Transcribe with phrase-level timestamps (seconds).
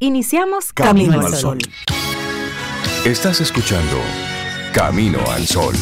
[0.00, 1.58] Iniciamos Camino, al Sol.
[3.04, 3.96] Estás escuchando
[4.72, 5.74] Camino al Sol.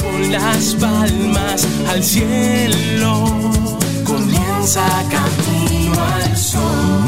[0.00, 3.24] Con las palmas al cielo,
[4.04, 5.43] comienza Camino al Sol.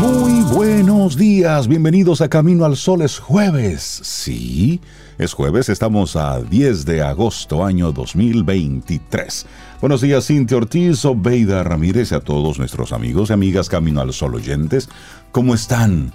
[0.01, 3.83] Muy buenos días, bienvenidos a Camino al Sol, es jueves.
[3.83, 4.81] Sí,
[5.19, 9.47] es jueves, estamos a 10 de agosto año 2023.
[9.81, 14.35] Buenos días, Cintia Ortiz, Obeida Ramírez a todos nuestros amigos y amigas Camino al Sol
[14.35, 14.89] oyentes.
[15.33, 16.13] ¿Cómo están?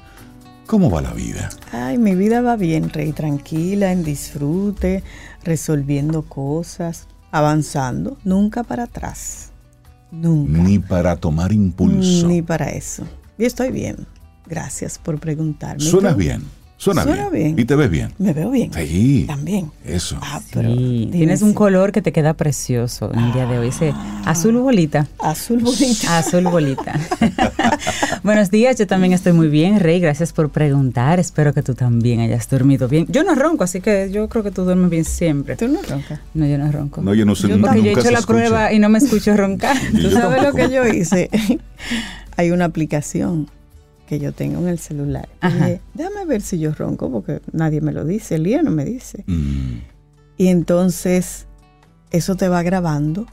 [0.66, 1.50] ¿Cómo va la vida?
[1.72, 5.04] Ay, mi vida va bien, Rey, tranquila, en disfrute,
[5.44, 9.51] resolviendo cosas, avanzando, nunca para atrás.
[10.12, 10.62] Nunca.
[10.62, 12.28] Ni para tomar impulso.
[12.28, 13.04] Ni para eso.
[13.38, 14.06] Y estoy bien.
[14.46, 15.84] Gracias por preguntarme.
[15.84, 16.44] Suenas bien.
[16.82, 17.60] Suena, Suena bien.
[17.60, 18.12] ¿Y te ves bien?
[18.18, 18.74] Me veo bien.
[18.74, 19.26] Sí.
[19.28, 19.70] También.
[19.86, 20.18] Eso.
[20.20, 23.68] Ah, pero Sí, tienes un color que te queda precioso en el día de hoy.
[23.68, 23.94] Ese
[24.26, 25.06] azul bolita.
[25.20, 26.18] azul bonita.
[26.18, 27.00] Azul bolita.
[28.24, 30.00] Buenos días, yo también estoy muy bien, Rey.
[30.00, 31.20] Gracias por preguntar.
[31.20, 33.06] Espero que tú también hayas dormido bien.
[33.10, 35.56] Yo no ronco, así que yo creo que tú duermes bien siempre.
[35.58, 36.20] ¿Tú no roncas?
[36.34, 37.04] No, yo no ronco.
[37.04, 38.40] No, yo no sé, Yo- nunca Porque yo he hecho la escucha.
[38.40, 39.78] prueba y no me escucho roncar.
[40.02, 41.30] ¿Tú sabes lo que yo hice?
[42.38, 43.52] Hay una aplicación
[44.12, 45.30] que yo tengo en el celular.
[45.42, 45.56] Y Ajá.
[45.56, 48.36] dije, déjame ver si yo ronco, porque nadie me lo dice.
[48.36, 49.24] Elía no me dice.
[49.26, 49.78] Mm,
[50.36, 51.48] Y entonces,
[52.10, 53.26] eso te va grabando.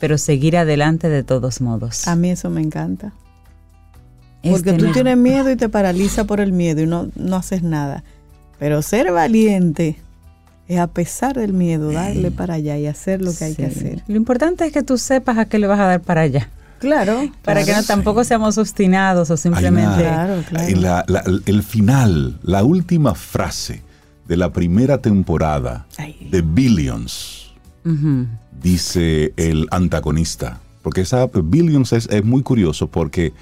[0.01, 2.09] pero seguir adelante de todos modos.
[2.09, 3.12] A mí eso me encanta.
[4.43, 7.62] Porque tú tener- tienes miedo y te paraliza por el miedo y no, no haces
[7.62, 8.04] nada.
[8.59, 9.99] Pero ser valiente
[10.69, 14.03] es a pesar del miedo, darle para allá y hacer lo que hay que hacer.
[14.06, 16.48] Lo importante es que tú sepas a qué le vas a dar para allá.
[16.78, 17.28] Claro.
[17.43, 19.88] Para que no tampoco seamos obstinados o simplemente...
[19.88, 20.69] una- Claro, claro.
[20.69, 23.82] en la- la- el final, la última frase
[24.28, 26.28] de la primera temporada Ay.
[26.31, 27.53] de Billions,
[28.60, 30.60] dice el antagonista.
[30.83, 33.33] Porque esa Billions es, es muy curioso porque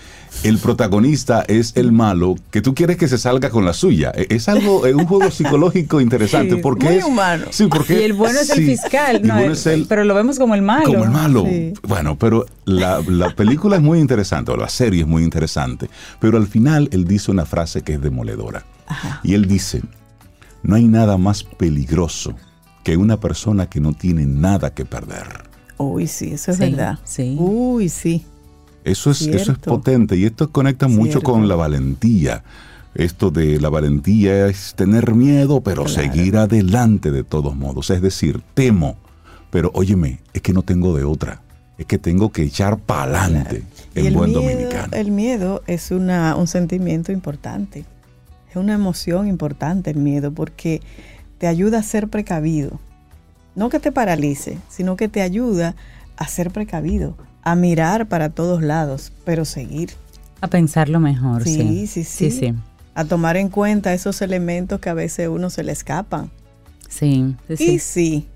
[0.43, 4.11] el protagonista es el malo que tú quieres que se salga con la suya.
[4.15, 7.45] E- Es algo, es un juego psicológico interesante Sí, porque muy es- humano.
[7.51, 10.05] Sí, porque Y el bueno es el fiscal, y no, bueno el- es el- pero
[10.05, 10.87] lo vemos como el malo.
[10.87, 11.45] como el malo.
[11.45, 11.75] Sí.
[11.87, 16.39] Bueno, pero la, la película es muy interesante, o la serie es muy interesante, pero
[16.39, 18.65] al final él dice una frase que es demoledora.
[19.23, 19.83] Y él dice,
[20.63, 22.35] no hay nada más peligroso
[22.83, 25.45] que una persona que no tiene nada que perder.
[25.79, 26.99] Uy, sí, eso es Sí, verdad.
[27.05, 27.37] sí.
[27.39, 28.25] Uy, sí.
[28.85, 32.45] Eso es, eso es potente y esto conecta mucho con la valentía.
[32.95, 36.03] Esto de la valentía es tener miedo, pero Claro.
[36.03, 37.91] seguir adelante de todos modos.
[37.91, 38.97] Es decir, temo,
[39.51, 41.43] pero óyeme, es que no tengo de otra.
[41.79, 44.93] Es que tengo que echar para adelante en el buen miedo, dominicano.
[44.95, 47.85] el miedo es una, un sentimiento importante.
[48.49, 50.81] Es una emoción importante el miedo porque
[51.37, 52.81] te ayuda a ser precavido.
[53.57, 55.75] No que te paralice, sino que te ayuda
[56.17, 59.91] a ser precavido, a mirar para todos lados, pero seguir.
[60.41, 61.57] A pensarlo mejor, sí.
[61.57, 62.31] Sí, sí, sí.
[62.31, 62.55] Sí, sí.
[62.95, 66.31] A tomar en cuenta esos elementos que a veces a uno se le escapan.
[66.89, 68.29] Sí, sí, Y sí.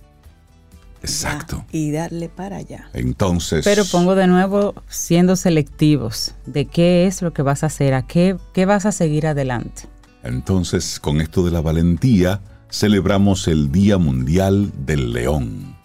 [1.02, 1.64] Exacto.
[1.72, 2.90] ya, Y darle para allá.
[2.92, 7.94] Entonces, Pero pongo de nuevo siendo selectivos de qué es lo que vas a hacer,
[7.94, 9.82] a qué, qué vas a seguir adelante.
[10.22, 12.40] entonces con esto de la valentía
[12.70, 15.76] celebramos el Día Mundial del León.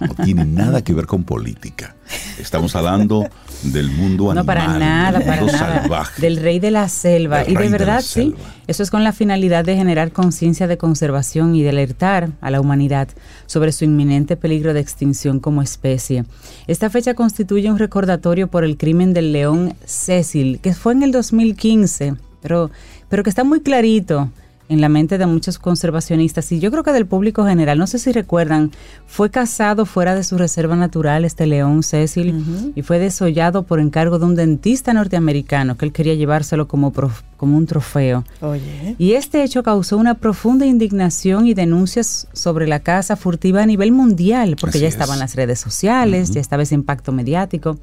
[0.00, 1.94] No tiene nada que ver con política.
[2.38, 3.28] Estamos hablando
[3.62, 4.36] del mundo animal.
[4.36, 6.10] No, para nada, del para nada.
[6.16, 7.48] Del rey de la selva.
[7.48, 8.34] Y de verdad, sí,
[8.66, 12.60] eso es con la finalidad de generar conciencia de conservación y de alertar a la
[12.60, 13.08] humanidad
[13.46, 16.24] sobre su inminente peligro de extinción como especie.
[16.66, 21.12] Esta fecha constituye un recordatorio por el crimen del león Cecil, que fue en el
[21.12, 22.70] 2015, pero,
[23.08, 24.30] pero que está muy clarito
[24.70, 27.76] en la mente de muchos conservacionistas y yo creo que del público general.
[27.78, 28.70] No sé si recuerdan,
[29.06, 34.18] fue cazado fuera de su reserva natural este león Cecil y fue desollado por encargo
[34.18, 38.24] de un dentista norteamericano que él quería llevárselo como, prof- como un trofeo.
[38.40, 38.94] Oye.
[38.96, 43.90] Y este hecho causó una profunda indignación y denuncias sobre la caza furtiva a nivel
[43.90, 44.94] mundial, porque Así ya es.
[44.94, 47.78] estaban las redes sociales, ya estaba ese impacto mediático,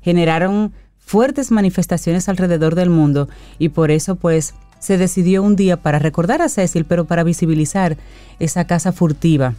[0.00, 3.28] generaron fuertes manifestaciones alrededor del mundo
[3.58, 7.96] y por eso pues se decidió un día para recordar a Cecil, pero para visibilizar
[8.40, 9.54] esa caza furtiva.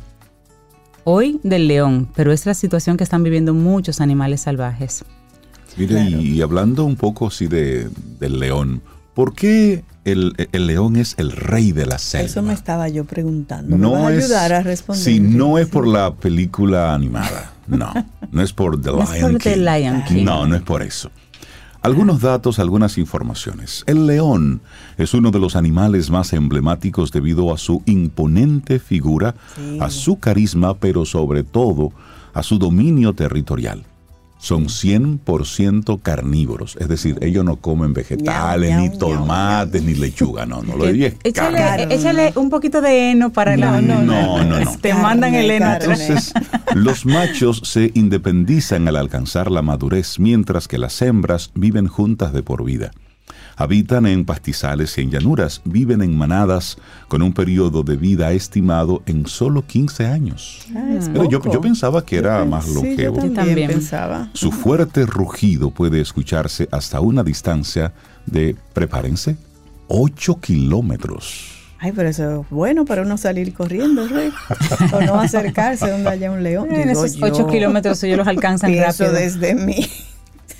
[1.03, 5.05] Hoy del león, pero es la situación que están viviendo muchos animales salvajes.
[5.77, 7.89] Mire, y, y hablando un poco así de,
[8.19, 8.81] del león,
[9.13, 12.25] ¿por qué el, el león es el rey de la selva?
[12.25, 13.77] Eso me estaba yo preguntando.
[13.77, 15.03] ¿Me no vas a es, ayudar a responder?
[15.03, 17.53] Sí, no es por la película animada.
[17.67, 17.93] No,
[18.31, 19.49] no es por The No es Lion por King.
[19.51, 20.25] The Lion King.
[20.25, 21.09] No, no es por eso.
[21.81, 23.83] Algunos datos, algunas informaciones.
[23.87, 24.61] El león
[24.97, 29.33] es uno de los animales más emblemáticos debido a su imponente figura,
[29.79, 31.91] a su carisma, pero sobre todo
[32.33, 33.83] a su dominio territorial.
[34.41, 40.75] Son 100% carnívoros, es decir, ellos no comen vegetales, ni tomates, ni lechuga, no, no
[40.77, 41.15] lo carne.
[41.23, 43.79] Échale, échale un poquito de heno para la...
[43.79, 44.77] No, no, no, no.
[44.77, 45.65] Te Carne, mandan el heno.
[45.67, 45.93] carne.
[45.93, 46.33] Entonces,
[46.75, 52.41] los machos se independizan al alcanzar la madurez, mientras que las hembras viven juntas de
[52.41, 52.91] por vida.
[53.61, 56.77] Habitan en pastizales y en llanuras, viven en manadas
[57.07, 60.65] con un periodo de vida estimado en solo 15 años.
[60.75, 61.53] Ah, es Pero yo, poco.
[61.53, 63.29] yo pensaba que era más Sí, yo longevo.
[63.33, 64.29] también, pensaba.
[64.33, 67.93] Su fuerte rugido puede escucharse hasta una distancia
[68.25, 69.35] de, prepárense,
[69.87, 71.57] 8 kilómetros.
[71.83, 74.31] Ay, pero eso es bueno para uno salir corriendo, Rey.
[74.93, 76.69] o no acercarse donde haya un león.
[76.71, 77.25] En Digo esos yo.
[77.25, 79.11] 8 kilómetros ellos los alcanzan rápido.
[79.11, 79.87] desde mí.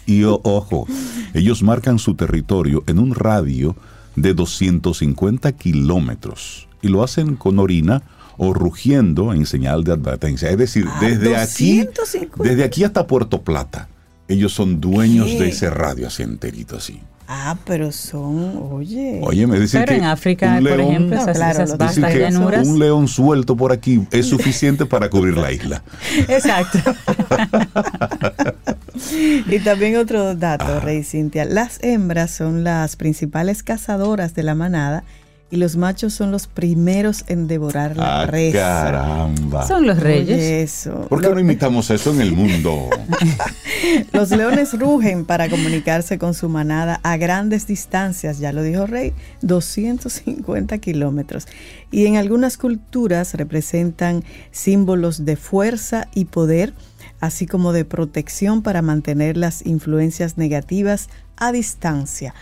[0.05, 0.87] Y ojo,
[1.33, 3.75] ellos marcan su territorio en un radio
[4.15, 8.01] de 250 kilómetros y lo hacen con orina
[8.37, 10.49] o rugiendo en señal de advertencia.
[10.49, 12.43] Es decir, Ah, desde aquí, 250.
[12.49, 13.87] desde aquí hasta Puerto Plata,
[14.27, 15.39] ellos son dueños ¿Qué?
[15.39, 16.99] de ese radio así enterito así.
[17.33, 19.19] Ah, pero son, oye.
[19.23, 21.69] Oye, me dicen Pero que en África, un por león- ejemplo, No, esas, claro, esas
[21.79, 22.67] lo dicen vastas que llanuras.
[22.67, 25.81] un león suelto por aquí es suficiente para cubrir la isla.
[26.27, 26.79] Exacto.
[29.11, 30.79] Y también otro dato, Ah.
[30.79, 31.45] Rey Cintia.
[31.45, 35.03] Las hembras son las principales cazadoras de la manada
[35.49, 38.57] y los machos son los primeros en devorar la Ah, presa.
[38.57, 39.67] caramba.
[39.67, 40.37] Son los reyes.
[40.37, 41.05] Oye, eso.
[41.09, 42.89] ¿Por qué no imitamos eso en el mundo?
[44.13, 49.11] Los leones rugen para comunicarse con su manada a grandes distancias, ya lo dijo Rey,
[49.41, 51.47] 250 kilómetros.
[51.91, 56.73] Y en algunas culturas representan símbolos de fuerza y poder,
[57.21, 61.07] así como de protección para mantener las influencias negativas
[61.37, 62.33] a distancia.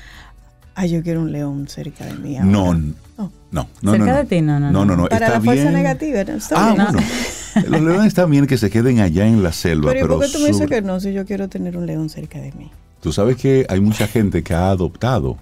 [0.76, 2.38] Ay, yo quiero un león cerca de mí.
[2.38, 2.50] ahora.
[2.50, 3.30] No, Oh.
[3.52, 3.92] no, no.
[3.92, 5.08] Cerca no, de ti, no, no, No, no, no.
[5.10, 5.74] Para está la fuerza bien.
[5.74, 6.34] negativa, ¿no?
[6.38, 6.86] Está Ah, bien.
[6.86, 7.08] bueno.
[7.70, 10.26] Los leones están bien que se queden allá en la selva, Pero ¿y pero, por
[10.26, 12.72] qué tú me dices que no si yo quiero tener un león cerca de mí?
[13.02, 15.38] tú sabes que hay mucha gente que ha adoptado.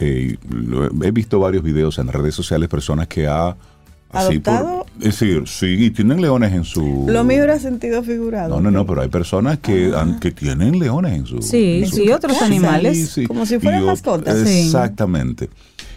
[0.00, 3.56] eh, lo- he visto varios videos en redes sociales, personas que ha
[4.10, 4.86] por- ¿Adoptado?
[4.98, 7.04] es decir, sí, y tienen leones en su.
[7.08, 8.54] Lo mío era sentido figurado.
[8.56, 11.42] No, no, no, pero hay personas que, han- que tienen leones en su.
[11.42, 13.18] Sí, en su- sí, otros animales.
[13.28, 14.48] Como si fueran mascotas.
[14.48, 14.60] Sí.
[14.66, 15.50] Exactamente.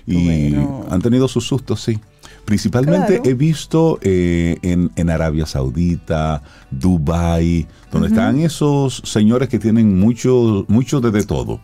[0.06, 0.86] Y Bueno.
[0.90, 2.00] han tenido sus sustos, sí.
[2.46, 3.30] Principalmente Claro.
[3.30, 6.42] he visto eh, en, en Arabia Saudita,
[6.72, 11.62] Dubai, donde están esos señores que tienen mucho, mucho de, de todo,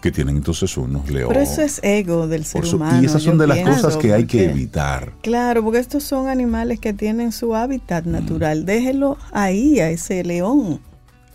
[0.00, 1.28] que tienen entonces unos leones.
[1.36, 3.02] Pero eso es ego del ser su- humano.
[3.02, 5.12] y esas son de las pienso, cosas que hay que porque- evitar.
[5.22, 8.64] Claro, porque estos son animales que tienen su hábitat natural.
[8.64, 10.80] Déjelo ahí, a ese león.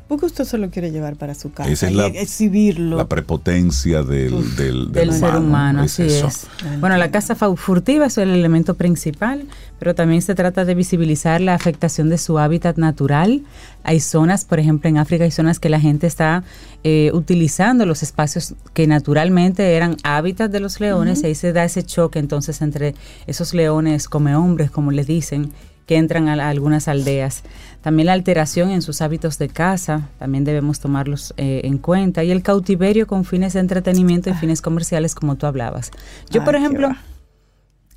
[0.07, 2.97] ¿Por qué usted se lo quiere llevar para su casa Esa es y exhibirlo?
[2.97, 6.27] La prepotencia del, del, del ser humano, así eso.
[6.27, 6.45] es.
[6.81, 9.45] Bueno, la caza fa- furtiva es el elemento principal,
[9.79, 13.43] pero también se trata de visibilizar la afectación de su hábitat natural.
[13.83, 16.43] Hay zonas, por ejemplo, en África hay zonas que la gente está
[16.83, 21.63] eh, utilizando los espacios que naturalmente eran hábitat de los leones y ahí se da
[21.63, 22.93] ese choque entonces entre
[23.25, 25.51] esos leones come hombres, como les dicen,
[25.85, 27.43] que entran a, algunas aldeas.
[27.81, 32.23] También la alteración en sus hábitos de caza, también debemos tomarlos eh, en cuenta.
[32.23, 35.91] Y el cautiverio con fines de entretenimiento y fines comerciales, como tú hablabas.
[36.29, 36.89] Yo, Ay, por ejemplo,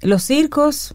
[0.02, 0.94] los circos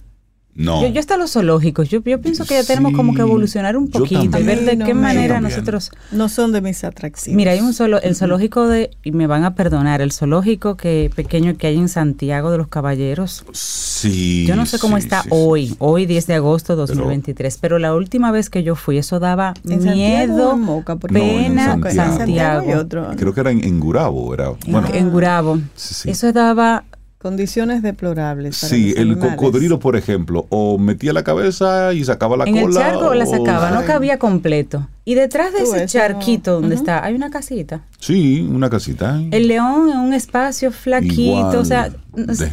[0.54, 0.82] No.
[0.82, 3.90] Yo, yo hasta los zoológicos, yo, yo pienso que ya tenemos como que evolucionar un
[3.90, 5.92] poquito y ver de No, qué no, manera nosotros...
[6.12, 7.36] No son de mis atracciones.
[7.36, 11.10] Mira, hay un solo, el zoológico de, y me van a perdonar, el zoológico que
[11.16, 13.46] pequeño que hay en Santiago de los Caballeros.
[13.54, 14.46] Sí.
[14.46, 15.36] Yo no sé cómo sí, está sí, sí.
[15.36, 19.54] hoy, hoy 10 de agosto 2023, pero, la última vez que yo fui, eso daba
[19.64, 20.96] ¿En Santiago miedo, Moca?
[20.96, 22.70] No, en pena, Santiago.
[22.70, 23.08] Y otro.
[23.18, 24.50] Creo que era en, en Gurabo, era.
[24.66, 25.58] en, Bueno, en Gurabo.
[25.76, 26.10] Sí, sí.
[26.10, 26.84] Eso daba
[27.22, 28.60] Condiciones deplorables.
[28.60, 29.36] para sí, los el animales.
[29.36, 32.80] cocodrilo, por ejemplo, o metía la cabeza y sacaba la en el cola.
[32.82, 34.88] charco la o- sacaba, no cabía completo.
[35.06, 37.82] Y detrás de Tú, ese eso- charquito donde está, hay una casita.
[38.00, 39.20] Sí, una casita.
[39.32, 41.90] El león en un espacio flaquito, Igual, o sea,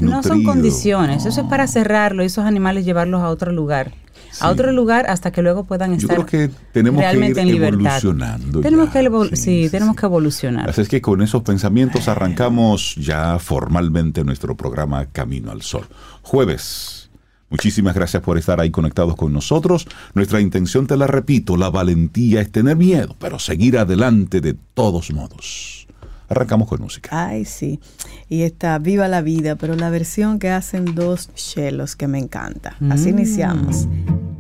[0.01, 1.25] no son condiciones.
[1.25, 3.93] Eso es para cerrarlo y esos animales llevarlos a otro lugar.
[4.39, 4.45] Sí.
[4.45, 7.41] A otro lugar hasta que luego puedan Yo estar creo que tenemos que ir realmente
[7.41, 7.75] en libertad.
[7.75, 8.61] evolucionando.
[8.61, 8.93] Tenemos ya.
[8.93, 10.69] que evol- sí, tenemos que evolucionar.
[10.71, 15.87] Así es que con esos pensamientos arrancamos ya formalmente nuestro programa Camino al Sol.
[16.23, 17.11] Jueves.
[17.51, 19.87] Muchísimas gracias por estar ahí conectados con nosotros.
[20.15, 25.11] Nuestra intención, te la repito, la valentía es tener miedo, pero seguir adelante de todos
[25.13, 25.87] modos.
[26.29, 27.09] Arrancamos con música.
[27.11, 27.81] Ay, sí.
[28.29, 32.77] Y está Viva la Vida, pero la versión que hacen dos chelos que me encanta.
[32.91, 33.19] Así Mm.
[33.19, 33.89] iniciamos.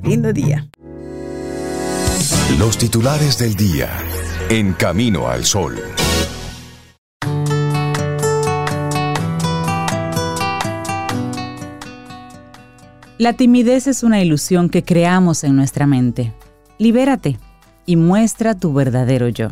[0.08, 0.66] Lindo día.
[2.58, 3.90] Los titulares del día
[4.48, 5.76] en Camino al Sol.
[13.18, 16.32] La timidez es una ilusión que creamos en nuestra mente.
[16.78, 17.38] Libérate
[17.84, 19.48] y muestra tu verdadero yo.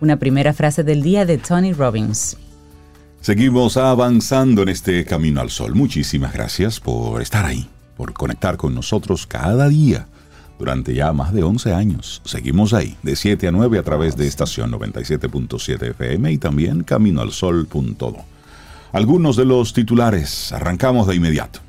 [0.00, 2.38] Una primera frase del día de Tony Robbins.
[3.20, 5.74] Seguimos avanzando en este Camino al Sol.
[5.74, 7.68] Muchísimas gracias por estar ahí,
[8.00, 10.06] por conectar con nosotros cada día
[10.58, 12.22] durante ya más de 11 años.
[12.24, 18.16] Seguimos ahí, de 7 a 9 a través de estación 97.7 FM y también caminoalsol.do.
[18.92, 21.60] Algunos de los titulares, arrancamos de inmediato.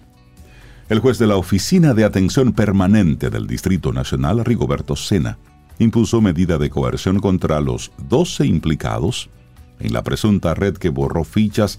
[0.87, 5.37] El juez de la Oficina de Atención Permanente del Distrito Nacional, Rigoberto Sena,
[5.79, 9.29] impuso medida de coerción contra los 12 implicados
[9.81, 11.77] en la presunta red que borró fichas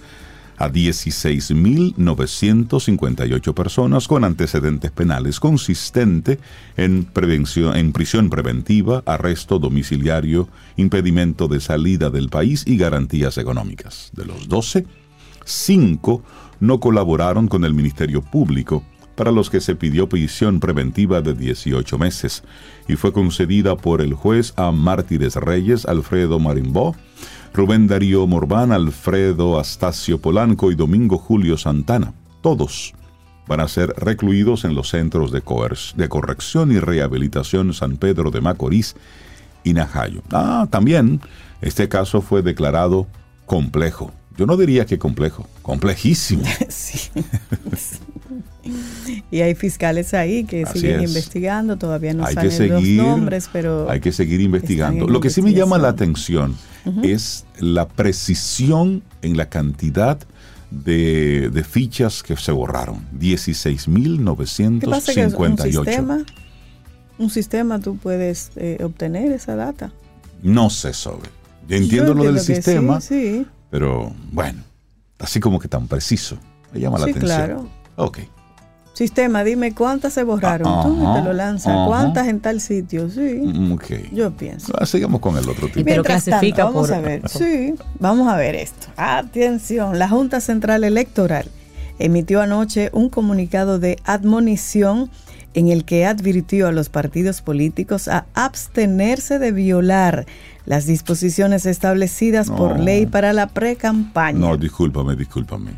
[0.56, 6.38] a 16.958 personas con antecedentes penales consistente
[6.76, 14.10] en, prevención, en prisión preventiva, arresto domiciliario, impedimento de salida del país y garantías económicas.
[14.14, 14.84] De los 12,
[15.44, 16.22] 5
[16.60, 21.98] no colaboraron con el Ministerio Público, para los que se pidió prisión preventiva de 18
[21.98, 22.42] meses
[22.88, 26.96] y fue concedida por el juez a Mártires Reyes, Alfredo Marimbó,
[27.54, 32.14] Rubén Darío Morbán, Alfredo Astacio Polanco y Domingo Julio Santana.
[32.40, 32.94] Todos
[33.46, 35.42] van a ser recluidos en los centros de,
[35.96, 38.96] de corrección y rehabilitación San Pedro de Macorís
[39.64, 40.22] y Najayo.
[40.32, 41.20] Ah, también
[41.60, 43.06] este caso fue declarado
[43.44, 44.12] complejo.
[44.36, 46.44] Yo no diría que complejo, complejísimo.
[46.68, 47.10] Sí.
[49.30, 51.08] Y hay fiscales ahí que Así siguen es.
[51.10, 55.06] investigando, todavía no hay salen que seguir, los nombres, pero hay que seguir investigando.
[55.08, 56.56] Lo que sí me llama la atención
[57.02, 60.18] es la precisión en la cantidad
[60.70, 63.04] de, de fichas que se borraron.
[63.18, 63.36] ¿qué
[64.88, 65.84] pasa que es un 16.958.
[65.84, 66.24] sistema?
[67.18, 69.92] Un sistema tú puedes eh, obtener esa data.
[70.42, 71.30] No sé sobre.
[71.68, 73.46] Yo entiendo Yo lo del sistema, Sí, sí.
[73.70, 74.62] pero bueno,
[75.18, 76.36] así como que tan preciso.
[76.72, 77.24] Me llama la atención.
[77.26, 77.68] claro.
[78.02, 78.18] Ok.
[78.94, 80.68] Sistema, dime cuántas se borraron.
[80.70, 81.68] Ah, Tú ajá, te lo lanzas.
[81.74, 81.86] ajá.
[81.86, 83.08] ¿Cuántas en tal sitio?
[83.08, 83.40] Sí.
[83.42, 83.86] Mm, Ok.
[84.12, 84.72] Yo pienso.
[84.78, 85.80] Ah, Sigamos con el otro tipo.
[85.80, 87.28] Y pero Mientras clasifica tanto, vamos por- a ver.
[87.28, 88.88] Sí, vamos a ver esto.
[88.98, 91.46] Atención, la Junta Central Electoral
[91.98, 95.10] emitió anoche un comunicado de admonición
[95.54, 100.26] en el que advirtió a los partidos políticos a abstenerse de violar
[100.66, 104.38] las disposiciones establecidas por ley para la pre-campaña.
[104.38, 105.70] No, discúlpame, discúlpame.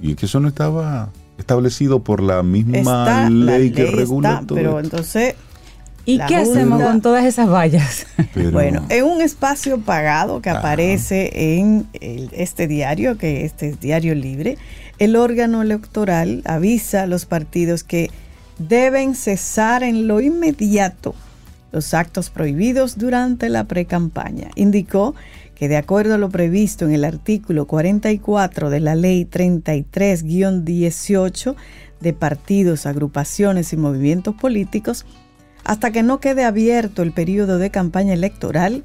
[0.00, 1.10] Y es que eso no estaba
[1.40, 4.96] establecido por la misma Está, la ley que regula está, todo pero esto.
[4.96, 5.34] entonces
[6.06, 8.06] ¿Y La qué hacemos con todas esas vallas?
[8.34, 13.80] Pero- Bueno, en un espacio pagado que aparece en el- este diario, que este es
[13.80, 14.56] diario libre,
[14.98, 18.10] el órgano electoral avisa a los partidos que
[18.58, 21.14] deben cesar en lo inmediato
[21.70, 24.48] los actos prohibidos durante la precampaña.
[24.56, 25.14] Indicó
[25.60, 31.54] que de acuerdo a lo previsto en el artículo 44 de la ley 33-18
[32.00, 35.04] de partidos, agrupaciones y movimientos políticos,
[35.62, 38.84] hasta que no quede abierto el periodo de campaña electoral,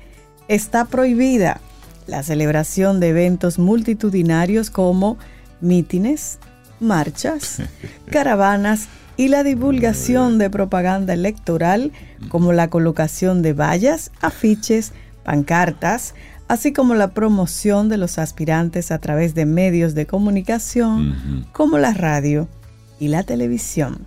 [0.50, 1.62] está prohibida
[2.08, 5.18] la celebración de eventos multitudinarios como
[5.62, 6.40] mítines,
[6.82, 7.62] marchas,
[8.12, 11.94] caravanas y la divulgación de propaganda electoral
[12.28, 14.92] como la colocación de vallas, afiches,
[15.24, 16.14] pancartas,
[16.48, 21.94] así como la promoción de los aspirantes a través de medios de comunicación como la
[21.94, 22.48] radio
[23.00, 24.06] y la televisión.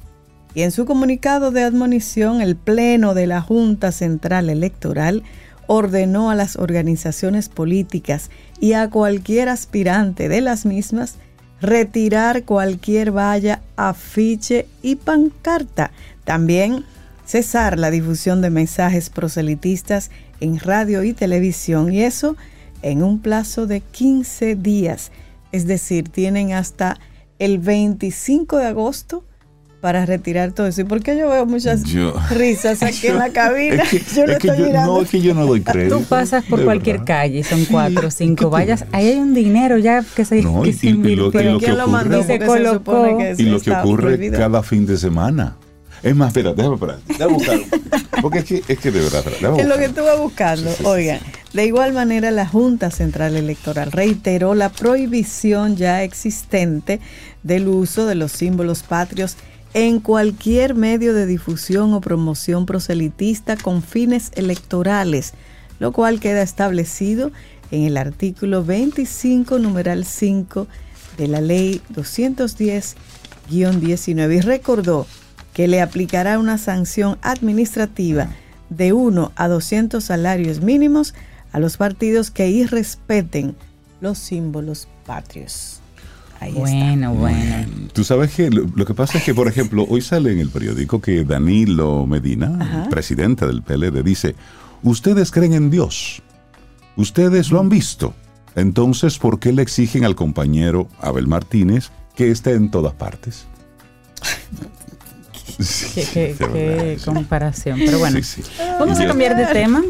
[0.54, 5.22] Y en su comunicado de admonición, el Pleno de la Junta Central Electoral
[5.66, 11.16] ordenó a las organizaciones políticas y a cualquier aspirante de las mismas
[11.60, 15.90] retirar cualquier valla, afiche y pancarta.
[16.24, 16.84] También
[17.26, 22.36] cesar la difusión de mensajes proselitistas en radio y televisión y eso
[22.82, 25.10] en un plazo de 15 días.
[25.52, 26.98] Es decir, tienen hasta
[27.38, 29.24] el 25 de agosto
[29.80, 30.80] para retirar todo eso.
[30.80, 31.82] ¿Y por qué yo veo muchas
[32.30, 33.84] risas aquí en la cabina?
[34.14, 34.94] yo lo estoy mirando.
[34.94, 35.98] No, es que yo no doy crédito.
[35.98, 38.84] Tú pasas por cualquier calle, son cuatro o cinco vallas.
[38.92, 41.40] Ahí hay un dinero ya que se, no, que y, se invirtió.
[41.40, 43.18] Y lo, que ocurre, y se colocó.
[43.38, 45.56] y lo que ocurre cada fin de semana.
[46.02, 46.98] Es más, espera, déjame esperar.
[47.06, 47.64] Déjame buscarlo.
[48.22, 49.24] Porque es que, es que de verdad.
[49.58, 50.70] Es lo que estuve buscando.
[50.84, 51.20] Oigan,
[51.52, 57.00] de igual manera, la Junta Central Electoral reiteró la prohibición ya existente
[57.42, 59.36] del uso de los símbolos patrios
[59.74, 65.34] en cualquier medio de difusión o promoción proselitista con fines electorales,
[65.78, 67.30] lo cual queda establecido
[67.70, 70.66] en el artículo 25, numeral 5
[71.18, 72.96] de la ley 210-19
[74.36, 75.06] y recordó
[75.58, 78.28] que le aplicará una sanción administrativa
[78.70, 81.16] de 1 a 200 salarios mínimos
[81.50, 83.56] a los partidos que irrespeten
[84.00, 85.80] los símbolos patrios.
[86.54, 87.66] Bueno, bueno.
[87.92, 91.00] Tú sabes que lo, que pasa es que, por ejemplo, hoy sale en el periódico
[91.00, 94.36] que Danilo Medina, presidente del PLD, dice,
[94.84, 96.22] ustedes creen en Dios,
[96.94, 98.14] ustedes lo han visto,
[98.54, 103.48] entonces, ¿por qué le exigen al compañero Abel Martínez que esté en todas partes?
[106.12, 107.78] Qué, comparación.
[107.84, 108.20] Pero bueno,
[108.78, 109.82] vamos a cambiar de tema.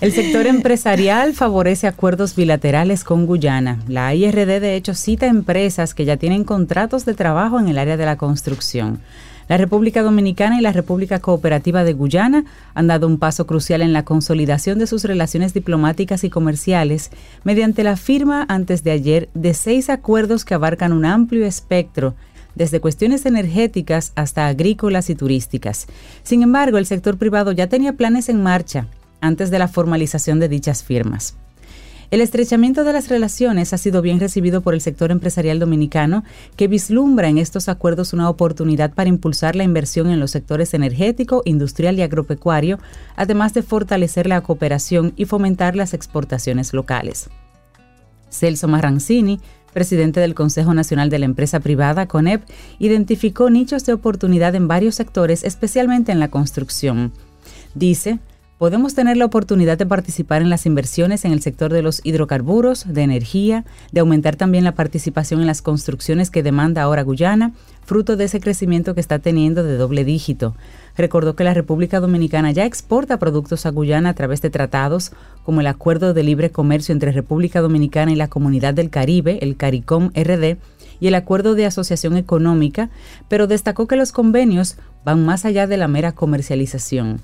[0.00, 3.80] El sector empresarial favorece acuerdos bilaterales con Guyana.
[3.88, 7.96] La IRD, de hecho, cita empresas que ya tienen contratos de trabajo en el área
[7.96, 9.00] de la construcción.
[9.48, 13.92] La República Dominicana y la República Cooperativa de Guyana han dado un paso crucial en
[13.92, 17.10] la consolidación de sus relaciones diplomáticas y comerciales
[17.44, 22.16] mediante la firma antes de ayer de seis acuerdos que abarcan un amplio espectro
[22.56, 25.86] desde cuestiones energéticas hasta agrícolas y turísticas.
[26.24, 28.88] Sin embargo, el sector privado ya tenía planes en marcha
[29.20, 31.36] antes de la formalización de dichas firmas.
[32.12, 36.22] El estrechamiento de las relaciones ha sido bien recibido por el sector empresarial dominicano,
[36.56, 41.42] que vislumbra en estos acuerdos una oportunidad para impulsar la inversión en los sectores energético,
[41.44, 42.78] industrial y agropecuario,
[43.16, 47.28] además de fortalecer la cooperación y fomentar las exportaciones locales.
[48.30, 49.40] Celso Marrancini,
[49.76, 52.42] presidente del Consejo Nacional de la Empresa Privada, CONEP,
[52.78, 57.12] identificó nichos de oportunidad en varios sectores, especialmente en la construcción.
[57.74, 58.18] Dice,
[58.56, 62.86] podemos tener la oportunidad de participar en las inversiones en el sector de los hidrocarburos,
[62.88, 67.52] de energía, de aumentar también la participación en las construcciones que demanda ahora Guyana,
[67.84, 70.56] fruto de ese crecimiento que está teniendo de doble dígito.
[70.96, 75.12] Recordó que la República Dominicana ya exporta productos a Guyana a través de tratados
[75.44, 79.56] como el Acuerdo de Libre Comercio entre República Dominicana y la Comunidad del Caribe, el
[79.56, 80.56] CARICOM RD,
[80.98, 82.90] y el Acuerdo de Asociación Económica,
[83.28, 87.20] pero destacó que los convenios van más allá de la mera comercialización.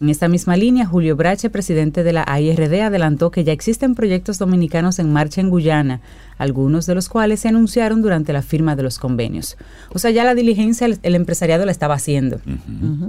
[0.00, 4.38] En esta misma línea, Julio Brache, presidente de la AIRD, adelantó que ya existen proyectos
[4.38, 6.00] dominicanos en marcha en Guyana,
[6.38, 9.56] algunos de los cuales se anunciaron durante la firma de los convenios.
[9.92, 12.40] O sea, ya la diligencia el, empresariado la estaba haciendo.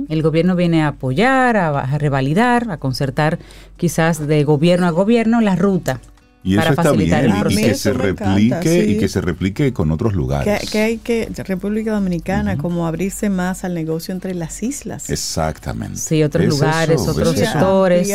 [0.10, 3.38] El gobierno viene a apoyar, a revalidar, a concertar
[3.78, 6.02] quizás de gobierno a gobierno la ruta
[6.41, 10.69] y eso está bien, y que se replique y que se replique con otros lugares.
[10.69, 15.10] Que, hay que, República Dominicana, como abrirse más al negocio entre las islas.
[15.10, 15.97] Exactamente.
[15.97, 18.08] Sí, otros lugares, otros sectores.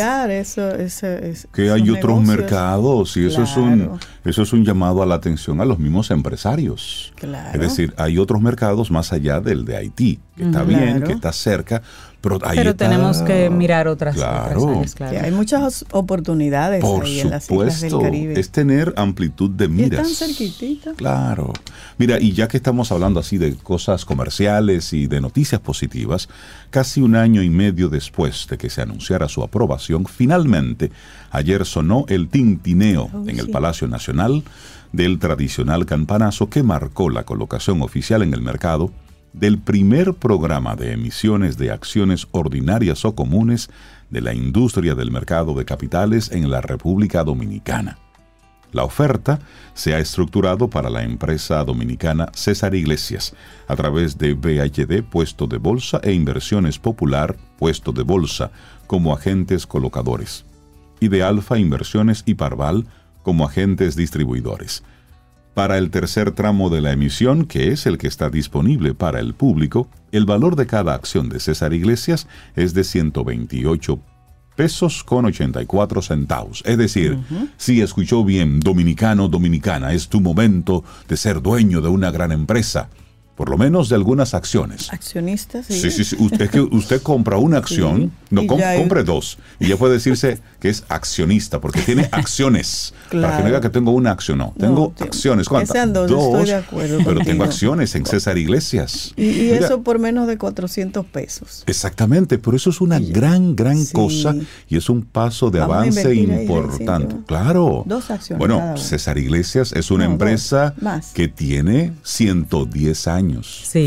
[1.53, 5.61] que hay otros mercados y eso es un eso es un llamado a la atención
[5.61, 7.13] a los mismos empresarios.
[7.53, 11.31] Es decir, hay otros mercados más allá del de Haití, que está bien, que está
[11.31, 11.83] cerca,
[12.55, 14.83] pero, tenemos que mirar otras, claro.
[15.21, 18.39] hay muchas oportunidades ahí en las islas del Caribe.
[18.39, 20.09] Es tener amplitud de miras.
[20.09, 20.95] están cerquititas.
[20.95, 21.53] Claro.
[21.97, 26.27] Mira, y ya que estamos hablando así de cosas comerciales y de noticias positivas,
[26.69, 30.91] casi un año y medio después de que se anunciara su aprobación, finalmente
[31.31, 34.43] ayer sonó el tintineo oh, en el Palacio Nacional
[34.91, 38.91] del tradicional campanazo que marcó la colocación oficial en el mercado
[39.39, 43.69] del primer programa de emisiones de acciones ordinarias o comunes
[44.09, 47.97] de la industria del mercado de capitales en la República Dominicana.
[48.71, 49.39] La oferta
[49.73, 53.33] se ha estructurado para la empresa dominicana César Iglesias
[53.67, 58.51] a través de BHD Puesto de Bolsa e Inversiones Popular Puesto de Bolsa
[58.87, 60.45] como agentes colocadores
[60.99, 62.85] y de Alfa Inversiones y Parval
[63.21, 64.83] como agentes distribuidores.
[65.55, 69.33] Para el tercer tramo de la emisión, que es el que está disponible para el
[69.33, 73.97] público, el valor de cada acción de César Iglesias es de 128
[74.57, 76.61] pesos con 84 centavos.
[76.65, 77.17] Es decir,
[77.55, 82.89] si escuchó bien, dominicano, dominicana, es tu momento de ser dueño de una gran empresa
[83.35, 84.91] por lo menos de algunas acciones.
[84.91, 85.91] Accionistas, sí.
[85.91, 89.93] Sí, sí, Usted, es que usted compra una acción, no compre dos, y ya puede
[89.93, 92.93] decirse que es accionista, porque tiene acciones.
[93.11, 94.53] Para que no diga que tengo una acción, no.
[94.57, 95.47] Tengo acciones.
[95.47, 95.93] ¿Cuántas?
[95.93, 99.13] Dos, estoy de acuerdo pero tengo acciones en César Iglesias.
[99.15, 101.63] Y, eso por menos de 400 pesos.
[101.67, 104.35] Exactamente, pero eso es una gran, gran cosa
[104.67, 107.15] y es un paso de avance importante.
[107.25, 107.83] claro.
[107.85, 108.39] Dos acciones.
[108.39, 110.73] Bueno, César Iglesias es una empresa
[111.13, 113.24] que tiene 110 años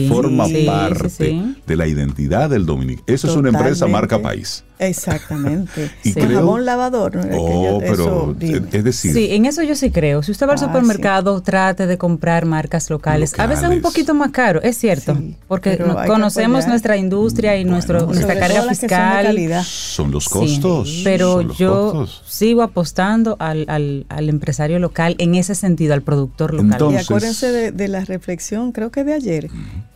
[0.08, 3.04] forma parte de la identidad del dominicano.
[3.06, 4.64] Eso es una empresa marca país.
[4.78, 5.90] Exactamente.
[6.04, 7.20] y jabón lavador.
[7.32, 9.12] Oh, pero es decir.
[9.12, 10.22] Sí, en eso yo sí creo.
[10.22, 13.38] Si usted va al ah, supermercado, trate de comprar marcas locales.
[13.38, 18.38] A veces un poquito más caro, es cierto, porque conocemos nuestra industria y nuestro, nuestra
[18.38, 19.64] carga fiscal.
[19.64, 21.02] Son los costos.
[21.04, 26.92] pero yo sigo apostando al, al, empresario local en ese sentido, al productor local.
[26.92, 29.48] y acuérdense de, de la reflexión, creo que de ayer,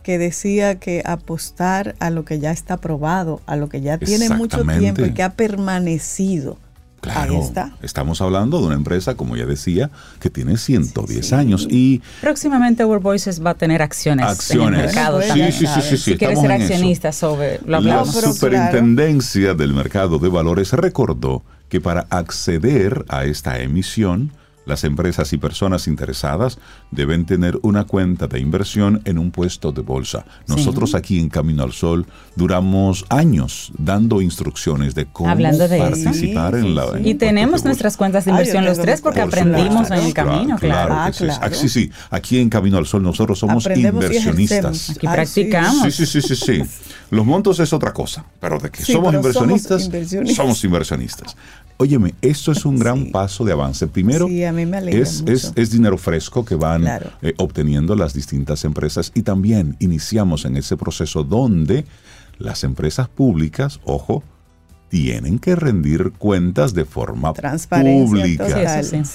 [0.03, 4.29] que decía que apostar a lo que ya está probado, a lo que ya tiene
[4.29, 6.57] mucho tiempo y que ha permanecido.
[7.01, 7.73] Claro, está.
[7.81, 12.01] estamos hablando de una empresa, como ya decía, que tiene 110 años y...
[12.21, 14.67] Próximamente World Voices va a tener acciones, acciones.
[14.67, 15.21] en el mercado.
[15.21, 17.59] Sí, sí, sí, sí, Si quiere ser accionista sobre...
[17.65, 24.31] Lo La superintendencia del mercado de valores recordó que para acceder a esta emisión,
[24.65, 26.59] las empresas y personas interesadas
[26.91, 30.25] deben tener una cuenta de inversión en un puesto de bolsa.
[30.47, 36.85] Nosotros aquí en Camino al Sol duramos años dando instrucciones de cómo participar en la...
[37.03, 40.93] y tenemos nuestras cuentas de inversión los tres porque aprendimos en el camino, claro.
[40.95, 41.11] Ah,
[41.51, 41.69] sí.
[41.69, 44.91] sí, Aquí en Camino al Sol nosotros somos inversionistas.
[44.91, 45.93] Aquí practicamos.
[45.93, 46.63] Sí, sí, sí, sí,
[47.09, 49.89] Los montos es otra cosa, pero de que somos inversionistas,
[50.35, 51.35] somos inversionistas.
[51.77, 53.87] Óyeme, esto es un gran paso de avance.
[53.87, 55.23] Primero, es,
[55.55, 59.11] es, dinero fresco que van eh, obteniendo las distintas empresas.
[59.15, 61.85] Y también iniciamos en ese proceso donde
[62.37, 64.23] las empresas públicas, ojo,
[64.89, 68.45] tienen que rendir cuentas de forma pública,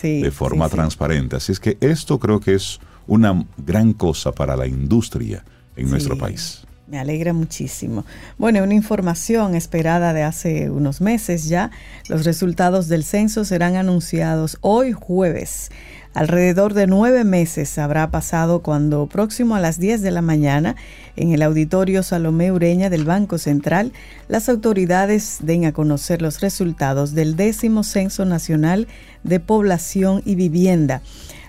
[0.03, 1.37] de forma transparente.
[1.37, 5.45] Así es que esto creo que es una gran cosa para la industria
[5.77, 6.68] en nuestro país.
[6.89, 8.07] Me alegra muchísimo.
[8.39, 11.71] Bueno, una información esperada de hace unos meses ya.
[12.09, 15.71] Los resultados del censo serán anunciados hoy jueves.
[16.15, 20.77] Alrededor de nueve meses habrá pasado cuando próximo a las 10 de la mañana,
[21.15, 23.93] en el auditorio Salomé Ureña del Banco Central,
[24.27, 28.89] las autoridades den a conocer los resultados del décimo Censo Nacional
[29.25, 31.03] de Población y Vivienda.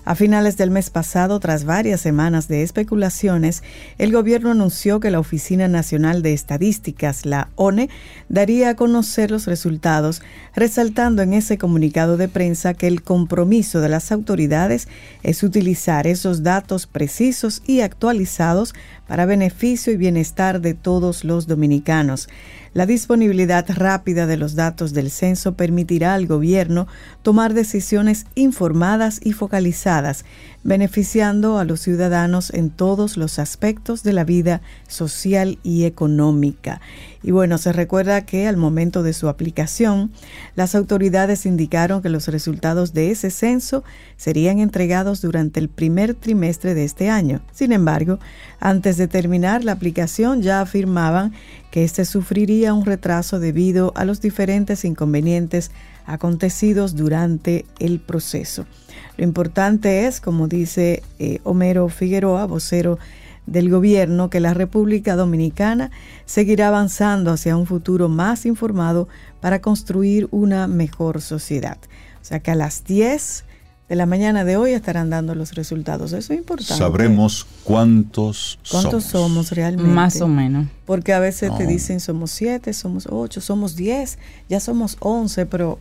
[0.09, 3.61] A finales del mes pasado, tras varias semanas de especulaciones,
[3.99, 7.91] el gobierno anunció que la Oficina Nacional de Estadísticas, la ONE,
[8.27, 10.23] daría a conocer los resultados,
[10.55, 14.87] resaltando en ese comunicado de prensa que el compromiso de las autoridades
[15.21, 18.73] es utilizar esos datos precisos y actualizados
[19.09, 22.29] para beneficio y bienestar de todos los dominicanos.
[22.73, 26.87] La disponibilidad rápida de los datos del censo permitirá al gobierno
[27.23, 30.25] tomar decisiones informadas y focalizadas,
[30.63, 36.81] beneficiando a los ciudadanos en todos los aspectos de la vida social y económica.
[37.23, 40.11] Y bueno, se recuerda que al momento de su aplicación,
[40.55, 43.83] las autoridades indicaron que los resultados de ese censo
[44.15, 47.41] serían entregados durante el primer trimestre de este año.
[47.51, 48.19] Sin embargo,
[48.59, 51.33] antes de terminar la aplicación ya afirmaban
[51.71, 55.71] que éste sufriría un retraso debido a los diferentes inconvenientes
[56.05, 58.65] acontecidos durante el proceso.
[59.19, 62.99] Lo importante es, como dice eh, Homero Figueroa, vocero
[63.47, 65.91] del gobierno, que la República Dominicana
[66.23, 69.09] seguirá avanzando hacia un futuro más informado
[69.41, 71.77] para construir una mejor sociedad.
[72.21, 73.43] O sea que a las 10
[73.89, 76.13] de la mañana de hoy estarán dando los resultados.
[76.13, 76.75] Eso es importante.
[76.75, 79.51] Sabremos cuántos, ¿Cuántos somos?
[79.51, 79.91] realmente.
[79.91, 80.67] Más o menos.
[80.85, 85.77] Porque a veces te dicen somos siete, somos ocho, somos diez, ya somos once, pero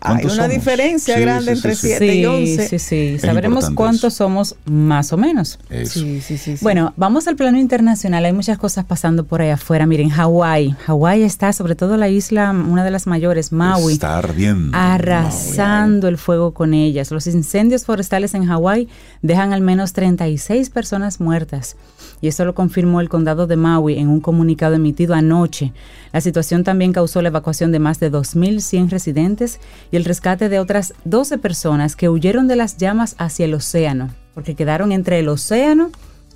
[0.00, 2.68] hay una diferencia grande entre 7 y 11.
[2.68, 5.58] Sí, sí, Sabremos cuántos somos más o menos.
[5.84, 8.24] Sí, sí, sí, Bueno, vamos al plano internacional.
[8.24, 9.86] Hay muchas cosas pasando por ahí afuera.
[9.86, 10.76] Miren, Hawái.
[10.86, 13.94] Hawái está, sobre todo la isla, una de las mayores, Maui.
[13.94, 14.76] Está ardiendo.
[14.76, 17.10] Arrasando el fuego con ellas.
[17.10, 18.88] Los incendios forestales en Hawái
[19.22, 21.76] dejan al menos 36 personas muertas
[22.20, 25.72] y esto lo confirmó el condado de Maui en un comunicado emitido anoche.
[26.12, 30.58] La situación también causó la evacuación de más de 2.100 residentes y el rescate de
[30.58, 35.28] otras 12 personas que huyeron de las llamas hacia el océano porque quedaron entre el
[35.28, 35.90] océano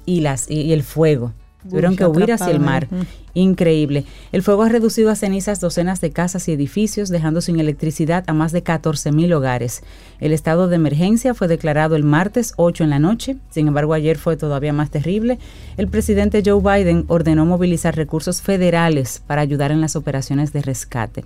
[0.04, 1.32] y, las, y el fuego.
[1.62, 2.88] Tuvieron que huir hacia el mar.
[3.32, 4.04] Increíble.
[4.32, 8.32] El fuego ha reducido a cenizas docenas de casas y edificios, dejando sin electricidad a
[8.32, 9.84] más de 14.000 hogares.
[10.18, 13.36] El estado de emergencia fue declarado el martes 8 en la noche.
[13.50, 15.38] Sin embargo, ayer fue todavía más terrible.
[15.76, 21.24] El presidente Joe Biden ordenó movilizar recursos federales para ayudar en las operaciones de rescate.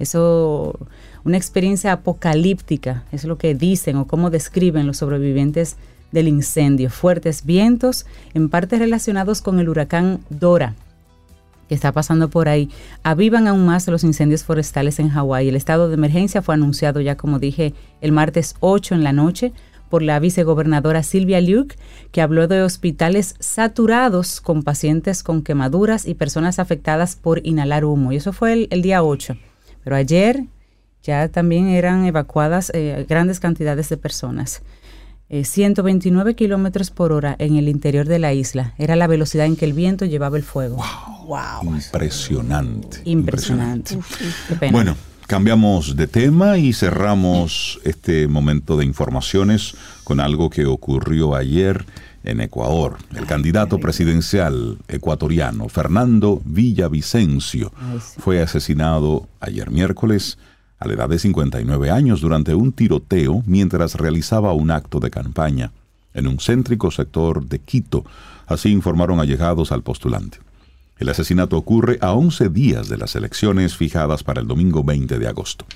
[0.00, 0.76] Eso,
[1.26, 5.76] una experiencia apocalíptica, es lo que dicen o cómo describen los sobrevivientes
[6.12, 6.88] del incendio.
[6.88, 10.76] Fuertes vientos, en parte relacionados con el huracán Dora,
[11.68, 12.70] que está pasando por ahí,
[13.02, 15.48] avivan aún más los incendios forestales en Hawái.
[15.48, 19.52] El estado de emergencia fue anunciado ya, como dije, el martes 8 en la noche
[19.90, 21.74] por la vicegobernadora Silvia Luke,
[22.12, 28.12] que habló de hospitales saturados con pacientes con quemaduras y personas afectadas por inhalar humo.
[28.12, 29.36] Y eso fue el, día 8.
[29.82, 30.44] Pero ayer
[31.06, 34.62] ya también eran evacuadas eh, grandes cantidades de personas.
[35.30, 38.74] 129 eh, kilómetros por hora en el interior de la isla.
[38.78, 40.76] Era la velocidad en que el viento llevaba el fuego.
[41.26, 41.74] Wow.
[41.74, 43.00] Impresionante.
[43.04, 43.98] Impresionante.
[44.70, 51.84] Bueno, cambiamos de tema y cerramos este momento de informaciones con algo que ocurrió ayer
[52.22, 52.98] en Ecuador.
[53.14, 57.72] El candidato presidencial ecuatoriano, Fernando Villavicencio,
[58.18, 60.38] fue asesinado ayer miércoles
[60.78, 65.72] a la edad de 59 años durante un tiroteo mientras realizaba un acto de campaña
[66.14, 68.04] en un céntrico sector de Quito,
[68.46, 70.38] así informaron allegados al postulante.
[70.98, 75.28] El asesinato ocurre a 11 días de las elecciones fijadas para el domingo 20 de
[75.28, 75.66] agosto.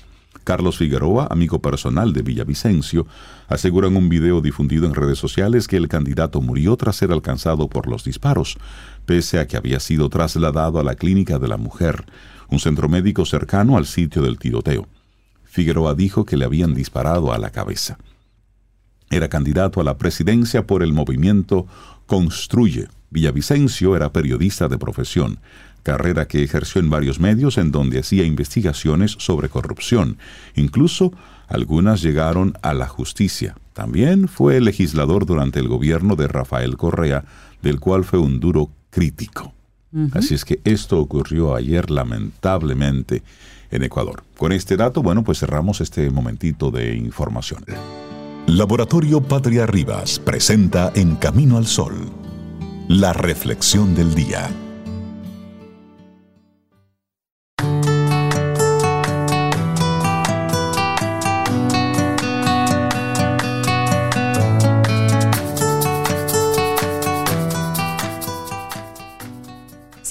[0.43, 3.05] Carlos Figueroa, amigo personal de Villavicencio,
[3.47, 7.67] asegura en un video difundido en redes sociales que el candidato murió tras ser alcanzado
[7.67, 8.57] por los disparos,
[9.05, 12.05] pese a que había sido trasladado a la clínica de la mujer,
[12.51, 14.87] un centro médico cercano al sitio del tiroteo.
[15.45, 17.97] Figueroa dijo que le habían disparado a la cabeza.
[19.09, 21.65] Era candidato a la presidencia por el movimiento
[22.05, 22.87] Construye.
[23.09, 25.39] Villavicencio era periodista de profesión,
[25.83, 30.17] carrera que ejerció en varios medios en donde hacía investigaciones sobre corrupción.
[30.55, 31.11] Incluso
[31.47, 33.55] algunas llegaron a la justicia.
[33.73, 37.25] También fue legislador durante el gobierno de Rafael Correa,
[37.61, 39.53] del cual fue un duro crítico.
[40.13, 43.23] Así es que esto ocurrió ayer lamentablemente
[43.71, 44.23] en Ecuador.
[44.37, 47.63] Con este dato, bueno, pues cerramos este momentito de información.
[48.47, 51.93] Laboratorio Patria Rivas presenta En Camino al Sol,
[52.87, 54.49] la reflexión del día.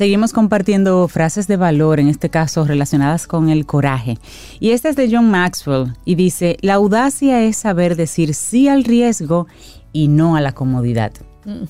[0.01, 4.17] Seguimos compartiendo frases de valor, en este caso relacionadas con el coraje.
[4.59, 8.85] Y esta es de John Maxwell y dice, la audacia es saber decir sí al
[8.85, 9.47] riesgo
[9.93, 11.13] y no a la comodidad.
[11.45, 11.65] Mm.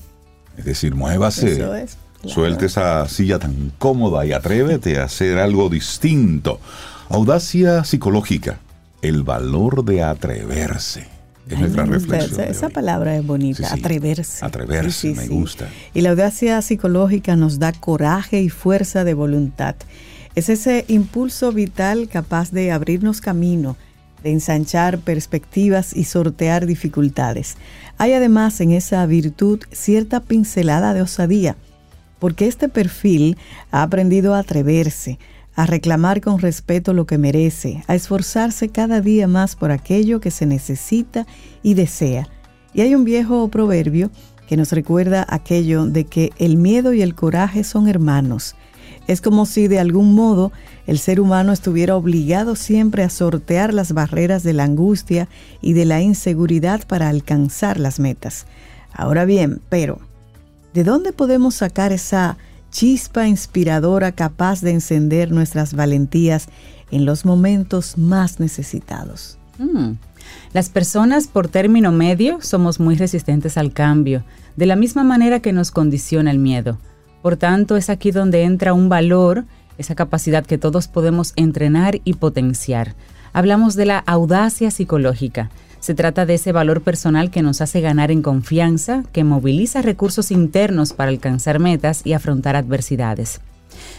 [0.57, 1.61] Es decir, muévase,
[2.25, 6.61] suelte esa silla tan cómoda y atrévete a hacer algo distinto.
[7.09, 8.59] Audacia psicológica,
[9.01, 11.20] el valor de atreverse
[11.53, 12.41] es nuestra reflexión.
[12.41, 14.45] Esa, palabra es bonita, atreverse.
[14.45, 15.67] Atreverse, me gusta.
[15.93, 19.75] Y la audacia psicológica nos da coraje y fuerza de voluntad.
[20.35, 23.75] Es ese impulso vital capaz de abrirnos camino,
[24.23, 27.57] de ensanchar perspectivas y sortear dificultades.
[27.97, 31.55] Hay además en esa virtud cierta pincelada de osadía,
[32.19, 33.37] porque este perfil
[33.71, 35.19] ha aprendido a atreverse,
[35.61, 40.31] a reclamar con respeto lo que merece, a esforzarse cada día más por aquello que
[40.31, 41.27] se necesita
[41.61, 42.27] y desea.
[42.73, 44.09] Y hay un viejo proverbio
[44.47, 48.55] que nos recuerda aquello de que el miedo y el coraje son hermanos.
[49.05, 50.51] Es como si de algún modo
[50.87, 55.27] el ser humano estuviera obligado siempre a sortear las barreras de la angustia
[55.61, 58.47] y de la inseguridad para alcanzar las metas.
[58.93, 59.99] Ahora bien, pero,
[60.73, 62.39] ¿de dónde podemos sacar esa
[62.71, 66.47] chispa inspiradora capaz de encender nuestras valentías
[66.89, 69.37] en los momentos más necesitados.
[69.57, 69.91] Mm.
[70.53, 74.23] Las personas por término medio somos muy resistentes al cambio,
[74.55, 76.77] de la misma manera que nos condiciona el miedo.
[77.21, 79.45] Por tanto, es aquí donde entra un valor,
[79.77, 82.95] esa capacidad que todos podemos entrenar y potenciar.
[83.33, 85.49] Hablamos de la audacia psicológica,
[85.81, 90.31] se trata de ese valor personal que nos hace ganar en confianza, que moviliza recursos
[90.31, 93.41] internos para alcanzar metas y afrontar adversidades.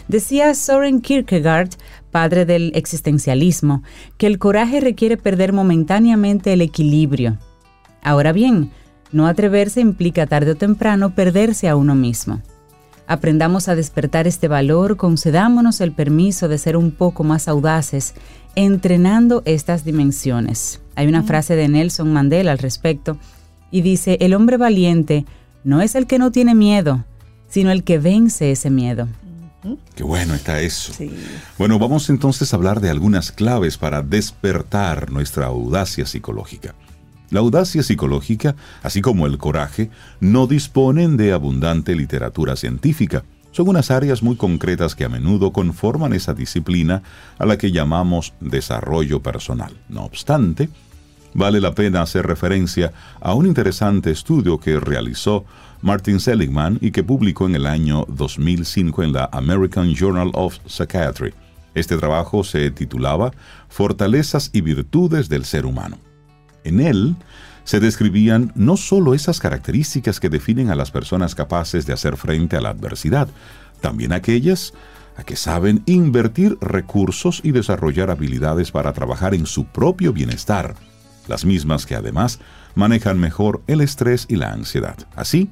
[0.07, 1.69] Decía Soren Kierkegaard,
[2.09, 3.83] padre del existencialismo,
[4.17, 7.37] que el coraje requiere perder momentáneamente el equilibrio.
[8.01, 8.71] Ahora bien,
[9.11, 12.41] no atreverse implica tarde o temprano perderse a uno mismo.
[13.05, 18.13] Aprendamos a despertar este valor, concedámonos el permiso de ser un poco más audaces,
[18.55, 20.81] entrenando estas dimensiones.
[20.95, 23.17] Hay una frase de Nelson Mandela al respecto
[23.71, 25.25] y dice, el hombre valiente
[25.63, 27.05] no es el que no tiene miedo,
[27.49, 29.07] sino el que vence ese miedo.
[29.95, 30.91] Qué bueno está eso.
[31.57, 36.75] Bueno, vamos entonces a hablar de algunas claves para despertar nuestra audacia psicológica.
[37.29, 39.89] La audacia psicológica, así como el coraje,
[40.19, 43.23] no disponen de abundante literatura científica.
[43.53, 47.03] Son unas áreas muy concretas que a menudo conforman esa disciplina
[47.37, 49.77] a la que llamamos desarrollo personal.
[49.89, 50.69] No obstante,
[51.35, 55.45] vale la pena hacer referencia a un interesante estudio que realizó
[55.83, 61.35] Martin Seligman y que publicó en el año 2005 en la American Journal of Psychiatry.
[61.75, 63.33] Este trabajo se titulaba
[63.69, 65.99] Fortalezas y Virtudes del Ser Humano.
[66.63, 67.15] En él
[67.63, 72.57] se describían no solo esas características que definen a las personas capaces de hacer frente
[72.57, 73.27] a la adversidad,
[73.81, 74.73] también aquellas
[75.15, 80.75] a que saben invertir recursos y desarrollar habilidades para trabajar en su propio bienestar
[81.27, 82.39] las mismas que además
[82.75, 84.97] manejan mejor el estrés y la ansiedad.
[85.15, 85.49] Así,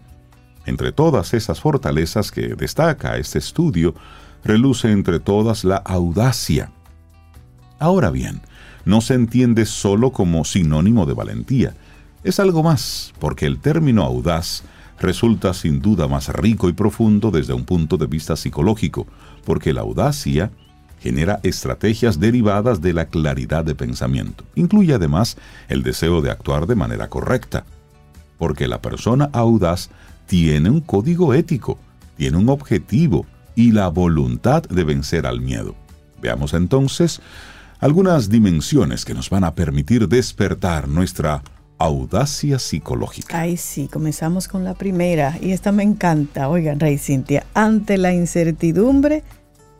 [0.65, 3.95] entre todas esas fortalezas que destaca este estudio,
[4.43, 6.71] reluce entre todas la audacia.
[7.79, 8.41] Ahora bien,
[8.85, 11.75] no se entiende solo como sinónimo de valentía,
[12.23, 14.63] es algo más, porque el término audaz
[14.99, 19.07] resulta sin duda más rico y profundo desde un punto de vista psicológico,
[19.43, 20.51] porque la audacia
[20.99, 24.43] genera estrategias derivadas de la claridad de pensamiento.
[24.53, 27.65] Incluye además el deseo de actuar de manera correcta,
[28.37, 29.89] porque la persona audaz
[30.27, 31.79] tiene un código ético,
[32.17, 35.75] tiene un objetivo y la voluntad de vencer al miedo.
[36.21, 37.19] Veamos entonces
[37.79, 41.41] algunas dimensiones que nos van a permitir despertar nuestra
[41.81, 43.39] audacia psicológica.
[43.39, 46.47] Ay, sí, comenzamos con la primera y esta me encanta.
[46.47, 49.23] Oigan, Rey Cintia, ante la incertidumbre,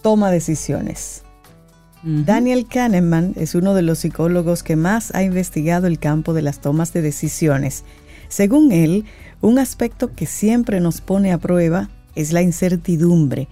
[0.01, 1.23] toma decisiones.
[2.03, 6.59] Daniel Kahneman es uno de los psicólogos que más ha investigado el campo de las
[6.59, 7.83] tomas de decisiones.
[8.27, 9.05] Según él,
[9.39, 13.47] un aspecto que siempre nos pone a prueba es la incertidumbre.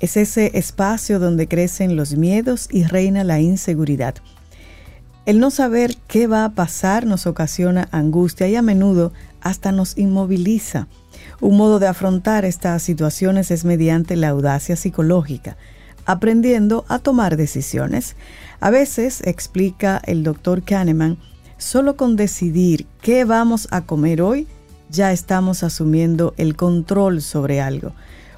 [0.00, 4.14] Es ese espacio donde crecen los miedos y reina la inseguridad.
[5.26, 9.96] El no saber qué va a pasar nos ocasiona angustia y a menudo hasta nos
[9.98, 10.88] inmoviliza.
[11.40, 15.56] Un modo de afrontar estas situaciones es mediante la audacia psicológica
[16.10, 18.16] aprendiendo a tomar decisiones.
[18.58, 21.18] A veces, explica el doctor Kahneman,
[21.56, 24.48] solo con decidir qué vamos a comer hoy,
[24.88, 27.92] ya estamos asumiendo el control sobre algo.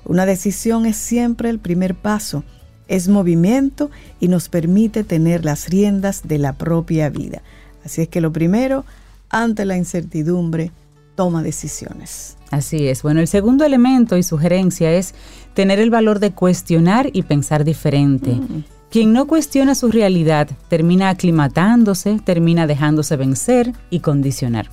[0.05, 2.45] Una decisión es siempre el primer paso,
[2.93, 7.43] es movimiento y nos permite tener las riendas de la propia vida.
[7.85, 8.85] Así es que lo primero,
[9.31, 10.73] ante la incertidumbre,
[11.15, 12.37] toma decisiones.
[12.51, 13.03] Así es.
[13.03, 15.15] Bueno, el segundo elemento y sugerencia es
[15.55, 18.33] tener el valor de cuestionar y pensar diferente.
[18.33, 18.65] Mm.
[18.91, 24.69] Quien no cuestiona su realidad termina aclimatándose, termina dejándose vencer y condicionar.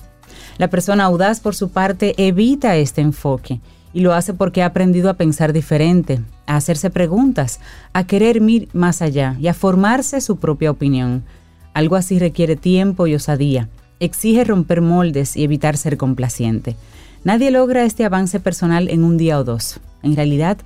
[0.58, 3.60] La persona audaz, por su parte, evita este enfoque
[3.92, 7.60] y lo hace porque ha aprendido a pensar diferente, a hacerse preguntas,
[7.92, 11.24] a querer ir más allá y a formarse su propia opinión.
[11.74, 13.68] Algo así requiere tiempo y osadía,
[14.00, 16.76] exige romper moldes y evitar ser complaciente.
[17.22, 19.80] Nadie logra este avance personal en un día o dos.
[20.02, 20.58] En realidad,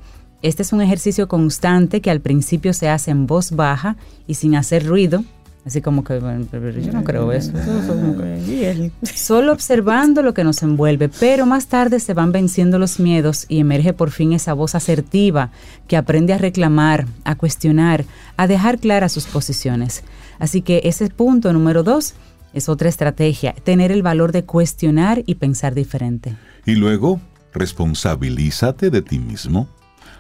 [0.43, 4.55] este es un ejercicio constante que al principio se hace en voz baja y sin
[4.55, 5.25] hacer ruido,
[5.67, 7.53] así como que yo no creo eso.
[9.03, 13.61] Solo observando lo que nos envuelve, pero más tarde se van venciendo los miedos y
[13.61, 15.51] emerge por fin esa voz asertiva
[15.89, 18.05] que aprende a reclamar, a cuestionar,
[18.37, 20.05] a dejar claras sus posiciones.
[20.39, 22.15] Así que ese punto número dos
[22.53, 26.37] es otra estrategia, tener el valor de cuestionar y pensar diferente.
[26.67, 27.21] Y luego,
[27.53, 29.69] responsabilízate de ti mismo.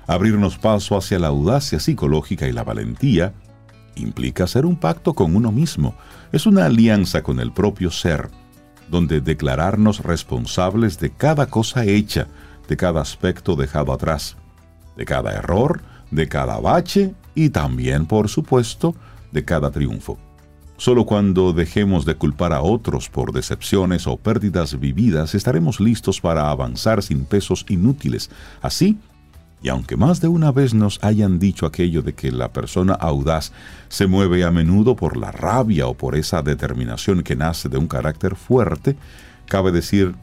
[0.06, 3.32] Abrirnos paso hacia la audacia psicológica y la valentía
[3.96, 5.94] implica hacer un pacto con uno mismo.
[6.32, 8.30] Es una alianza con el propio ser,
[8.90, 12.28] donde declararnos responsables de cada cosa hecha,
[12.68, 14.36] de cada aspecto dejado atrás,
[14.96, 18.94] de cada error, de cada bache y también, por supuesto,
[19.32, 20.18] de cada triunfo.
[20.76, 26.50] Solo cuando dejemos de culpar a otros por decepciones o pérdidas vividas estaremos listos para
[26.50, 28.30] avanzar sin pesos inútiles.
[28.60, 28.98] Así,
[29.64, 33.50] y aunque más de una vez nos hayan dicho aquello de que la persona audaz
[33.88, 37.86] se mueve a menudo por la rabia o por esa determinación que nace de un
[37.86, 38.94] carácter fuerte,
[39.46, 40.14] cabe decir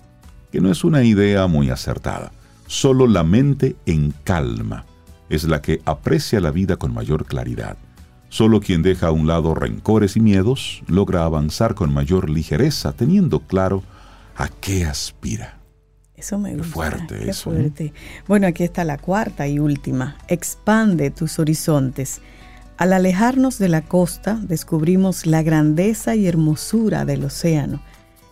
[0.52, 2.32] que no es una idea muy acertada.
[2.68, 4.86] Solo la mente en calma
[5.28, 7.78] es la que aprecia la vida con mayor claridad.
[8.30, 13.40] Solo quien deja a un lado rencores y miedos logra avanzar con mayor ligereza, teniendo
[13.40, 13.82] claro
[14.38, 15.61] a qué aspira.
[16.22, 16.72] Eso me gusta.
[16.72, 17.52] fuerte qué eso.
[17.52, 17.56] ¿eh?
[17.56, 17.94] Fuerte.
[18.28, 20.18] Bueno, aquí está la cuarta y última.
[20.28, 22.22] Expande tus horizontes.
[22.78, 27.82] Al alejarnos de la costa, descubrimos la grandeza y hermosura del océano.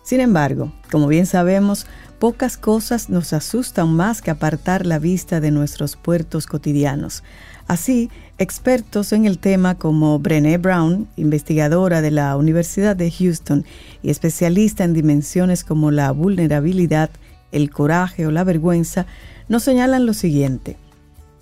[0.04, 1.86] Sin embargo, como bien sabemos,
[2.20, 7.24] pocas cosas nos asustan más que apartar la vista de nuestros puertos cotidianos.
[7.66, 13.64] Así, expertos en el tema como Brené Brown, investigadora de la Universidad de Houston
[14.02, 17.10] y especialista en dimensiones como la vulnerabilidad,
[17.52, 19.06] el coraje o la vergüenza,
[19.48, 20.76] nos señalan lo siguiente.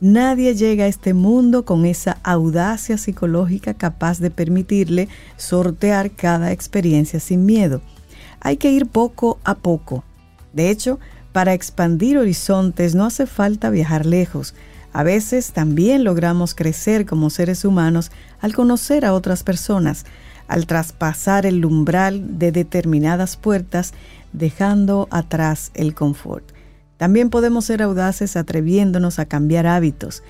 [0.00, 7.18] Nadie llega a este mundo con esa audacia psicológica capaz de permitirle sortear cada experiencia
[7.18, 7.80] sin miedo.
[8.40, 10.04] Hay que ir poco a poco.
[10.52, 11.00] De hecho,
[11.32, 14.54] para expandir horizontes no hace falta viajar lejos,
[14.92, 20.06] a veces también logramos crecer como seres humanos al conocer a otras personas,
[20.46, 23.92] al traspasar el umbral de determinadas puertas,
[24.33, 26.53] dejando atrás el confort.
[26.97, 30.22] También podemos ser audaces atreviéndonos a cambiar hábitos.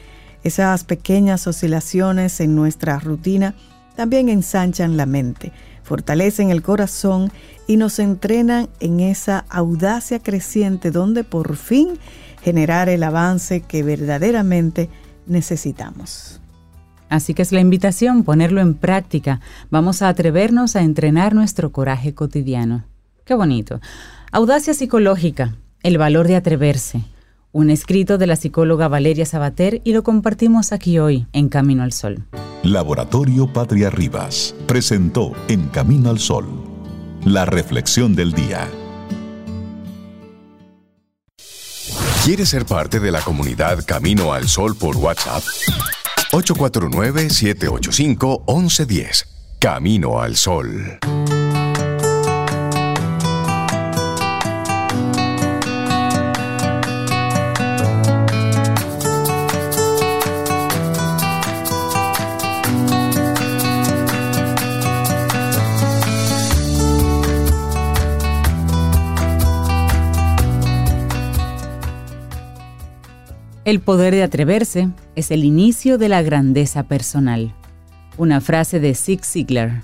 [0.45, 3.55] Esas pequeñas oscilaciones en nuestra rutina
[3.97, 7.33] también ensanchan la mente, fortalecen el corazón
[7.67, 11.99] y nos entrenan en esa audacia creciente donde por fin
[12.43, 14.89] generar el avance que verdaderamente
[15.27, 16.41] necesitamos.
[17.09, 19.41] Así que es la invitación ponerlo en práctica.
[19.71, 22.85] Vamos a atrevernos a entrenar nuestro coraje cotidiano.
[23.29, 23.81] Qué bonito.
[24.33, 27.03] Audacia psicológica, el valor de atreverse.
[27.53, 31.93] Un escrito de la psicóloga Valeria Sabater y lo compartimos aquí hoy en Camino al
[31.93, 32.25] Sol.
[32.63, 36.47] Laboratorio Patria Rivas presentó En Camino al Sol
[37.27, 38.67] la reflexión del día.
[42.25, 45.43] ¿Quieres ser parte de la comunidad Camino al Sol por WhatsApp?
[46.33, 49.27] 849-785-1110.
[49.61, 50.99] Camino al Sol.
[73.69, 77.55] El poder de atreverse es el inicio de la grandeza personal.
[78.17, 79.83] Una frase de Zig Ziglar.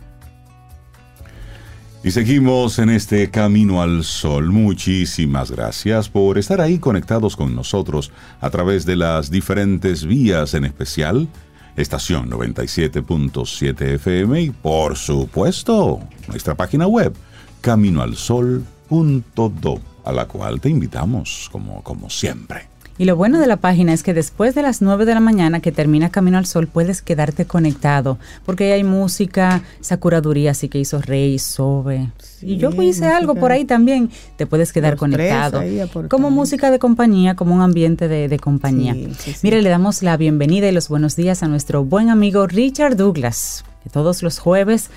[2.02, 4.52] Y seguimos en este camino al sol.
[4.52, 8.10] Muchísimas gracias por estar ahí conectados con nosotros
[8.40, 11.28] a través de las diferentes vías, en especial
[11.76, 17.12] estación 97.7 FM y por supuesto nuestra página web
[17.60, 22.73] caminoalsol.do a la cual te invitamos como, como siempre.
[22.96, 25.58] Y lo bueno de la página es que después de las 9 de la mañana
[25.58, 30.68] que termina Camino al Sol puedes quedarte conectado, porque ahí hay música, esa curaduría así
[30.68, 32.10] que hizo Rey, Sobe.
[32.40, 35.60] y yo hice algo por ahí también, te puedes quedar conectado.
[36.08, 38.94] Como música de compañía, como un ambiente de, compañía.
[39.42, 43.64] Mire, le damos la bienvenida y los buenos días a nuestro buen amigo Richard Douglas,
[43.82, 44.90] que todos los jueves,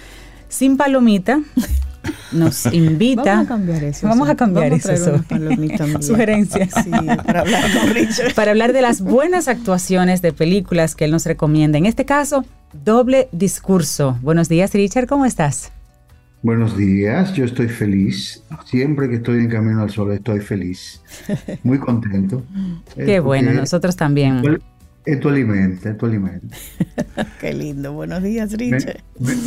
[0.49, 1.41] sin palomita,
[2.31, 3.23] nos invita.
[3.23, 4.07] Vamos a cambiar eso.
[4.07, 4.91] Vamos a cambiar eso.
[6.01, 6.73] Sugerencias.
[7.25, 8.33] para hablar con Richard.
[8.33, 11.77] Para hablar de las buenas actuaciones de películas que él nos recomienda.
[11.77, 12.45] En este caso,
[12.85, 14.17] doble discurso.
[14.21, 15.71] Buenos días, Richard, ¿cómo estás?
[16.43, 18.43] Buenos días, yo estoy feliz.
[18.65, 21.01] Siempre que estoy en Camino al Sol estoy feliz.
[21.63, 22.43] Muy contento.
[22.95, 24.41] Qué bueno, nosotros también.
[25.07, 26.53] Es tu alimento, es tu alimento.
[27.39, 27.93] Qué lindo.
[27.93, 28.97] Buenos días, Richard.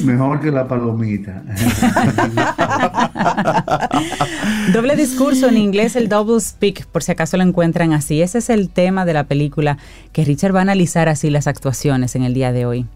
[0.06, 1.42] mejor que la palomita.
[4.72, 8.22] Doble discurso en inglés, el double speak, por si acaso lo encuentran así.
[8.22, 9.76] Ese es el tema de la película
[10.14, 12.86] que Richard va a analizar así las actuaciones en el día de hoy.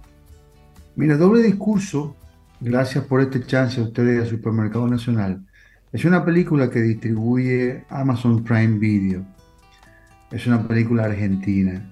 [0.97, 2.17] Mira, doble discurso,
[2.63, 5.45] gracias por este chance a ustedes al Supermercado Nacional.
[5.93, 9.23] Es una película que distribuye Amazon Prime Video.
[10.31, 11.91] Es una película argentina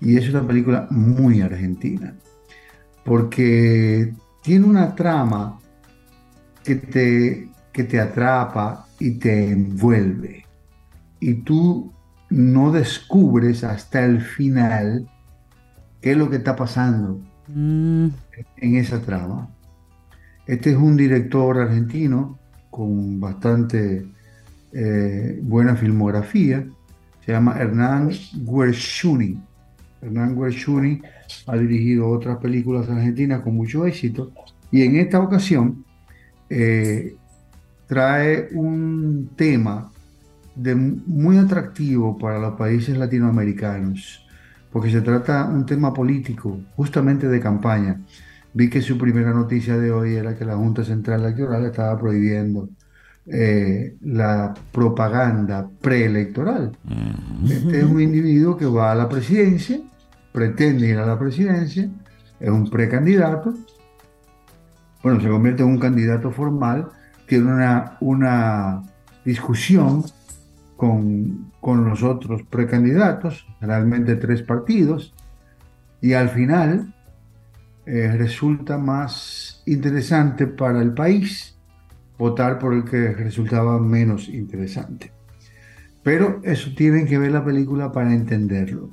[0.00, 2.14] y es una película muy argentina,
[3.04, 5.58] porque tiene una trama
[6.64, 10.44] que te, que te atrapa y te envuelve.
[11.20, 11.92] Y tú
[12.30, 15.08] no descubres hasta el final
[16.00, 18.06] qué es lo que está pasando mm.
[18.56, 19.48] en esa trama.
[20.46, 22.38] Este es un director argentino
[22.70, 24.06] con bastante
[24.72, 26.64] eh, buena filmografía.
[27.24, 29.40] Se llama Hernán Guerciuni.
[30.02, 31.02] Hernán Guerciuni
[31.46, 34.32] ha dirigido otras películas argentinas con mucho éxito
[34.70, 35.84] y en esta ocasión
[36.48, 37.16] eh,
[37.86, 39.90] trae un tema
[40.54, 44.26] de muy atractivo para los países latinoamericanos,
[44.70, 48.00] porque se trata un tema político, justamente de campaña.
[48.52, 52.68] Vi que su primera noticia de hoy era que la Junta Central Electoral estaba prohibiendo
[53.26, 56.76] eh, la propaganda preelectoral.
[57.44, 59.80] Este es un individuo que va a la presidencia
[60.32, 61.88] pretende ir a la presidencia,
[62.38, 63.54] es un precandidato,
[65.02, 66.90] bueno, se convierte en un candidato formal
[67.30, 68.82] tiene una, una
[69.24, 70.02] discusión
[70.76, 75.14] con, con los otros precandidatos, realmente tres partidos,
[76.00, 76.92] y al final
[77.86, 81.56] eh, resulta más interesante para el país
[82.18, 85.12] votar por el que resultaba menos interesante.
[86.02, 88.90] Pero eso tienen que ver la película para entenderlo,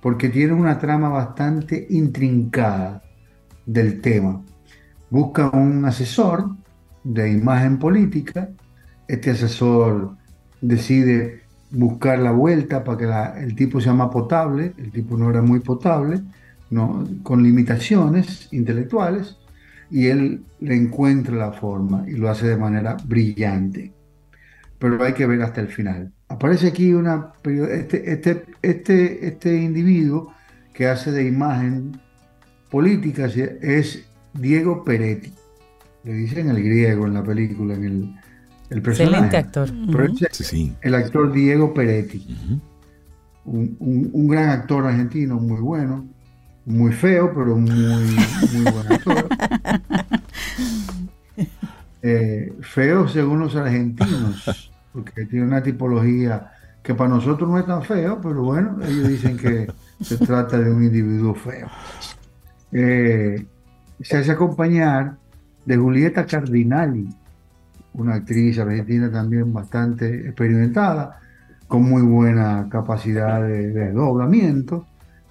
[0.00, 3.02] porque tiene una trama bastante intrincada
[3.66, 4.42] del tema.
[5.10, 6.50] Busca un asesor
[7.04, 8.50] de imagen política,
[9.06, 10.16] este asesor
[10.60, 15.42] decide buscar la vuelta para que el tipo sea más potable, el tipo no era
[15.42, 16.20] muy potable,
[16.70, 17.04] ¿no?
[17.22, 19.36] con limitaciones intelectuales,
[19.90, 23.92] y él le encuentra la forma y lo hace de manera brillante.
[24.78, 26.12] Pero hay que ver hasta el final.
[26.28, 30.32] Aparece aquí una, este, este, este, este individuo
[30.72, 32.00] que hace de imagen
[32.70, 35.32] política es Diego Peretti.
[36.04, 38.14] Le dicen el griego en la película, en el,
[38.70, 39.26] el personaje.
[39.26, 40.76] Excelente actor.
[40.80, 42.60] El actor Diego Peretti.
[43.44, 46.06] un, gran actor argentino, muy bueno
[46.68, 48.16] muy feo, pero muy,
[48.52, 49.28] muy buen actor.
[52.00, 54.67] Eh, feo según los argentinos,
[55.04, 59.36] porque tiene una tipología que para nosotros no es tan feo, pero bueno, ellos dicen
[59.36, 59.70] que
[60.00, 61.68] se trata de un individuo feo.
[62.72, 63.46] Eh,
[64.00, 65.16] se hace acompañar
[65.64, 67.08] de Julieta Cardinali,
[67.94, 71.20] una actriz argentina también bastante experimentada,
[71.66, 74.86] con muy buena capacidad de, de doblamiento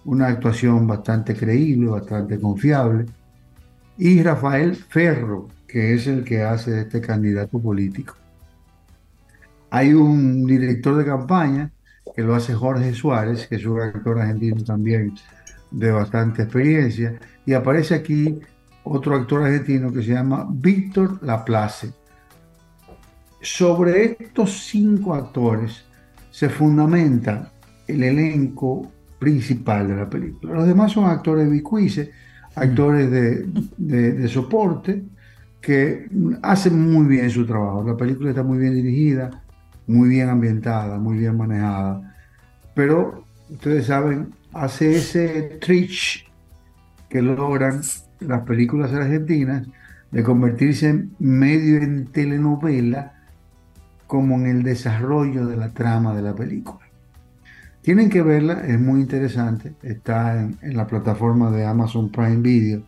[0.05, 3.05] una actuación bastante creíble, bastante confiable,
[3.97, 8.15] y Rafael Ferro, que es el que hace este candidato político.
[9.69, 11.71] Hay un director de campaña
[12.15, 15.13] que lo hace Jorge Suárez, que es un actor argentino también
[15.71, 18.39] de bastante experiencia, y aparece aquí
[18.83, 21.91] otro actor argentino que se llama Víctor Laplace.
[23.41, 25.83] Sobre estos cinco actores
[26.31, 27.51] se fundamenta
[27.87, 30.53] el elenco principal de la película.
[30.53, 32.09] Los demás son actores bicuices,
[32.55, 33.11] actores
[33.77, 35.03] de, soporte,
[35.61, 36.07] que
[36.41, 37.83] hacen muy bien su trabajo.
[37.83, 39.43] La película está muy bien dirigida,
[39.87, 42.15] muy bien ambientada, muy bien manejada.
[42.75, 46.25] Pero ustedes saben, hace ese trick
[47.09, 47.81] que logran
[48.19, 49.67] las películas argentinas
[50.11, 53.13] de convertirse medio en telenovela
[54.05, 56.79] como en el desarrollo de la trama de la película.
[57.81, 59.73] Tienen que verla, es muy interesante.
[59.81, 62.81] Está en, la plataforma de Amazon Prime Video.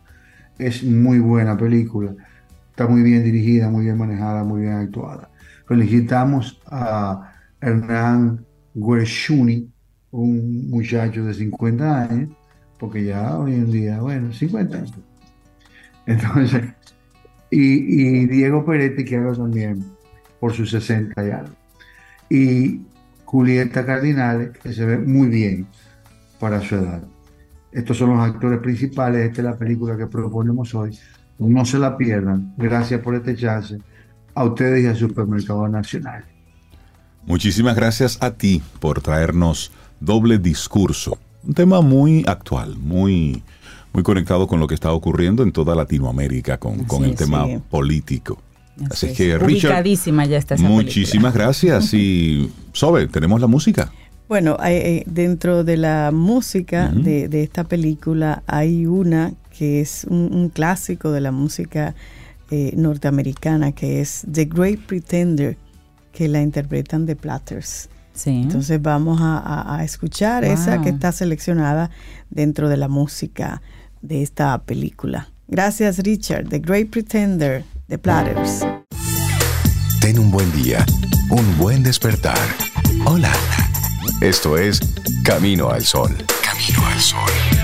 [0.58, 2.12] Es muy buena película.
[2.68, 5.29] Está muy bien dirigida, muy bien manejada, muy bien actuada.
[5.70, 8.44] Felicitamos a Hernán
[8.74, 9.70] Guershuni,
[10.10, 12.30] un muchacho de 50 años,
[12.76, 14.92] porque ya hoy en día, bueno, 50 años.
[16.06, 16.64] Entonces,
[17.52, 19.84] y, Diego Peretti, que haga también
[20.40, 21.54] por sus 60 y algo.
[22.28, 22.80] Y
[23.24, 25.68] Julieta Cardinales, que se ve muy bien
[26.40, 27.04] para su edad.
[27.70, 30.98] Estos son los actores principales, esta es la película que proponemos hoy.
[31.38, 32.54] No se la pierdan.
[32.56, 33.78] Gracias por este chance.
[34.34, 36.24] A ustedes y al Supermercado Nacional.
[37.26, 41.18] Muchísimas gracias a ti por traernos doble discurso.
[41.42, 43.42] Un tema muy actual, muy,
[43.92, 48.40] muy conectado con lo que está ocurriendo en toda Latinoamérica con, con el tema político.
[48.90, 49.84] Así, que, Richard.
[49.84, 51.92] ya está Muchísimas gracias.
[51.92, 53.92] Y, Sobe, tenemos la música.
[54.28, 61.10] Bueno, eh, dentro de la música de, esta película hay una que es un, clásico
[61.10, 61.96] de la música
[62.50, 65.56] eh, norteamericana, que es The Great Pretender,
[66.12, 67.88] que la interpretan The Platters.
[68.12, 68.30] Sí.
[68.42, 71.90] Entonces vamos a, escuchar esa que está seleccionada
[72.28, 73.62] dentro de la música
[74.02, 75.28] de esta película.
[75.48, 76.48] Gracias, Richard.
[76.48, 78.66] The Great Pretender de Platters.
[80.00, 80.84] Ten un buen día,
[81.30, 82.38] un buen despertar.
[83.06, 83.32] Hola.
[84.20, 84.80] Esto es
[85.24, 86.14] Camino al Sol.
[86.42, 87.59] Camino al Sol.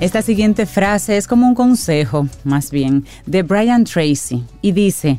[0.00, 5.18] Esta siguiente frase es como un consejo, más bien, de Brian Tracy, y dice,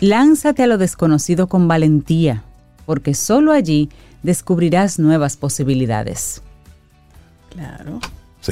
[0.00, 2.42] lánzate a lo desconocido con valentía,
[2.84, 3.90] porque solo allí
[4.24, 6.42] descubrirás nuevas posibilidades.
[7.50, 8.00] Claro.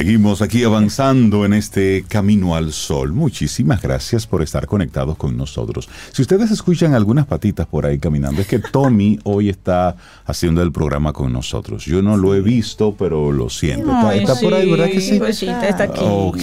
[0.01, 3.15] Seguimos aquí avanzando en este camino al sol.
[3.15, 5.89] Muchísimas gracias por estar conectados con nosotros.
[6.13, 10.71] Si ustedes escuchan algunas patitas por ahí caminando, es que Tommy hoy está haciendo el
[10.71, 11.87] programa con nosotros.
[11.87, 13.91] Yo no lo he visto, pero lo siento.
[14.13, 15.19] Está, por ahí, ¿verdad que sí?
[15.19, 16.01] Pues sí, está aquí.
[16.05, 16.43] Ok.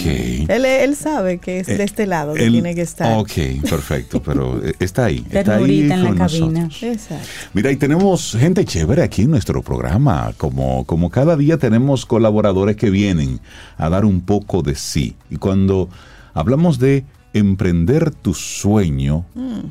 [0.49, 3.19] Él, él sabe que es de este lado que Él- tiene que estar.
[3.19, 3.33] Ok,
[3.69, 5.23] perfecto, pero eh, está ahí.
[5.31, 6.63] Está ahí Ternurita en la con cabina.
[6.63, 6.83] nosotros.
[6.91, 7.27] Exacto.
[7.53, 10.33] Mira, y tenemos gente chévere aquí en nuestro programa.
[10.37, 13.41] Como, como cada día tenemos colaboradores que vienen
[13.77, 15.15] a dar un poco de sí.
[15.29, 15.89] Y cuando
[16.33, 19.25] hablamos de emprender tu sueño,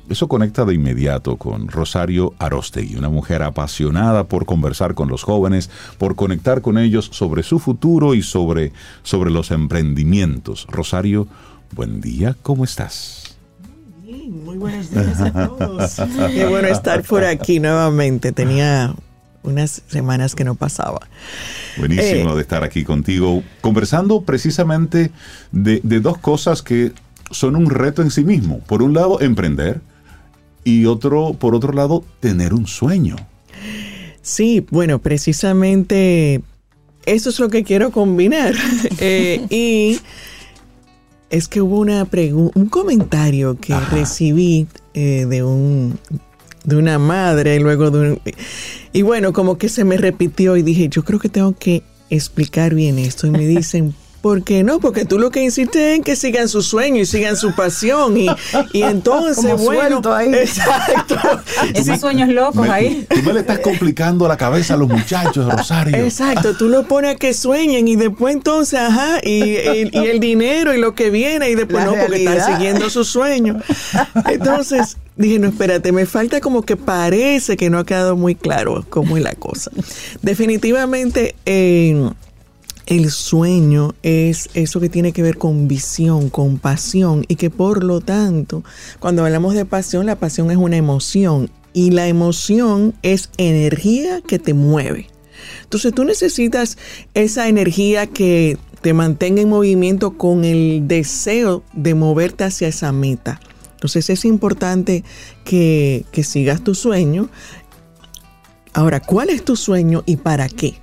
[0.09, 5.70] eso conecta de inmediato con Rosario Arostegui, una mujer apasionada por conversar con los jóvenes,
[5.97, 8.73] por conectar con ellos sobre su futuro y sobre,
[9.05, 10.66] sobre los emprendimientos.
[10.68, 11.29] Rosario,
[11.73, 13.37] buen día, ¿cómo estás?
[14.29, 15.97] Muy buenos días a todos.
[16.35, 18.33] Qué bueno estar por aquí nuevamente.
[18.33, 18.95] Tenía
[19.43, 21.01] unas semanas que no pasaba.
[21.76, 25.11] Buenísimo Eh, de estar aquí contigo, conversando precisamente
[25.51, 26.93] de, de dos cosas que
[27.30, 28.61] son un reto en sí mismo.
[28.61, 29.80] Por un lado, emprender
[30.64, 33.16] y otro, por otro lado, tener un sueño.
[34.20, 36.43] Sí, bueno, precisamente
[37.07, 38.55] eso es lo que quiero combinar.
[38.99, 39.99] Eh, y
[41.30, 43.97] es que hubo una un comentario que Ajá.
[43.97, 45.99] recibí eh, de un
[46.64, 48.20] de una madre y luego de un
[48.92, 52.74] y bueno como que se me repitió y dije yo creo que tengo que explicar
[52.74, 54.78] bien esto y me dicen ¿Por qué no?
[54.78, 58.16] Porque tú lo que insistes es en que sigan su sueño y sigan su pasión.
[58.16, 58.28] Y,
[58.72, 60.00] y entonces, Como bueno.
[60.14, 60.28] ahí.
[60.32, 61.16] Exacto.
[61.74, 63.06] Esos sueños locos Me- ahí.
[63.12, 65.96] tú me le estás complicando la cabeza a los muchachos, Rosario.
[65.96, 70.20] Exacto, tú lo pones a que sueñen y después entonces, ajá, y, y- y el
[70.20, 73.58] dinero y lo que viene y después La no, porque están siguiendo su sueño.
[74.30, 78.84] Entonces dije, no, espérate, me falta como que parece que no ha quedado muy claro
[78.88, 79.70] cómo es la cosa.
[80.22, 87.50] Definitivamente, el sueño es eso que tiene que ver con visión, con pasión y que
[87.50, 88.64] por lo tanto,
[88.98, 94.38] cuando hablamos de pasión, la pasión es una emoción y la emoción es energía que
[94.38, 95.08] te mueve.
[95.62, 96.76] Entonces tú necesitas
[97.14, 103.40] esa energía que te mantenga en movimiento con el deseo de moverte hacia esa meta.
[103.83, 105.03] Entonces es importante
[105.45, 107.28] que, que sigas tu sueño.
[108.72, 110.76] Ahora, ¿cuál es tu sueño y para qué?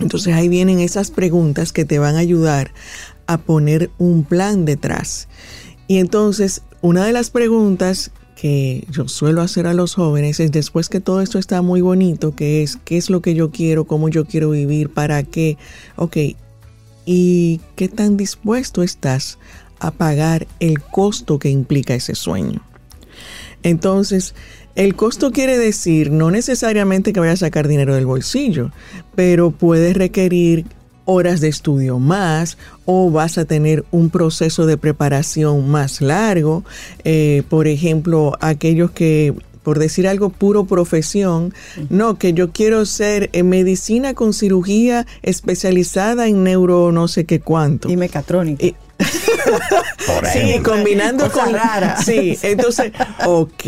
[0.00, 2.72] Entonces ahí vienen esas preguntas que te van a ayudar
[3.26, 5.28] a poner un plan detrás.
[5.86, 10.88] Y entonces una de las preguntas que yo suelo hacer a los jóvenes es después
[10.88, 14.08] que todo esto está muy bonito, que es qué es lo que yo quiero, cómo
[14.08, 15.58] yo quiero vivir, para qué,
[15.96, 16.16] ok,
[17.04, 19.38] y qué tan dispuesto estás
[19.86, 22.62] a pagar el costo que implica ese sueño.
[23.62, 24.34] Entonces,
[24.74, 28.70] el costo quiere decir no necesariamente que vayas a sacar dinero del bolsillo,
[29.14, 30.64] pero puede requerir
[31.04, 36.64] horas de estudio más o vas a tener un proceso de preparación más largo.
[37.04, 41.52] Eh, por ejemplo, aquellos que, por decir algo, puro profesión,
[41.90, 47.40] no, que yo quiero ser en medicina con cirugía especializada en neuro no sé qué
[47.40, 47.90] cuánto.
[47.90, 48.64] Y mecatrónica.
[48.64, 48.74] Y-
[50.32, 51.96] Sí, combinando Cosa con rara.
[52.02, 52.92] Sí, entonces,
[53.26, 53.64] ok,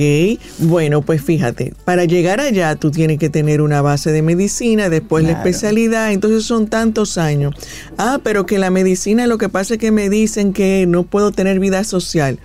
[0.58, 5.24] bueno, pues fíjate, para llegar allá tú tienes que tener una base de medicina, después
[5.24, 7.54] la especialidad, entonces son tantos años.
[7.98, 11.32] Ah, pero que la medicina lo que pasa es que me dicen que no puedo
[11.32, 12.38] tener vida social.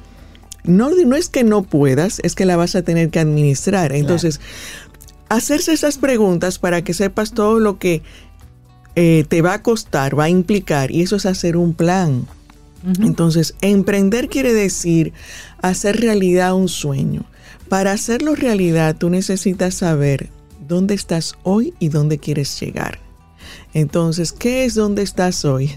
[0.64, 3.94] No, no es que no puedas, es que la vas a tener que administrar.
[3.94, 4.40] Entonces,
[5.30, 8.02] hacerse esas preguntas para que sepas todo lo que
[8.96, 12.28] eh, te va a costar, va a implicar, y eso es hacer un plan.
[13.02, 15.14] Entonces, emprender quiere decir
[15.62, 17.26] hacer realidad un sueño.
[17.68, 20.30] Para hacerlo realidad, tú necesitas saber
[20.68, 23.00] dónde estás hoy y dónde quieres llegar.
[23.74, 25.72] Entonces, ¿qué es dónde estás hoy?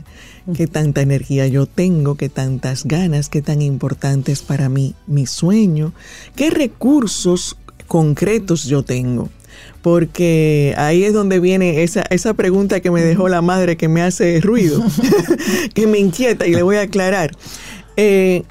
[0.54, 2.16] ¿Qué tanta energía yo tengo?
[2.16, 3.28] ¿Qué tantas ganas?
[3.28, 5.92] ¿Qué tan importante es para mí mi sueño?
[6.34, 9.28] ¿Qué recursos concretos yo tengo?
[9.82, 14.02] Porque ahí es donde viene esa, esa pregunta que me dejó la madre que me
[14.02, 14.82] hace ruido,
[15.74, 17.32] que me inquieta y le voy a aclarar.
[17.96, 18.44] Eh,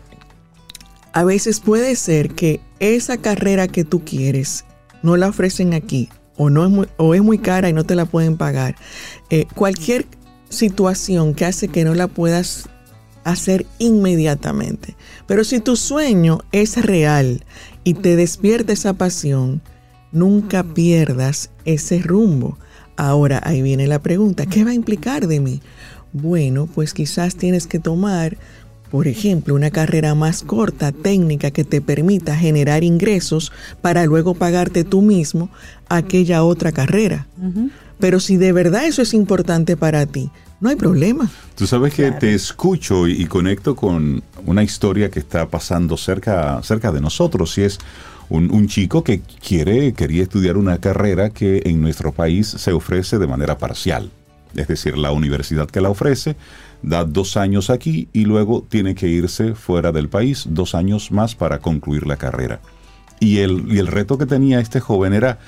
[1.14, 4.66] a veces puede ser que esa carrera que tú quieres
[5.04, 7.96] no la ofrecen aquí o, no es, muy, o es muy cara y no te
[7.96, 8.76] la pueden pagar.
[9.30, 10.08] Eh, cualquier
[10.50, 12.70] situación que hace que no la puedas
[13.24, 14.96] hacer inmediatamente.
[15.28, 17.44] Pero si tu sueño es real
[17.84, 19.62] y te despierta esa pasión,
[20.12, 22.58] nunca pierdas ese rumbo.
[22.98, 25.62] Ahora ahí viene la pregunta, ¿qué va a implicar de mí?
[26.14, 28.38] Bueno, pues quizás tienes que tomar,
[28.92, 33.52] por ejemplo, una carrera más corta, técnica, que te permita generar ingresos
[33.82, 35.50] para luego pagarte tú mismo
[35.88, 37.28] aquella otra carrera.
[38.00, 41.30] Pero si de verdad eso es importante para ti, no hay problema.
[41.56, 46.62] Tú sabes que te escucho y, y conecto con una historia que está pasando cerca,
[46.62, 47.80] cerca de nosotros y es
[48.32, 53.28] un, chico que quiere, quería estudiar una carrera que en nuestro país se ofrece de
[53.28, 54.10] manera parcial.
[54.56, 56.36] Es decir, la universidad que la ofrece
[56.82, 61.36] da dos años aquí y luego tiene que irse fuera del país dos años más
[61.36, 62.62] para concluir la carrera.
[63.20, 65.40] Y el, y el reto que tenía este joven era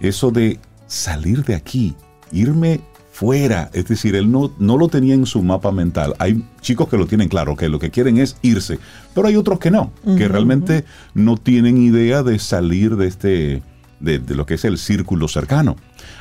[0.00, 1.94] eso de salir de aquí,
[2.32, 2.80] irme
[3.18, 3.68] fuera.
[3.72, 6.14] Es decir, él no, no lo tenía en su mapa mental.
[6.20, 8.78] Hay chicos que lo tienen claro, que lo que quieren es irse,
[9.12, 13.62] pero hay otros que no, que realmente no tienen idea de salir de este,
[13.98, 15.74] de, de lo que es el círculo cercano.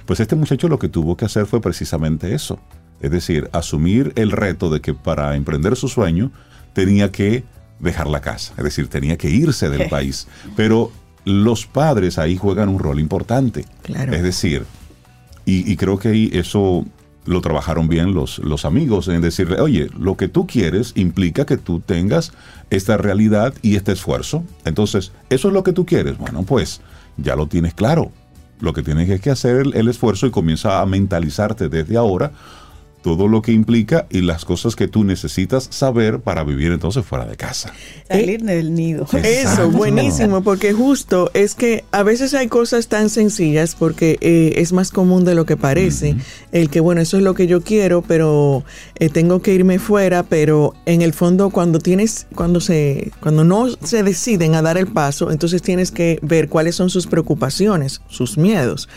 [0.08, 2.60] Pues este muchacho lo que tuvo que hacer fue precisamente eso.
[3.00, 6.32] Es decir, asumir el reto de que para emprender su sueño
[6.74, 7.44] tenía que
[7.80, 10.28] dejar la casa, es decir, tenía que irse del país.
[10.56, 10.92] Pero
[11.26, 13.66] los padres ahí juegan un rol importante.
[13.84, 14.14] Claro.
[14.14, 14.66] Es decir,
[15.50, 16.86] y, creo que ahí eso
[17.26, 21.56] lo trabajaron bien los, los amigos en decirle, oye, lo que tú quieres implica que
[21.56, 22.34] tú tengas
[22.70, 24.44] esta realidad y este esfuerzo.
[24.66, 26.18] Entonces, eso es lo que tú quieres.
[26.18, 26.82] Bueno, pues
[27.16, 28.12] ya lo tienes claro.
[28.60, 32.34] Lo que tienes es que hacer el, el esfuerzo y comienza a mentalizarte desde ahora
[33.08, 37.26] todo lo que implica y las cosas que tú necesitas saber para vivir entonces fuera
[37.26, 37.72] de casa.
[38.10, 39.08] Salir del nido.
[39.24, 44.74] Eso, buenísimo, porque justo es que a veces hay cosas tan sencillas porque eh, es
[44.74, 46.18] más común de lo que parece.
[46.52, 50.24] El que, bueno, eso es lo que yo quiero, pero eh, tengo que irme fuera,
[50.24, 54.88] pero en el fondo cuando tienes, cuando se, cuando no se deciden a dar el
[54.88, 58.90] paso, entonces tienes que ver cuáles son sus preocupaciones, sus miedos.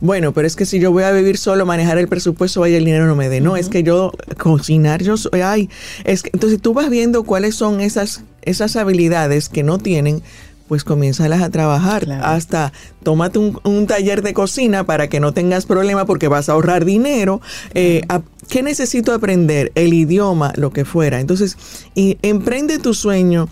[0.00, 2.84] Bueno, pero es que si yo voy a vivir solo, manejar el presupuesto, vaya el
[2.84, 3.40] dinero no me dé.
[3.40, 5.70] No, es que yo cocinar, yo soy, ay,
[6.04, 10.22] es que, entonces tú vas viendo cuáles son esas, esas habilidades que no tienen,
[10.68, 12.04] pues comiénzalas a trabajar.
[12.04, 12.24] Claro.
[12.24, 16.52] Hasta tómate un, un taller de cocina para que no tengas problema porque vas a
[16.52, 17.40] ahorrar dinero.
[17.74, 19.72] Eh, a- ¿Qué necesito aprender?
[19.74, 21.20] El idioma, lo que fuera.
[21.20, 21.56] Entonces,
[21.94, 23.48] y emprende tu sueño.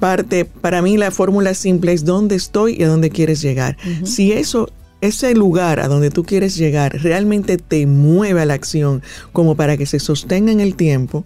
[0.00, 3.76] Parte, para mí la fórmula simple es dónde estoy y a dónde quieres llegar.
[4.04, 4.68] Si eso
[5.06, 9.02] ese lugar a donde tú quieres llegar realmente te mueve a la acción
[9.32, 11.24] como para que se sostenga en el tiempo,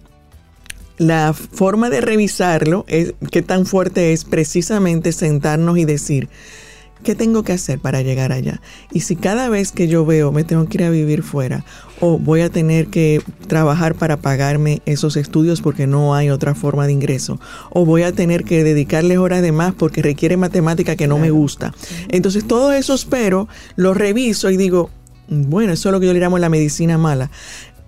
[0.97, 6.29] la forma de revisarlo, es, qué tan fuerte es precisamente sentarnos y decir,
[7.01, 8.61] ¿qué tengo que hacer para llegar allá?
[8.91, 11.63] Y si cada vez que yo veo me tengo que ir a vivir fuera
[11.99, 16.87] o voy a tener que trabajar para pagarme esos estudios porque no hay otra forma
[16.87, 17.39] de ingreso
[17.69, 21.29] o voy a tener que dedicarles horas de más porque requiere matemática que no me
[21.31, 21.73] gusta.
[22.09, 24.89] Entonces todos esos pero los reviso y digo,
[25.27, 27.29] bueno, eso es lo que yo le llamo la medicina mala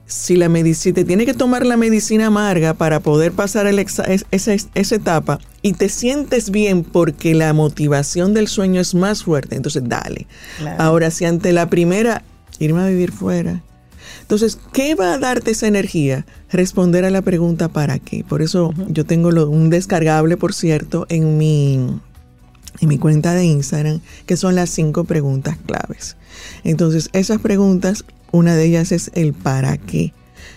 [0.06, 4.06] si la medicina te tiene que tomar la medicina amarga para poder pasar el exa-
[4.08, 9.24] es- esa, esa etapa y te sientes bien porque la motivación del sueño es más
[9.24, 10.28] fuerte, entonces dale.
[10.60, 10.84] Claro.
[10.84, 12.22] Ahora, si ante la primera,
[12.60, 13.64] irme a vivir fuera.
[14.22, 16.26] Entonces, ¿qué va a darte esa energía?
[16.52, 18.24] Responder a la pregunta ¿para qué?
[18.24, 21.76] Por eso yo tengo lo- un descargable, por cierto, en mi,
[22.80, 26.16] en mi cuenta de Instagram, que son las cinco preguntas claves.
[26.64, 30.14] Entonces, esas preguntas, una de ellas es el para qué.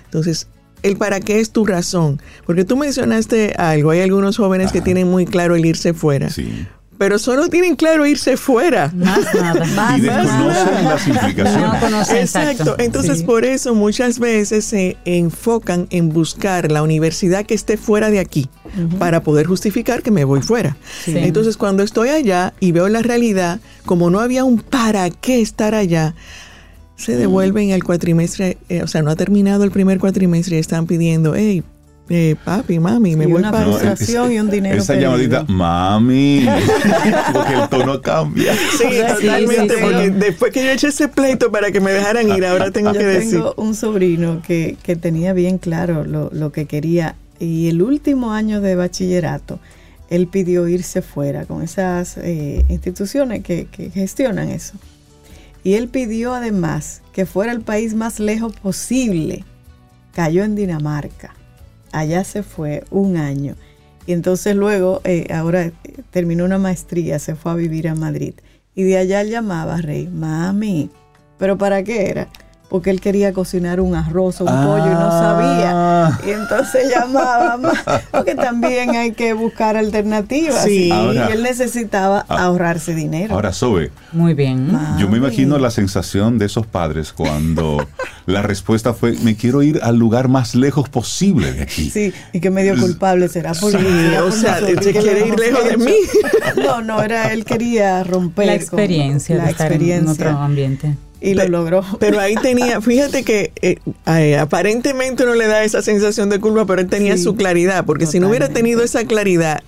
[0.06, 0.48] Entonces,
[0.86, 2.20] el para qué es tu razón.
[2.46, 6.66] Porque tú mencionaste algo, hay algunos jóvenes que tienen muy claro el irse fuera, Sí.
[6.98, 8.90] pero solo tienen claro irse fuera.
[8.94, 9.98] Más nada.
[9.98, 11.60] Y desconocen las implicaciones.
[11.60, 12.50] No conocen, Exacto.
[12.50, 12.76] exacto.
[12.78, 13.24] Entonces, Sí.
[13.24, 18.48] por eso muchas veces se enfocan en buscar la universidad que esté fuera de aquí
[18.98, 20.76] para poder justificar que me voy fuera.
[21.04, 21.12] Sí.
[21.16, 25.74] Entonces, cuando estoy allá y veo la realidad, como no había un para qué estar
[25.74, 26.14] allá,
[26.96, 30.86] se devuelven al cuatrimestre, eh, o sea, no ha terminado el primer cuatrimestre y están
[30.86, 31.62] pidiendo, hey,
[32.08, 33.64] eh, papi, mami, me Sí, voy una para...
[33.66, 35.10] Frustración y un dinero Esa perdido.
[35.10, 36.46] llamadita, mami,
[37.32, 38.54] porque el tono cambia.
[38.54, 39.82] Sí, Sí, totalmente, sí, sí.
[39.82, 43.00] porque después que yo eché ese pleito para que me dejaran ir, ahora tengo Yo
[43.00, 43.30] que decir...
[43.32, 48.32] tengo un sobrino que, que tenía bien claro lo, lo que quería y el último
[48.32, 49.58] año de bachillerato
[50.08, 54.74] él pidió irse fuera con esas eh, instituciones que, que gestionan eso.
[55.66, 59.44] Y él pidió además que fuera el país más lejos posible.
[60.14, 61.34] Cayó en Dinamarca.
[61.90, 63.56] Allá se fue un año.
[64.06, 65.72] Y entonces luego, eh, ahora eh,
[66.12, 68.34] terminó una maestría, se fue a vivir a Madrid.
[68.76, 70.88] Y de allá llamaba Rey, mami,
[71.36, 72.28] ¿pero para qué era?
[72.68, 76.18] Porque él quería cocinar un arroz o un pollo y no Ah.
[76.18, 76.28] sabía.
[76.28, 77.72] Y entonces llamaba, "Ma",
[78.10, 80.64] porque también hay que buscar alternativas.
[80.64, 80.88] Sí.
[80.88, 82.42] Y Ahora- él necesitaba Ah.
[82.44, 83.34] ahorrarse dinero.
[83.34, 84.66] Ahora, Sobe, Muy bien.
[84.98, 85.18] yo me Mami.
[85.18, 87.86] imagino la sensación de esos padres cuando
[88.26, 91.88] la respuesta fue, me quiero ir al lugar más lejos posible de aquí.
[91.90, 95.64] Sí, y que medio culpable será por Sí, será o sea, se quiere ir lejos
[95.68, 95.94] de mí.
[96.64, 100.12] No, no, era él quería romper La con experiencia la de estar en experiencia.
[100.30, 100.96] otro ambiente.
[101.20, 101.84] Y lo logró.
[101.98, 106.66] Pero ahí tenía, fíjate que eh, eh, aparentemente no le da esa sensación de culpa,
[106.66, 109.62] pero él tenía Sí, su claridad, porque si no hubiera tenido esa claridad,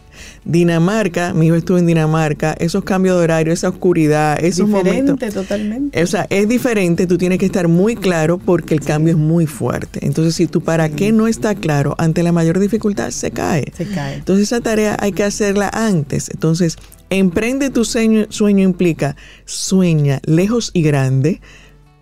[0.45, 5.35] Dinamarca, mi hijo estuvo en Dinamarca, esos cambios de horario, esa oscuridad, esos Diferente momentos.
[5.35, 6.03] totalmente.
[6.03, 9.47] O sea, es diferente, tú tienes que estar muy claro porque el cambio es muy
[9.47, 10.05] fuerte.
[10.07, 13.73] Entonces, si tú para qué no está claro, ante la mayor dificultad se cae.
[13.77, 14.15] Se cae.
[14.17, 16.31] Entonces, esa tarea hay que hacerla antes.
[16.31, 16.77] Entonces,
[17.11, 21.41] emprende tu sueño, sueño implica sueña lejos y grande,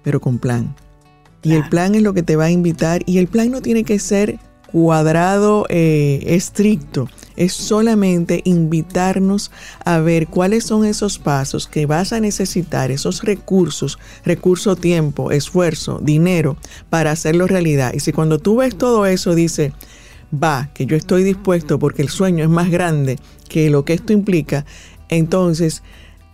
[0.03, 0.75] pero con plan.
[1.43, 3.85] Y el plan es lo que te va a invitar y el plan no tiene
[3.85, 4.39] que ser
[4.73, 7.09] cuadrado, eh, estricto.
[7.37, 9.51] Es solamente invitarnos
[9.85, 16.01] a ver cuáles son esos pasos que vas a necesitar, esos recursos, recurso, tiempo, esfuerzo,
[16.03, 16.57] dinero,
[16.91, 17.93] para hacerlo realidad.
[17.95, 19.73] Y si cuando tú ves todo eso, dice,
[20.33, 24.13] va, que yo estoy dispuesto porque el sueño es más grande que lo que esto
[24.13, 24.67] implica,
[25.09, 25.83] entonces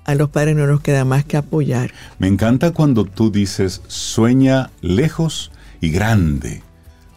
[0.05, 1.93] a los padres no nos queda más que apoyar.
[2.19, 6.63] Me encanta cuando tú dices sueña lejos y grande,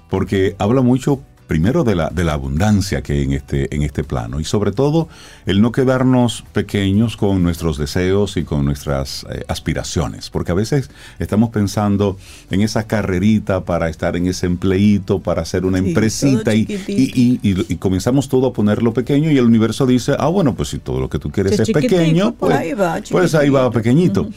[0.10, 4.04] porque habla mucho primero de la, de la abundancia que hay en este, en este
[4.04, 5.08] plano y sobre todo
[5.46, 10.89] el no quedarnos pequeños con nuestros deseos y con nuestras eh, aspiraciones, porque a veces
[11.20, 12.18] estamos pensando
[12.50, 17.39] en esa carrerita para estar en ese empleíto, para hacer una Sí, empresita y, y-
[17.43, 20.70] y- y- y comenzamos todo a ponerlo pequeño y el universo dice, ah bueno, pues
[20.70, 23.72] si todo lo que tú quieres Es pequeño, pues ahí va, pues ahí va chiquitito.
[23.72, 24.30] pequeñito.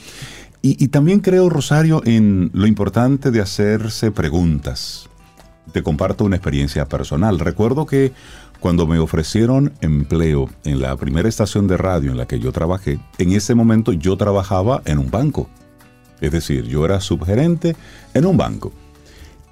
[0.61, 5.08] Y, y también creo, Rosario, en lo importante de hacerse preguntas.
[5.73, 7.39] Te comparto una experiencia personal.
[7.39, 8.12] Recuerdo que
[8.61, 12.99] cuando me ofrecieron empleo en la primera estación de radio en la que yo trabajé,
[13.19, 15.49] en ese momento yo trabajaba en un banco.
[16.21, 17.77] Es decir, yo era subgerente
[18.14, 18.73] en un banco.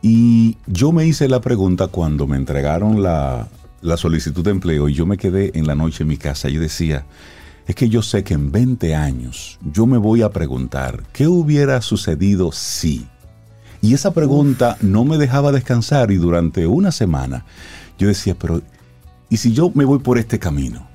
[0.03, 3.49] Y yo me hice la pregunta cuando me entregaron la,
[3.81, 6.49] la solicitud de empleo y yo me quedé en la noche en mi casa.
[6.49, 7.07] Yo decía,
[7.67, 11.81] es que yo sé que en 20 años yo me voy a preguntar, ¿qué hubiera
[11.83, 13.07] sucedido si?
[13.83, 17.45] Y esa pregunta no me dejaba descansar y durante una semana
[17.99, 18.63] yo decía, pero
[19.29, 20.87] ¿y si yo me voy por este camino?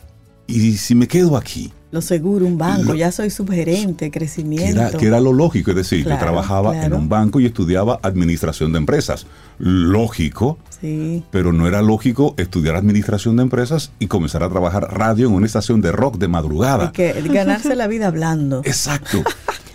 [0.47, 1.71] ¿Y si me quedo aquí?
[1.91, 4.79] Lo seguro, un banco, Lo- ya soy subgerente, Que crecimiento.
[4.81, 7.99] era, que era lo lógico, es decir, Claro, yo trabajaba en un banco y estudiaba
[8.01, 9.25] administración de empresas.
[9.59, 15.27] Lógico, Sí, pero no era lógico estudiar administración de empresas y comenzar a trabajar radio
[15.27, 16.91] en una estación de rock de madrugada.
[16.91, 18.61] que ganarse la vida hablando.
[18.65, 19.23] Exacto.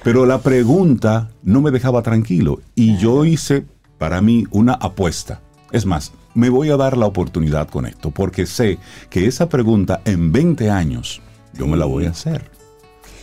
[0.03, 3.65] Pero la pregunta no me dejaba tranquilo y yo hice
[3.99, 5.41] para mí una apuesta.
[5.73, 8.79] Es más, me voy a dar la oportunidad con esto porque sé
[9.11, 11.21] que esa pregunta en 20 años
[11.59, 12.43] yo me la voy a hacer.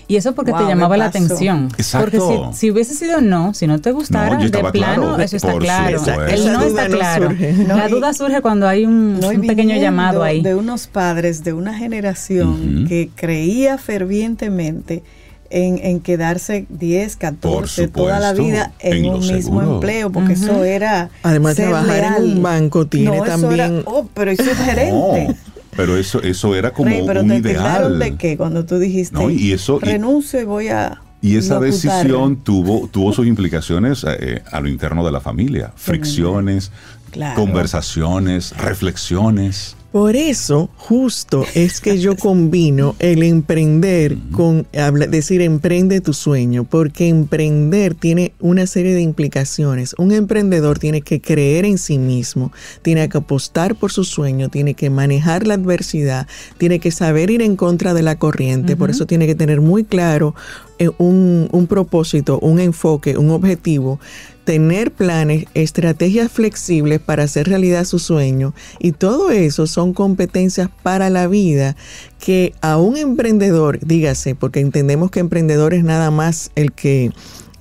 [0.05, 1.69] Y eso porque Wow, te llamaba la atención.
[1.77, 2.19] Exacto.
[2.19, 5.37] Porque si, si hubiese sido no, si no te gustara, No, de plano, claro, eso
[5.37, 5.97] está claro.
[6.27, 7.29] Esa no está no claro.
[7.29, 7.53] surge.
[7.53, 10.41] No, la duda surge cuando hay un, No, un pequeño llamado ahí.
[10.41, 15.03] De unos padres de una generación que creía fervientemente
[15.49, 19.73] en, en quedarse 10, 14, toda la vida en, en un mismo seguro.
[19.75, 21.11] empleo, porque eso era.
[21.23, 25.35] Además, ser trabajar en un banco tiene No, eso también- era, oh, pero es gerente.
[25.75, 27.99] Pero eso, eso era como Rey, pero un te ideal.
[27.99, 31.55] de qué cuando tú dijiste No, y eso- y- renuncio y voy a Y esa
[31.59, 31.71] locutar".
[31.73, 35.71] decisión tuvo, tuvo sus implicaciones eh, a lo interno de la familia.
[35.75, 36.71] Fricciones,
[37.11, 37.35] Claro.
[37.35, 39.75] conversaciones, reflexiones.
[39.93, 44.65] Por eso, justo es que yo combino el emprender con
[45.11, 49.93] decir emprende tu sueño, porque emprender tiene una serie de implicaciones.
[49.99, 54.73] Un emprendedor tiene que creer en sí mismo, tiene que apostar por su sueño, tiene
[54.73, 56.27] que manejar la adversidad,
[56.57, 59.83] tiene que saber ir en contra de la corriente, por eso tiene que tener muy
[59.83, 60.33] claro
[60.79, 63.99] eh, un, un propósito, un enfoque, un objetivo
[64.43, 71.09] tener planes, estrategias flexibles para hacer realidad su sueño y todo eso son competencias para
[71.09, 71.75] la vida
[72.19, 77.11] que a un emprendedor, dígase, porque entendemos que emprendedor es nada más el que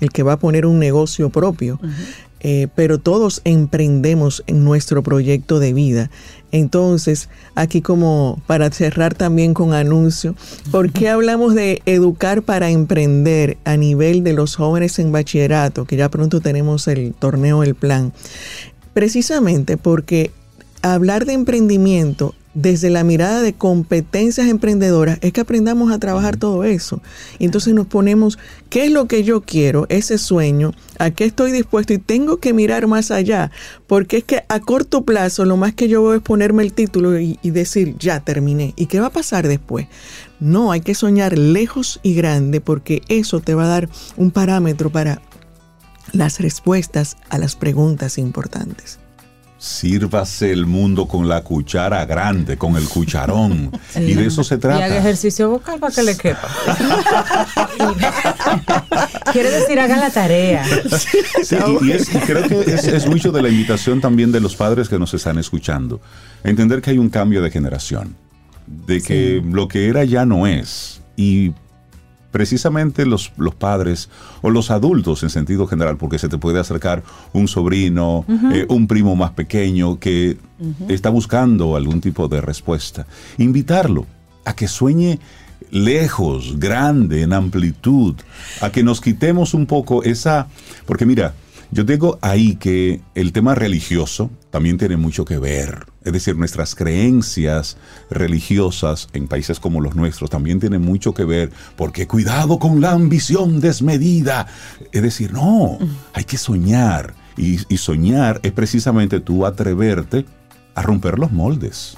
[0.00, 1.78] el que va a poner un negocio propio.
[2.40, 6.10] Eh, pero todos emprendemos en nuestro proyecto de vida.
[6.52, 10.36] Entonces, aquí como para cerrar también con anuncio,
[10.70, 15.96] ¿por qué hablamos de educar para emprender a nivel de los jóvenes en bachillerato, que
[15.96, 18.12] ya pronto tenemos el torneo El Plan?
[18.92, 20.30] Precisamente porque
[20.82, 26.64] hablar de emprendimiento desde la mirada de competencias emprendedoras es que aprendamos a trabajar todo
[26.64, 27.00] eso.
[27.38, 29.86] Y entonces nos ponemos, ¿qué es lo que yo quiero?
[29.88, 31.92] Ese sueño, ¿a qué estoy dispuesto?
[31.92, 33.50] Y tengo que mirar más allá,
[33.86, 37.18] porque es que a corto plazo lo más que yo veo es ponerme el título
[37.18, 38.74] y, y decir, ya terminé.
[38.76, 39.86] ¿Y qué va a pasar después?
[40.40, 44.90] No, hay que soñar lejos y grande porque eso te va a dar un parámetro
[44.90, 45.22] para
[46.12, 48.98] las respuestas a las preguntas importantes.
[49.62, 53.70] Sírvase el mundo con la cuchara grande, con el cucharón.
[53.96, 54.98] Y de eso se Y haga trata.
[54.98, 56.48] ejercicio vocal para que le quepa.
[59.32, 60.64] Quiere decir, haga la tarea.
[61.44, 64.40] Sí, y, y es- y creo que es, es mucho de la invitación también de
[64.40, 66.00] los padres que nos están escuchando.
[66.42, 68.16] Entender que hay un cambio de generación,
[68.66, 71.02] de que lo que era ya no es.
[71.16, 71.52] Y
[72.32, 74.08] precisamente los, los padres
[74.40, 78.88] o los adultos en sentido general, porque se te puede acercar un sobrino, eh, un
[78.88, 80.38] primo más pequeño que
[80.88, 83.06] está buscando algún tipo de respuesta.
[83.38, 84.06] Invitarlo
[84.44, 85.20] a que sueñe
[85.70, 88.16] lejos, grande, en amplitud,
[88.60, 90.48] a que nos quitemos un poco esa...
[90.86, 91.34] Porque mira,
[91.72, 95.86] yo digo ahí que el tema religioso también tiene mucho que ver.
[96.04, 97.78] Es decir, nuestras creencias
[98.10, 101.50] religiosas en países como los nuestros también tienen mucho que ver.
[101.74, 104.48] Porque cuidado con la ambición desmedida.
[104.92, 105.78] Es decir, no,
[106.12, 107.14] hay que soñar.
[107.38, 110.26] Y, y soñar es precisamente tú atreverte
[110.74, 111.96] a romper los moldes.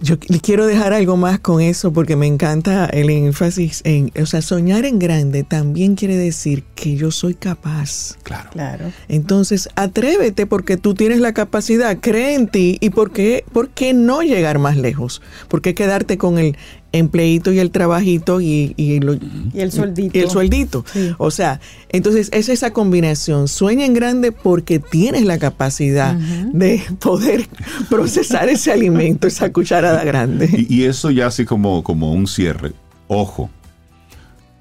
[0.00, 4.26] Yo qu- quiero dejar algo más con eso porque me encanta el énfasis en, o
[4.26, 8.16] sea, soñar en grande también quiere decir que yo soy capaz.
[8.22, 8.50] Claro.
[8.52, 8.92] Claro.
[9.08, 13.94] Entonces, atrévete porque tú tienes la capacidad, cree en ti y por qué, por qué
[13.94, 15.22] no llegar más lejos.
[15.48, 16.56] ¿Por qué quedarte con el
[16.92, 20.16] empleito y el trabajito y, y lo- Y el sueldito.
[20.16, 20.84] y el sueldito?
[20.92, 21.10] Sí.
[21.18, 21.60] O sea,
[21.90, 23.48] entonces es esa combinación.
[23.48, 27.48] Sueña en grande porque tienes la capacidad de poder
[27.90, 30.48] procesar ese alimento, esa cucharada grande.
[30.68, 32.72] Y, y eso ya así como, como un cierre.
[33.08, 33.50] Ojo,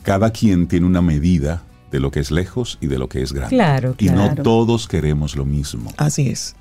[0.03, 3.31] cada quien tiene una medida de lo que es lejos y de lo que es
[3.31, 3.55] grande.
[3.55, 5.93] Claro, Y no todos queremos lo mismo.
[5.97, 6.55] Así es.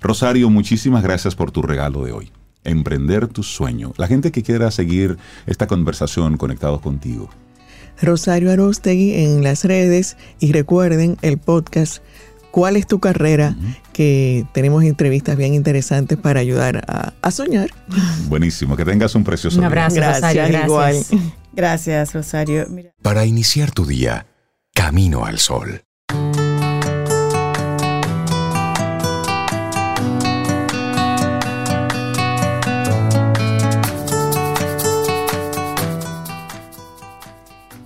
[0.00, 2.32] Rosario, muchísimas gracias por tu regalo de hoy.
[2.64, 3.92] Emprender tu sueño.
[3.96, 7.30] La gente que quiera seguir esta conversación conectados contigo.
[8.02, 12.02] Rosario Arostegui en las redes y recuerden el podcast
[12.50, 13.54] ¿Cuál es tu carrera?
[13.92, 17.70] Que tenemos entrevistas bien interesantes para ayudar a, a soñar.
[18.28, 19.66] Buenísimo, que tengas un precioso Un día.
[19.68, 20.42] abrazo, Rosario.
[20.42, 20.94] Gracias, igual.
[20.94, 21.22] Gracias.
[21.52, 22.66] Gracias, Rosario.
[22.70, 22.90] Mira.
[23.02, 24.26] Para iniciar tu día,
[24.74, 25.82] camino al sol.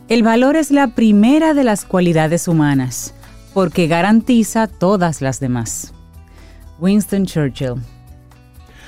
[0.06, 3.14] El valor es la primera de las cualidades humanas,
[3.54, 5.94] porque garantiza todas las demás.
[6.78, 7.76] Winston Churchill.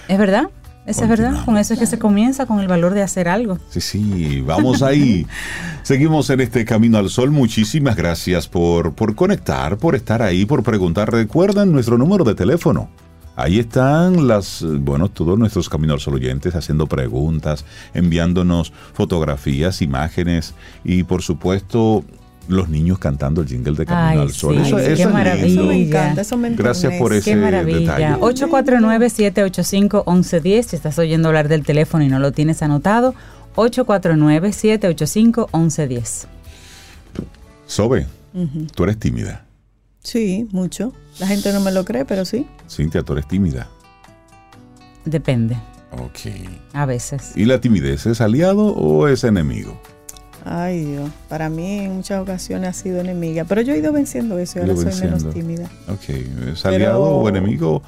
[0.09, 0.51] ¿Es verdad?
[0.85, 1.43] ¿Eso es verdad?
[1.47, 3.59] Con eso es que se comienza, con el valor de hacer algo.
[3.71, 5.27] Sí, sí, vamos ahí.
[5.83, 7.31] Seguimos en este Camino al Sol.
[7.31, 11.11] Muchísimas gracias por, por conectar, por estar ahí, por preguntar.
[11.11, 12.91] Recuerden nuestro número de teléfono.
[13.37, 17.65] Ahí están las, bueno, todos nuestros Camino al Sol oyentes haciendo preguntas,
[17.95, 22.03] enviándonos fotografías, imágenes y por supuesto
[22.49, 24.55] los niños cantando el jingle de Camino Ay, al Sol.
[24.57, 25.13] sí, eso, qué eso es lindo.
[25.13, 25.47] maravilla.
[25.47, 27.19] Eso me encanta, eso me Gracias por enternece.
[27.19, 27.79] ese Qué maravilla.
[27.97, 28.15] detalle.
[28.21, 30.63] 849-785-1110.
[30.63, 33.15] Si estás oyendo hablar del teléfono y no lo tienes anotado,
[33.57, 36.27] 849-785-1110.
[37.67, 38.07] Sobe,
[38.75, 39.46] tú eres tímida.
[40.07, 40.93] Sí, mucho.
[41.19, 42.47] La gente no me lo cree, pero sí.
[42.71, 43.67] Cintia, tú eres tímida.
[45.05, 45.57] Depende,
[45.93, 46.33] Ok.
[46.73, 47.33] a veces.
[47.35, 49.81] ¿Y la timidez es aliado o es enemigo?
[50.45, 51.11] Ay, Dios.
[51.29, 53.45] Para mí en muchas ocasiones ha sido enemiga.
[53.45, 55.69] Pero yo he ido venciendo eso y ahora soy menos tímida.
[55.89, 56.09] Ok,
[56.53, 57.83] ¿es aliado o enemigo?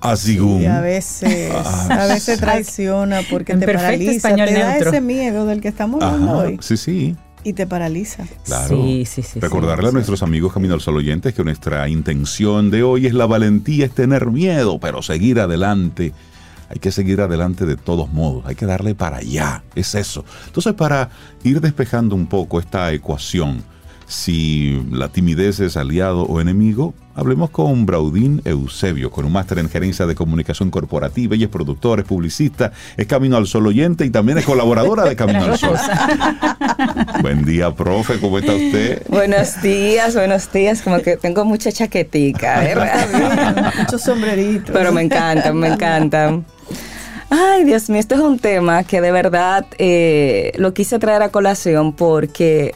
[0.00, 1.52] Así Y a veces,
[1.90, 4.34] a veces traiciona porque En te paraliza.
[4.34, 4.90] te da neutro.
[4.90, 8.26] ese miedo del que estamos hablando hoy Sí, sí, y te paraliza.
[8.44, 8.68] claro.
[8.68, 9.40] Sí, sí, sí.
[9.40, 9.88] Recordarle sí.
[9.88, 13.86] a nuestros amigos Camino al Sol oyentes que nuestra intención de hoy es la valentía,
[13.86, 16.12] es tener miedo, pero seguir adelante.
[16.68, 20.24] Hay que seguir adelante de todos modos, hay que darle para allá, es eso.
[20.46, 21.10] Entonces, para
[21.44, 23.62] ir despejando un poco esta ecuación,
[24.06, 29.68] si la timidez es aliado o enemigo, hablemos con Braudín Eusebio, con un máster en
[29.68, 31.34] gerencia de comunicación corporativa.
[31.34, 35.16] Ella es productora, es publicista, es Camino al Sol oyente y también es colaboradora de
[35.16, 35.76] Camino al Sol.
[37.20, 39.02] Buen día, profe, ¿cómo está usted?
[39.08, 40.82] Buenos días, buenos días.
[40.82, 43.72] Como que tengo mucha chaquetica, ¿verdad?
[43.78, 44.70] Muchos sombreritos.
[44.72, 46.44] Pero me encantan, me encantan.
[47.30, 51.30] Ay, Dios mío, este es un tema que de verdad eh, lo quise traer a
[51.30, 52.74] colación porque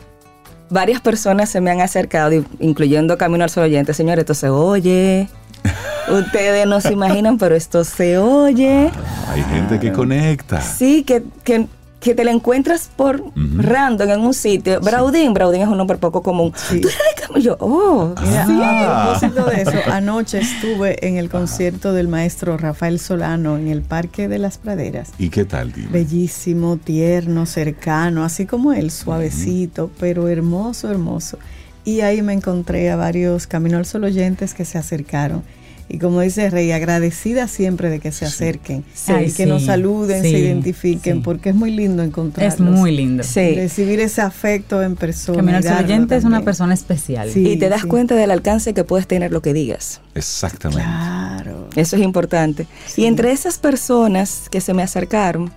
[0.71, 3.95] varias personas se me han acercado, incluyendo Camino al Sol Oyente.
[3.95, 5.29] Señor, esto se oye.
[6.09, 8.91] Ustedes no se imaginan, pero esto se oye.
[9.29, 10.61] Hay gente que conecta.
[10.61, 11.67] Sí, que, que,
[12.01, 14.81] que te la encuentras por random en un sitio.
[14.81, 16.53] Braudín, Braudín es un nombre poco común.
[16.69, 17.43] Tú eres de.
[17.43, 18.53] Yo, oh, Mira, sí.
[18.63, 23.83] a propósito de eso, anoche estuve en el concierto del maestro Rafael Solano en el
[23.83, 25.11] Parque de las Praderas.
[25.19, 25.89] ¿Y qué tal, dime?
[25.91, 31.39] Bellísimo, tierno, cercano, así como él, suavecito, pero hermoso, hermoso.
[31.85, 35.43] Y ahí me encontré a varios Camino al Sol oyentes que se acercaron.
[35.89, 40.23] Y como dice Rey, agradecida siempre de que se acerquen Sí, y que nos saluden,
[40.23, 41.23] sí, se identifiquen, sí.
[41.23, 42.55] porque es muy lindo encontrarlos.
[42.55, 43.23] Es muy lindo.
[43.23, 43.55] Sí.
[43.55, 45.63] Recibir ese afecto en persona.
[45.63, 47.31] Sol darlo oyente es una persona especial.
[47.31, 47.49] Sí.
[47.51, 50.01] y te das cuenta del alcance que puedes tener lo que digas.
[50.15, 50.83] Exactamente.
[50.83, 51.69] Claro.
[51.77, 52.67] Eso es importante.
[52.97, 55.53] Y entre esas personas que se me acercaron,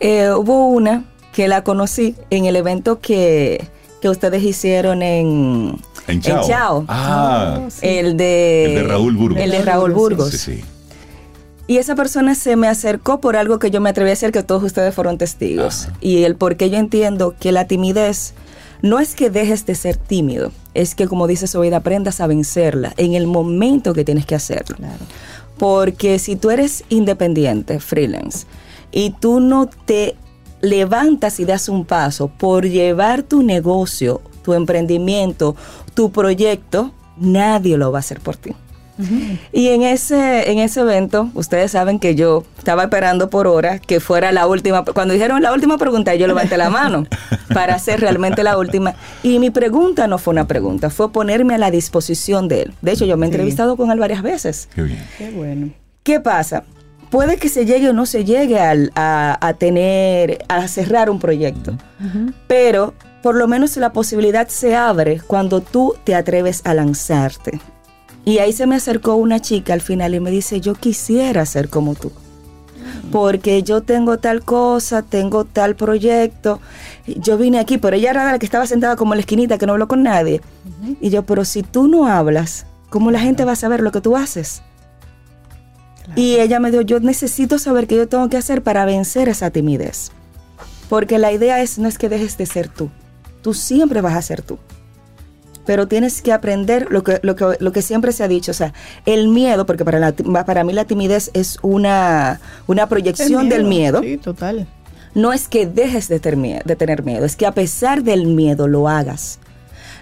[0.00, 3.66] eh, hubo una que la conocí en el evento que,
[4.02, 5.76] que ustedes hicieron en,
[6.08, 6.46] En Chao.
[6.46, 6.84] Chao.
[6.88, 9.40] Ah, El de, El de Raúl Burgos.
[9.40, 10.30] El de Raúl Burgos.
[10.30, 10.64] sí, sí.
[11.68, 14.42] Y esa persona se me acercó por algo que yo me atreví a hacer, que
[14.42, 15.88] todos ustedes fueron testigos.
[16.00, 18.34] Y el por qué yo entiendo que la timidez
[18.82, 22.92] no es que dejes de ser tímido, es que, como dice Sobeida, aprendas a vencerla
[22.96, 24.76] en el momento que tienes que hacerlo.
[24.76, 25.04] Claro.
[25.56, 28.46] Porque si tú eres independiente, freelance,
[28.90, 30.16] y tú no te
[30.60, 35.56] levantas y das un paso por llevar tu negocio, tu emprendimiento,
[35.94, 38.52] tu proyecto, nadie lo va a hacer por ti.
[39.52, 43.98] Y en ese, en ese evento, ustedes saben que yo estaba esperando por hora que
[43.98, 44.84] fuera la última.
[44.84, 47.06] Cuando dijeron la última pregunta, yo levanté la mano
[47.54, 48.94] para hacer realmente la última.
[49.24, 52.74] Y mi pregunta no fue una pregunta, fue ponerme a la disposición de él.
[52.80, 53.34] De hecho, yo me he Sí.
[53.34, 54.68] entrevistado con él varias veces.
[54.74, 55.04] Qué bien.
[55.18, 55.70] Qué bueno.
[56.04, 56.62] ¿Qué pasa?
[57.10, 61.18] Puede que se llegue o no se llegue al- a, a tener, a cerrar un
[61.18, 61.76] proyecto,
[62.46, 67.60] pero por lo menos la posibilidad se abre cuando tú te atreves a lanzarte.
[68.24, 71.68] Y ahí se me acercó una chica al final y me dice, yo quisiera ser
[71.68, 72.12] como tú.
[73.10, 76.60] Porque yo tengo tal cosa, tengo tal proyecto.
[77.06, 79.66] Yo vine aquí, pero ella era la que estaba sentada como en la esquinita, que
[79.66, 80.40] no habló con nadie.
[81.00, 84.00] Y yo, pero si tú no hablas, ¿cómo la gente va a saber lo que
[84.00, 84.62] tú haces?
[86.16, 89.50] Y ella me dijo, yo necesito saber qué yo tengo que hacer para vencer esa
[89.50, 90.10] timidez.
[90.88, 92.90] Porque la idea es, no es que dejes de ser tú.
[93.42, 94.58] Tú siempre vas a ser tú.
[95.64, 98.50] Pero tienes que aprender lo que, lo que, lo que siempre se ha dicho.
[98.50, 98.72] O sea,
[99.06, 100.12] el miedo, porque para, la,
[100.44, 104.00] para mí la timidez es una, una proyección El del miedo.
[104.02, 104.66] Sí, total.
[105.14, 108.66] No es que dejes de, ter- de tener miedo, es que a pesar del miedo
[108.66, 109.38] lo hagas.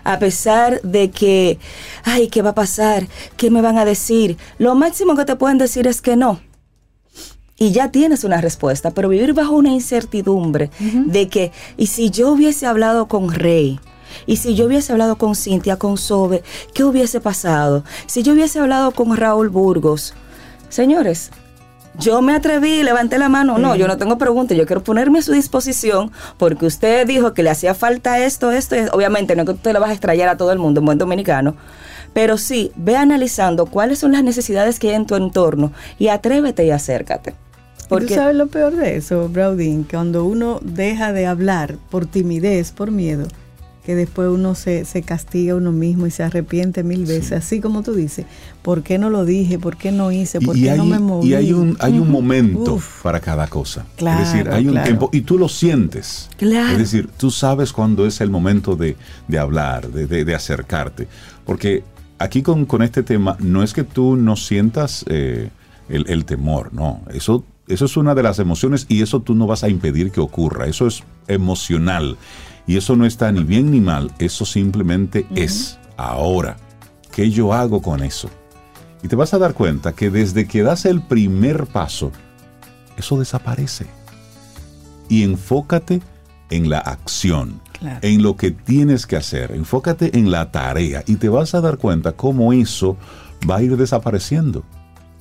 [0.03, 1.59] A pesar de que,
[2.05, 3.07] ay, ¿qué va a pasar?
[3.37, 4.39] ¿Qué me van a decir?
[4.59, 6.41] Lo máximo que te pueden decir es que no.
[7.63, 12.31] Y ya tienes una respuesta, pero vivir bajo una incertidumbre de que, y si yo
[12.31, 13.79] hubiese hablado con Rey,
[14.27, 16.43] y si yo hubiese hablado con Cintia, con Sobe,
[16.73, 17.85] ¿qué hubiese pasado?
[18.07, 20.15] Si yo hubiese hablado con Raúl Burgos.
[20.71, 21.33] Señores,
[21.99, 23.59] yo me atreví, levanté la mano.
[23.59, 24.57] No, yo no tengo preguntas.
[24.57, 28.75] Yo quiero ponerme a su disposición porque usted dijo que le hacía falta esto, esto.
[28.95, 30.99] Obviamente, no es que usted le vas a extrañar a todo el mundo, en buen
[30.99, 31.57] dominicano.
[32.15, 36.65] Pero sí, ve analizando cuáles son las necesidades que hay en tu entorno y atrévete
[36.65, 37.35] y acércate.
[37.91, 39.85] ¿Y Porque tú sabes lo peor de eso, Braudín?
[39.91, 43.27] Cuando uno deja de hablar por timidez, por miedo,
[43.85, 47.61] que después uno se, se castiga a uno mismo y se arrepiente mil veces, así
[47.61, 48.27] como tú dices,
[48.63, 49.59] ¿por qué no lo dije?
[49.59, 50.41] ¿Por qué no hice?
[50.41, 51.31] ¿Por Y, qué hay, no me moví?
[51.31, 53.03] y hay un, hay un momento Uf.
[53.03, 53.87] para cada cosa.
[53.97, 54.87] Claro, es decir, hay un claro.
[54.87, 56.29] tiempo y tú lo sientes.
[56.37, 56.73] Claro.
[56.73, 61.09] Es decir, tú sabes cuándo es el momento de, de hablar, de, de- de acercarte.
[61.47, 61.83] Porque
[62.19, 65.49] aquí con, con este tema no es que tú no sientas eh,
[65.89, 67.01] el, el temor, no.
[67.13, 70.21] Eso, eso es una de las emociones y eso tú no vas a impedir que
[70.21, 70.67] ocurra.
[70.67, 72.17] Eso es emocional.
[72.67, 74.13] Y eso no está ni bien ni mal.
[74.19, 76.57] Eso simplemente es ahora.
[77.13, 78.31] ¿Qué yo hago con eso?
[79.03, 82.13] Y te vas a dar cuenta que desde que das el primer paso,
[82.97, 83.87] eso desaparece.
[85.09, 86.03] Y enfócate
[86.51, 87.99] en la acción, Claro.
[88.03, 89.53] en lo que tienes que hacer.
[89.53, 92.97] Enfócate en la tarea y te vas a dar cuenta cómo eso
[93.49, 94.65] va a ir desapareciendo.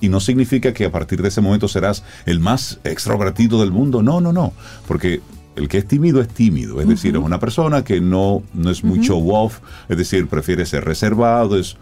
[0.00, 4.02] Y no significa que a partir de ese momento serás el más extrovertido del mundo.
[4.02, 4.52] No, no, no.
[4.88, 5.20] Porque
[5.56, 6.80] el que es tímido es tímido.
[6.80, 9.58] Es decir, es una persona que no, no es muy show off.
[9.90, 11.58] Es decir, prefiere ser reservado.
[11.58, 11.76] Es,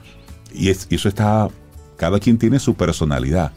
[0.52, 1.48] y, es- y eso está...
[1.96, 3.52] Cada quien tiene su personalidad.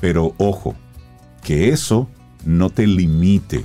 [0.00, 0.74] Pero ojo,
[1.42, 2.08] que eso
[2.44, 3.64] no te limite.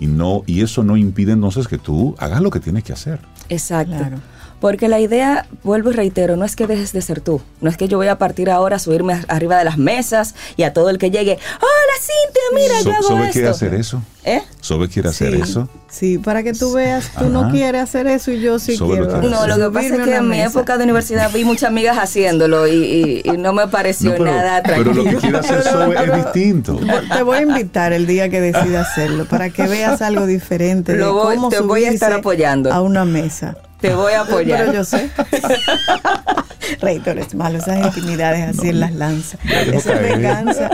[0.00, 3.20] Y, no, y eso no impide entonces que tú hagas lo que tienes que hacer.
[3.48, 3.96] Exacto.
[3.96, 4.18] Claro.
[4.64, 7.42] Porque la idea, vuelvo y reitero, no es que dejes de ser tú.
[7.60, 10.34] No es que yo voy a partir ahora a subirme a- arriba de las mesas
[10.56, 13.32] y a todo el que llegue, hola Cintia, mira, So- yo hago ¿Sobe esto.
[13.34, 14.02] quiere hacer eso?
[14.24, 14.40] ¿Eh?
[14.62, 15.68] ¿Sobe quiere hacer Sí, eso?
[15.90, 17.28] Sí, para que tú veas, tú Ajá.
[17.28, 19.08] no quieres hacer eso y yo sí Solo quiero.
[19.20, 20.48] quiere No, lo que pasa es que a en mi mesa.
[20.48, 24.24] época de universidad vi muchas amigas haciéndolo y, y- y no me pareció No, pero,
[24.32, 25.04] nada pero atractivo.
[25.04, 26.80] lo que quiere hacer Sobe es distinto.
[27.14, 30.98] Te voy a invitar el día que decida hacerlo para que veas algo diferente de
[31.00, 32.72] Lo voy- cómo te voy a estar apoyando.
[32.72, 33.58] a una mesa.
[33.88, 34.60] Te voy a apoyar.
[34.60, 35.10] Pero yo sé.
[36.80, 39.38] Rey, tú eres malo, esas intimidades así en las lanzas.
[39.72, 40.12] Esa caer.
[40.16, 40.70] venganza.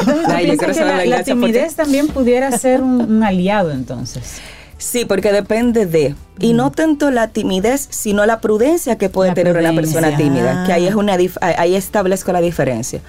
[0.00, 3.22] Entonces, ¿tú Ay, yo piensas quiero que la, la timidez también pudiera ser un, un
[3.22, 4.40] aliado entonces.
[4.78, 6.14] Sí, porque depende de.
[6.40, 10.64] Y no tanto la timidez, sino la prudencia que puede La tener una persona tímida.
[10.66, 13.00] Que ahí es una dif- ahí establezco la diferencia.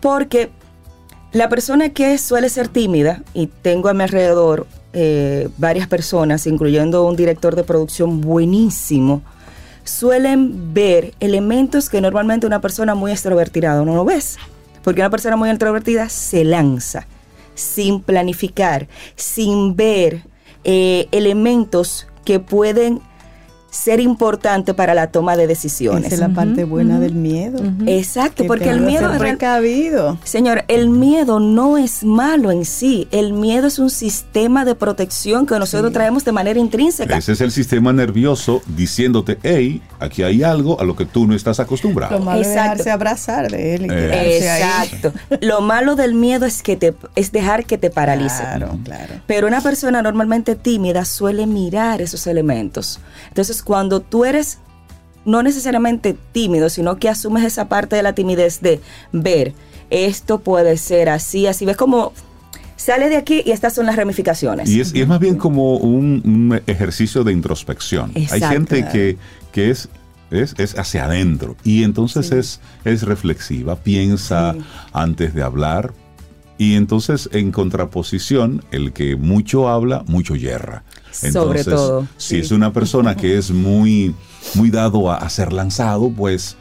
[0.00, 0.50] Porque
[1.32, 7.04] la persona que suele ser tímida, y tengo a mi alrededor eh, varias personas, incluyendo
[7.04, 9.22] un director de producción buenísimo,
[9.84, 14.38] suelen ver elementos que normalmente una persona muy extrovertida no lo ves.
[14.82, 17.06] Porque una persona muy introvertida se lanza
[17.54, 20.22] sin planificar, sin ver
[20.64, 23.00] eh, elementos que pueden
[23.74, 26.06] ser importantes para la toma de decisiones.
[26.06, 27.58] Esa es la parte buena del miedo.
[27.86, 30.16] Exacto, Que porque el miedo es precavido.
[30.22, 33.08] Señor, el miedo no es malo en sí.
[33.10, 37.16] El miedo es un sistema de protección que nosotros traemos de manera intrínseca.
[37.18, 41.34] Ese es el sistema nervioso diciéndote, hey, aquí hay algo a lo que tú no
[41.34, 42.16] estás acostumbrado.
[42.18, 42.70] Lo malo es Exacto.
[42.84, 43.88] dejarse abrazar de él y Eh.
[43.88, 44.62] quedarse ahí.
[44.88, 45.12] Exacto.
[45.40, 48.42] Lo malo del miedo es que te es dejar que te paralice.
[48.42, 49.14] Claro, claro.
[49.26, 53.00] Pero una persona normalmente tímida suele mirar esos elementos.
[53.28, 54.58] Entonces, cuando tú eres
[55.24, 58.80] no necesariamente tímido, sino que asumes esa parte de la timidez de
[59.12, 59.54] ver,
[59.90, 62.12] esto puede ser así, así, ves como
[62.76, 64.68] sale de aquí y estas son las ramificaciones.
[64.68, 68.12] Y es, y es más bien como un, un ejercicio de introspección.
[68.30, 69.16] Hay gente que,
[69.52, 69.88] que es,
[70.30, 74.54] es, es hacia adentro y entonces es, es reflexiva, piensa
[74.92, 75.92] antes de hablar
[76.58, 80.84] y entonces en contraposición, el que mucho habla, mucho yerra.
[81.10, 82.38] Sobre Entonces, todo, si sí.
[82.40, 84.14] es una persona que es muy,
[84.54, 86.56] muy dado a, a ser lanzado, pues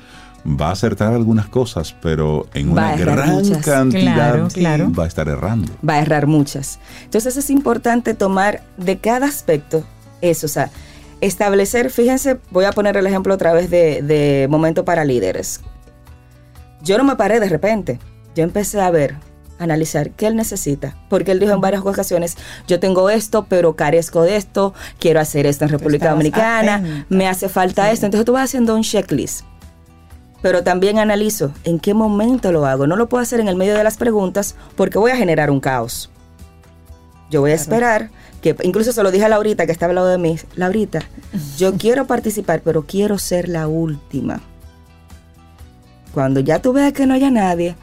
[0.45, 3.65] va a acertar algunas cosas, pero en una gran muchas.
[3.65, 4.91] cantidad Claro, claro.
[4.93, 5.71] va a estar errando.
[5.87, 6.79] va a errar muchas.
[7.03, 9.83] Entonces es importante tomar de cada aspecto
[10.21, 10.69] eso, o sea,
[11.21, 15.61] establecer, fíjense, voy a poner el ejemplo otra vez de, de Momento para Líderes.
[16.81, 17.99] Yo no me paré de repente,
[18.35, 19.15] yo empecé a ver,
[19.63, 22.37] analizar qué él necesita, porque él dijo en varias ocasiones,
[22.67, 27.05] yo tengo esto, pero carezco de esto, quiero hacer esto en República Dominicana, atenta.
[27.09, 29.45] me hace falta esto, entonces tú vas haciendo un checklist
[30.43, 32.85] pero también analizo en qué momento lo hago.
[32.85, 35.61] No lo puedo hacer en el medio de las preguntas porque voy a generar un
[35.61, 36.11] caos.
[37.31, 38.11] Yo voy a esperar
[38.41, 40.99] que, incluso se lo dije a Laurita que estaba al lado de mí, Laurita,
[41.57, 44.41] yo quiero participar, pero quiero ser la última.
[46.13, 47.77] Cuando ya tú veas que no haya nadie,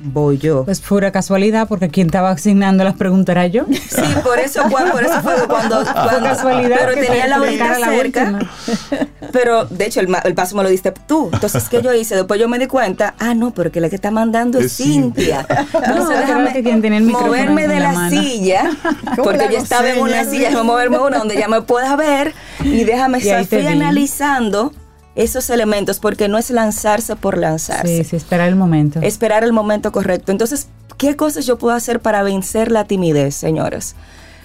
[0.00, 0.64] voy yo.
[0.64, 3.64] Pues pura casualidad, porque quien estaba asignando las preguntas era yo.
[3.88, 7.64] Sí, por eso, fue- por eso fue cuando, cuando casualidad pero tenía te la Laurita
[7.64, 8.22] tocara la cerca.
[8.22, 8.50] última.
[9.32, 11.28] Pero de hecho el, ma- el paso me lo diste tú.
[11.32, 12.14] Entonces, ¿qué yo hice?
[12.14, 15.44] Después yo me di cuenta, ah, no, pero que la que está mandando es Cintia.
[15.44, 15.66] Cintia.
[15.74, 18.70] Entonces No, déjame creo que quien tiene el micrófono moverme de la la, silla,
[19.16, 22.32] ¿Cómo porque yo estaba en una silla, déjame moverme una donde ya me pueda ver
[22.62, 24.72] y déjame estar analizando
[25.16, 29.00] esos elementos, porque no es lanzarse por lanzarse Sí, sí, esperar el momento.
[29.02, 30.32] esperar el momento correcto.
[30.32, 30.68] Entonces,
[30.98, 33.94] ¿qué cosas yo puedo hacer para vencer la timidez, señores?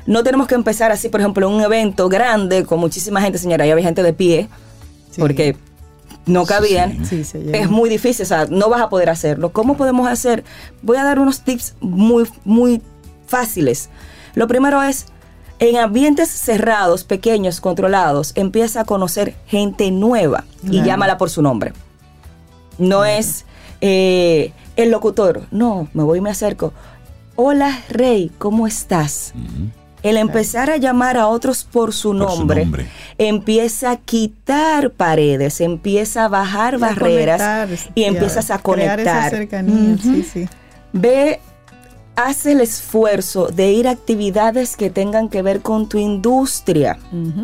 [0.06, 3.66] No tenemos que empezar así, por ejemplo, en un evento grande con muchísima gente, señora,
[3.68, 4.48] y había gente de pie,
[5.12, 5.20] Sí.
[5.22, 5.56] porque
[6.26, 7.04] no cabían.
[7.06, 7.58] Sí, llena.
[7.58, 9.52] Es muy difícil, o sea, no vas a poder hacerlo.
[9.52, 10.44] ¿Cómo podemos hacer?
[10.84, 12.82] Voy a dar unos tips muy, muy
[13.28, 13.90] fáciles.
[14.36, 15.08] Lo primero es,
[15.60, 20.86] en ambientes cerrados, pequeños, controlados, empieza a conocer gente nueva y Claro.
[20.86, 21.74] llámala por su nombre.
[22.78, 23.46] No es
[23.82, 26.74] eh, el locutor, no, me voy y me acerco.
[27.36, 29.34] Hola, Rey, ¿cómo estás?
[30.02, 32.68] El empezar a llamar a otros por su Por su nombre,
[33.18, 38.60] empieza a quitar paredes, empieza a bajar Y a barreras conectar, y a empiezas a
[38.60, 39.30] crear esa conectar.
[39.30, 40.48] cercanía, sí, sí.
[40.94, 41.40] Ve,
[42.20, 47.00] haz el esfuerzo de ir a actividades que tengan que ver con tu industria.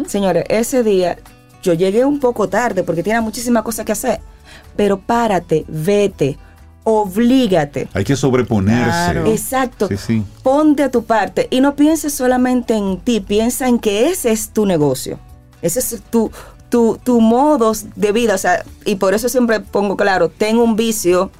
[0.05, 1.17] Señores, ese día
[1.63, 4.19] yo llegué un poco tarde porque tenía muchísimas cosas que hacer,
[4.75, 6.37] pero párate, vete,
[6.83, 7.87] oblígate.
[7.93, 8.83] Hay que sobreponerse.
[8.83, 9.25] Claro.
[9.27, 9.87] Exacto.
[9.87, 10.23] Sí, sí.
[10.43, 14.49] Ponte a tu parte y no pienses solamente en ti, piensa en que ese es
[14.49, 15.19] tu negocio.
[15.61, 16.31] Ese es tu,
[16.67, 18.35] tu, tu modo de vida.
[18.35, 21.31] O sea, y por eso siempre pongo claro, ten un vicio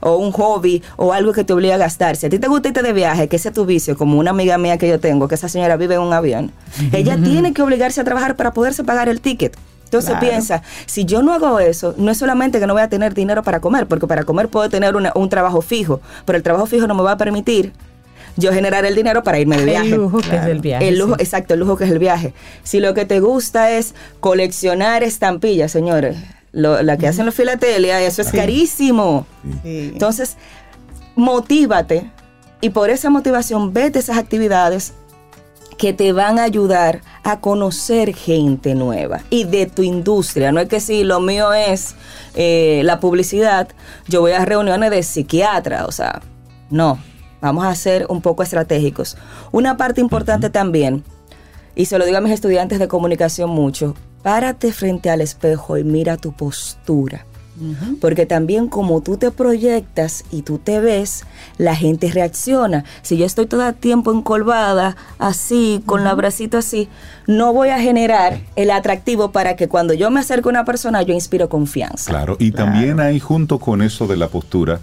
[0.00, 2.16] o un hobby o algo que te obliga a gastar.
[2.16, 4.30] Si a ti te gusta irte de viaje, que ese es tu vicio, como una
[4.30, 6.52] amiga mía que yo tengo, que esa señora vive en un avión,
[6.92, 9.56] ella tiene que obligarse a trabajar para poderse pagar el ticket.
[9.84, 10.26] Entonces Claro.
[10.28, 13.42] piensa, si yo no hago eso, no es solamente que no voy a tener dinero
[13.42, 16.86] para comer, porque para comer puedo tener una- un trabajo fijo, pero el trabajo fijo
[16.86, 17.72] no me va a permitir
[18.36, 19.88] yo generar el dinero para irme de viaje.
[19.88, 20.88] el lujo que es el viaje.
[20.88, 21.22] El lujo, sí.
[21.22, 22.34] exacto, el lujo que es el viaje.
[22.62, 26.16] Si lo que te gusta es coleccionar estampillas, señores,
[26.58, 29.26] lo- la que hacen los filatelia, eso es carísimo.
[29.62, 29.90] Sí.
[29.92, 30.36] Entonces,
[31.16, 32.10] motívate
[32.60, 34.92] y por esa motivación vete a esas actividades
[35.76, 40.50] que te van a ayudar a conocer gente nueva y de tu industria.
[40.50, 41.94] No es que si lo mío es
[42.34, 43.68] eh, la publicidad,
[44.08, 46.20] yo voy a reuniones de psiquiatra, o sea,
[46.70, 46.98] no,
[47.40, 49.16] vamos a ser un poco estratégicos.
[49.52, 51.04] Una parte importante también,
[51.76, 55.84] y se lo digo a mis estudiantes de comunicación mucho, párate frente al espejo y
[55.84, 57.24] mira tu postura.
[58.00, 61.24] Porque también como tú te proyectas y tú te ves,
[61.56, 62.84] la gente reacciona.
[63.02, 66.88] Si yo estoy todo el tiempo encolvada, así, con la bracito así,
[67.26, 71.02] no voy a generar el atractivo para que cuando yo me acerque a una persona
[71.02, 72.10] yo inspiro confianza.
[72.10, 74.80] Claro, y también hay junto con eso de la postura,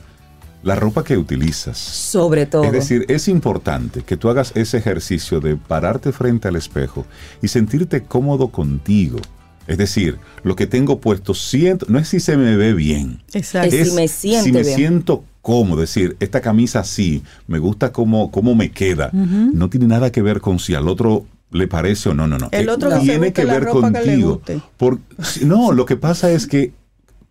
[0.66, 1.78] la ropa que utilizas.
[1.78, 2.64] Sobre todo.
[2.66, 7.06] Es decir, es importante que tú hagas ese ejercicio de pararte frente al espejo
[7.42, 9.20] y sentirte cómodo contigo.
[9.68, 13.22] Es decir, lo que tengo puesto siento, no es si se me ve bien.
[13.34, 13.76] Exacto.
[13.76, 14.76] Es si me siente si me bien.
[14.76, 19.12] siento cómodo, es decir, esta camisa sí, me gusta cómo, cómo me queda.
[19.14, 22.50] No tiene nada que ver con si al otro le parece o no, no, no.
[22.52, 24.42] El Eh, otro que tiene que ver que contigo.
[24.78, 25.00] Por-
[25.44, 26.74] no, lo que pasa es que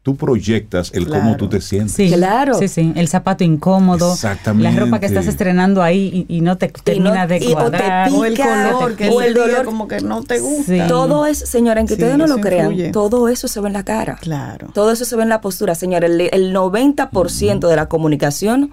[0.04, 1.92] tú proyectas el cómo tú te sientes.
[1.96, 2.54] Sí, Claro.
[2.58, 2.92] Sí, sí.
[2.94, 4.12] El zapato incómodo.
[4.12, 4.70] Exactamente.
[4.70, 7.52] La ropa que estás estrenando ahí y, y no te termina de y- o te
[7.54, 8.08] cuadrar.
[8.08, 10.64] pica, O el color, que o el dolor como que no te gusta.
[10.72, 10.78] Sí.
[10.88, 12.92] Todo es, señora, en que Sí, ustedes no lo crean, influye.
[12.92, 14.18] todo eso se ve en la cara.
[14.20, 14.68] Claro.
[14.74, 16.06] Todo eso se ve en la postura, señora.
[16.06, 18.70] El, el 90% de la comunicación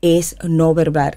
[0.00, 1.16] es no verbal.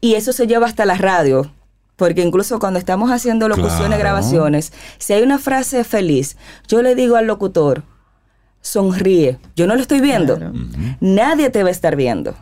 [0.00, 1.50] Y eso se lleva hasta la radio.
[1.96, 3.98] Porque incluso cuando estamos haciendo locuciones, Claro.
[3.98, 6.36] grabaciones, si hay una frase feliz,
[6.68, 7.82] yo le digo al locutor,
[8.68, 9.38] sonríe.
[9.56, 10.36] Yo no lo estoy viendo.
[10.36, 10.52] Claro.
[11.00, 12.34] Nadie te va a estar viendo.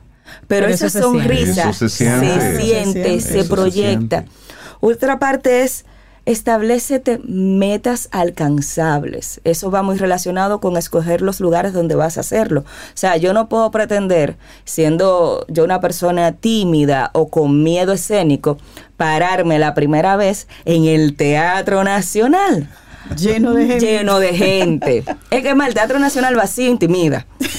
[0.48, 1.20] Pero, Pero esa eso se siente.
[1.22, 3.20] sonrisa se se siente.
[3.20, 4.18] Se proyecta.
[4.18, 4.36] siente.
[4.80, 5.84] Otra parte es
[6.26, 9.40] establecete metas alcanzables.
[9.44, 12.60] Eso va muy relacionado con escoger los lugares donde vas a hacerlo.
[12.62, 18.58] O sea, yo no puedo pretender, siendo yo una persona tímida o con miedo escénico,
[18.96, 22.68] pararme la primera vez en el Teatro Nacional.
[23.16, 23.86] Lleno de gente.
[23.86, 25.04] Lleno de gente.
[25.30, 27.26] es que más, el Teatro Nacional vacío intimida.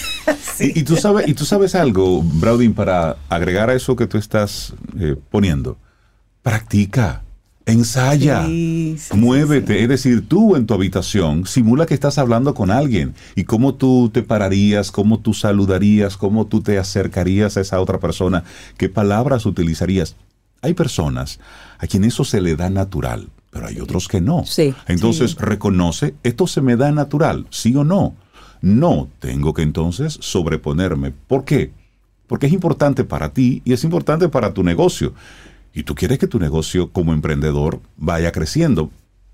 [0.60, 4.18] Y, y tú sabes, y tú sabes algo, Braudin, para agregar a eso que tú
[4.18, 5.78] estás eh, poniendo.
[6.41, 7.24] Practica,
[7.65, 9.84] ensaya, Sí, sí, muévete.
[9.84, 14.10] Es decir, tú en tu habitación simula que estás hablando con alguien y cómo tú
[14.14, 18.44] te pararías, cómo tú saludarías, cómo tú te acercarías a esa otra persona,
[18.78, 20.15] qué palabras utilizarías.
[20.61, 21.40] Hay personas
[21.78, 24.45] a quien eso se le da natural, pero hay otros que no.
[24.45, 24.74] Sí.
[24.88, 28.15] Entonces reconoce, esto se me da natural, sí o no.
[28.61, 31.11] No tengo que entonces sobreponerme.
[31.11, 31.72] ¿Por qué?
[32.28, 35.14] Porque es importante para ti y es importante para tu negocio.
[35.74, 38.90] Y tú quieres que tu negocio como emprendedor vaya creciendo.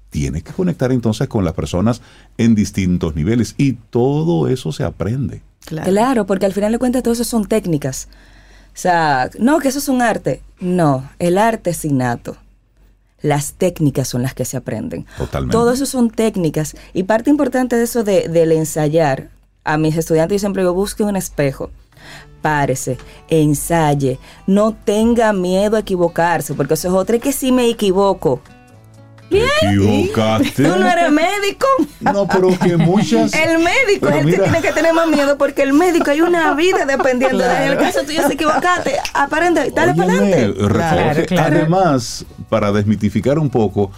[0.10, 2.02] Tienes que conectar entonces con las personas
[2.38, 5.42] en distintos niveles y todo eso se aprende.
[5.66, 5.90] Claro.
[5.90, 8.10] Claro, porque al final de cuentas todo eso son técnicas.
[8.68, 10.42] O sea, no, que eso es un arte.
[10.60, 12.38] No, el arte es innato.
[13.24, 15.08] Las técnicas son las que se aprenden.
[15.18, 15.52] Totalmente.
[15.52, 16.76] Todo eso son técnicas.
[16.94, 19.30] Y parte importante de eso de, del ensayar,
[19.64, 21.72] a mis estudiantes yo siempre digo, busque un espejo.
[22.44, 22.98] Párese,
[23.30, 28.42] ensaye, no tenga miedo a equivocarse, porque eso es otra, que si me equivoco,
[29.40, 30.64] ¿Te equivocaste?
[30.64, 31.68] tú no eres médico.
[32.02, 33.34] No, pero que muchas...
[33.34, 36.22] El médico Pero es el que tiene que tener más miedo porque el médico hay
[36.22, 37.38] una vida dependiendo.
[37.40, 40.48] de En el caso tuyo se equivocaste, aprende, dale para adelante.
[40.54, 41.56] reconoce- Claro, claro.
[41.58, 43.92] Además, para desmitificar un poco,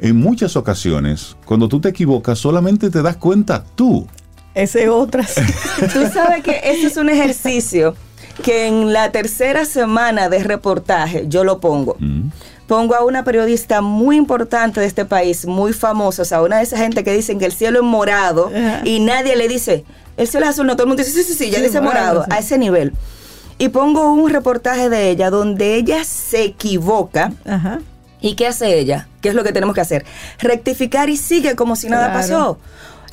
[0.00, 4.06] en muchas ocasiones, cuando tú te equivocas, solamente te das cuenta tú.
[4.54, 5.24] Ese es otra.
[5.92, 7.94] Tú sabes que este es un ejercicio
[8.42, 11.96] que en la tercera semana de reportaje yo lo pongo.
[12.00, 12.28] Mm.
[12.68, 16.62] Pongo a una periodista muy importante de este país, muy famosa, o sea, una de
[16.64, 18.52] esas gente que dicen que el cielo es morado
[18.84, 19.84] y nadie le dice,
[20.16, 21.80] el cielo es azul, no, todo el mundo dice, sí, sí, sí, ya Sí, dice
[21.80, 22.30] morado, morado, sí.
[22.30, 22.92] a ese nivel.
[23.56, 27.32] Y pongo un reportaje de ella donde ella se equivoca.
[27.44, 27.80] Ajá.
[28.20, 29.08] ¿Y qué hace ella?
[29.22, 30.04] ¿Qué es lo que tenemos que hacer?
[30.38, 32.20] Rectificar y sigue como si nada Claro.
[32.20, 32.58] pasó.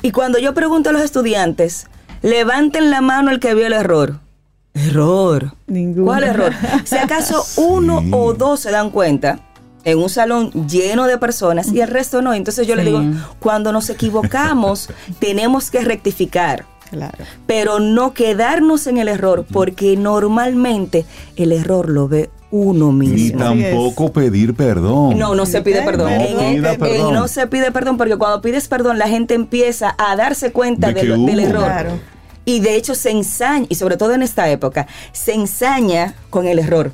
[0.02, 1.86] Y cuando yo pregunto a los estudiantes,
[2.22, 4.20] levanten la mano el que vio el error.
[4.74, 5.54] Error.
[5.66, 6.06] Ninguno.
[6.06, 6.52] ¿Cuál error?
[6.84, 9.40] Si acaso uno o dos se dan cuenta
[9.86, 12.34] en un salón lleno de personas y el resto no.
[12.34, 13.00] Entonces yo le digo,
[13.38, 17.18] cuando nos equivocamos, tenemos que rectificar Claro.
[17.48, 21.04] pero no quedarnos en el error, porque normalmente
[21.34, 23.40] el error lo ve uno Ni mismo.
[23.40, 25.18] tampoco pedir perdón.
[25.18, 26.14] No, no se pide perdón.
[26.14, 27.12] No En- pida en- perdón.
[27.14, 31.02] no se pide perdón porque cuando pides perdón la gente empieza a darse cuenta De
[31.02, 31.64] de del error.
[31.64, 31.90] Claro.
[32.44, 36.60] Y de hecho se ensaña, y sobre todo en esta época, se ensaña con el
[36.60, 36.92] error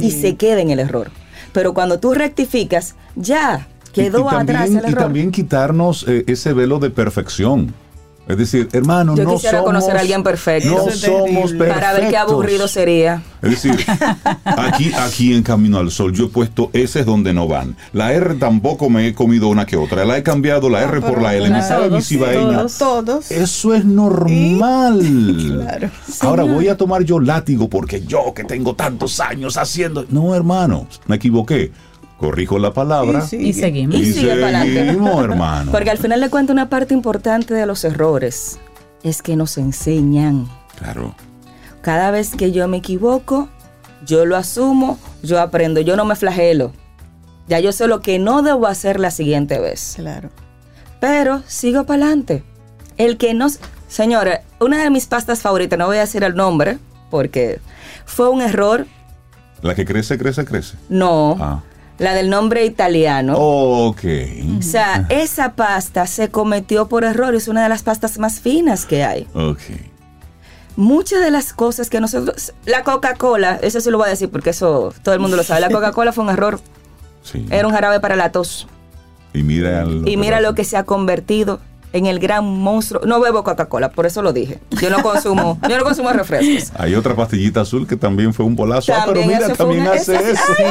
[0.00, 1.10] y se queda en el error.
[1.52, 5.02] Pero cuando tú rectificas, ya Y- quedó y, atrás también, el y error.
[5.02, 7.74] también quitarnos eh, ese velo de perfección.
[8.28, 10.68] Es decir, hermano, Yo no quisiera somos, conocer a alguien perfecto.
[10.70, 11.68] No somos perfectos.
[11.68, 13.20] Para ver qué aburrido sería.
[13.42, 13.84] Es decir,
[14.44, 17.76] aquí, aquí en Camino al Sol yo he puesto S es donde no van.
[17.92, 20.04] La R tampoco me he comido una que otra.
[20.04, 21.50] La he cambiado la R por la L.
[21.50, 22.00] Me sabe mi.
[22.02, 22.78] Todos.
[22.78, 23.30] todos.
[23.30, 25.00] Eso es normal.
[25.62, 25.90] Claro.
[26.20, 30.04] Ahora voy a tomar yo látigo porque yo que tengo tantos años haciendo.
[30.08, 31.72] No, hermano, me equivoqué.
[32.22, 33.24] Corrijo la palabra.
[33.32, 33.96] Y Y seguimos.
[33.96, 34.86] Y sigue para adelante.
[34.86, 35.70] seguimos, hermano.
[35.72, 38.58] Porque al final le cuento una parte importante de los errores.
[39.02, 40.48] Es que nos enseñan.
[40.78, 41.14] Claro.
[41.82, 43.48] Cada vez que yo me equivoco,
[44.06, 46.72] yo lo asumo, yo aprendo, yo no me flagelo.
[47.48, 49.94] Ya yo sé lo que no debo hacer la siguiente vez.
[49.96, 50.30] Claro.
[51.00, 52.44] Pero sigo para adelante.
[52.96, 53.48] El que no...
[53.88, 56.78] Señores, una de mis pastas favoritas, no voy a decir el nombre,
[57.10, 57.58] porque
[58.06, 58.86] fue un error.
[59.60, 60.76] La que crece, crece, crece.
[60.88, 61.62] No, Ah.
[61.98, 63.34] La del nombre italiano.
[63.36, 64.04] Ok.
[64.58, 68.86] O sea, esa pasta se cometió por error, es una de las pastas más finas
[68.86, 69.26] que hay.
[69.34, 69.60] Ok.
[70.76, 72.54] Muchas de las cosas que nosotros...
[72.64, 75.60] La Coca-Cola, eso sí lo voy a decir porque eso todo el mundo lo sabe.
[75.60, 76.60] La Coca-Cola fue un error,
[77.22, 77.46] Sí.
[77.50, 78.66] era un jarabe para la tos.
[79.34, 81.60] Y mira, lo Y mira lo que se ha convertido
[81.92, 83.02] en el gran monstruo.
[83.06, 84.58] No bebo Coca-Cola, por eso lo dije.
[84.80, 86.72] Yo no consumo, yo no consumo refrescos.
[86.78, 88.92] Hay otra pastillita azul que también fue un bolazo.
[88.94, 90.42] ah, pero También mira, también una- hace eso.
[90.56, 90.64] Sí,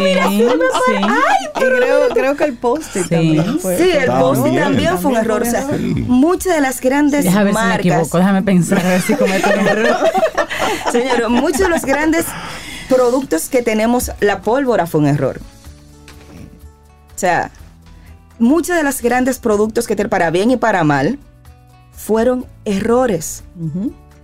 [0.88, 0.94] sí.
[0.96, 3.78] Y creo, creo que el post también fue.
[3.78, 4.64] Sí, el post También.
[4.64, 5.42] también fue un error.
[5.44, 5.94] O sea, Sí.
[6.08, 9.14] muchas de las grandes Déjame ver si me marcas, equivoco, déjame pensar a ver si
[9.16, 9.98] cometo un error.
[10.92, 12.26] señor, muchos de los grandes
[12.90, 15.40] productos que tenemos, la pólvora fue un error.
[17.16, 17.52] O sea,
[18.42, 21.20] muchos de los grandes productos que tenemos para bien y para mal
[21.94, 23.44] fueron errores.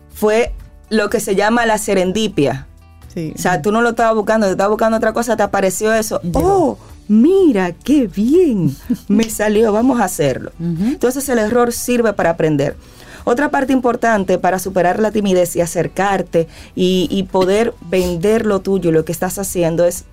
[0.10, 0.54] Fue
[0.90, 2.68] lo que se llama la serendipia.
[3.14, 3.34] Sí.
[3.36, 6.20] O sea, tú no lo estabas buscando, te estabas buscando otra cosa, te apareció eso.
[6.34, 6.78] Oh,
[7.08, 8.76] mira, qué bien,
[9.08, 10.52] me salió, vamos a hacerlo.
[10.60, 12.76] Entonces el error sirve para aprender.
[13.24, 18.92] Otra parte importante para superar la timidez y acercarte y, y poder vender lo tuyo,
[18.92, 20.06] lo que estás haciendo es,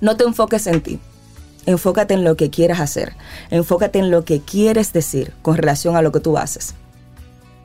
[0.00, 0.98] no te enfoques en ti.
[1.66, 3.14] Enfócate en lo que quieras hacer.
[3.50, 6.74] Enfócate en lo que quieres decir con relación a lo que tú haces.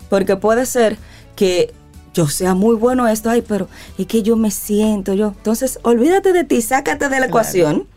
[0.10, 0.98] Porque puede ser
[1.36, 1.74] que
[2.14, 5.28] yo sea muy bueno en esto, ay, pero es que yo me siento yo.
[5.28, 7.88] Entonces, olvídate de ti, sácate de la ecuación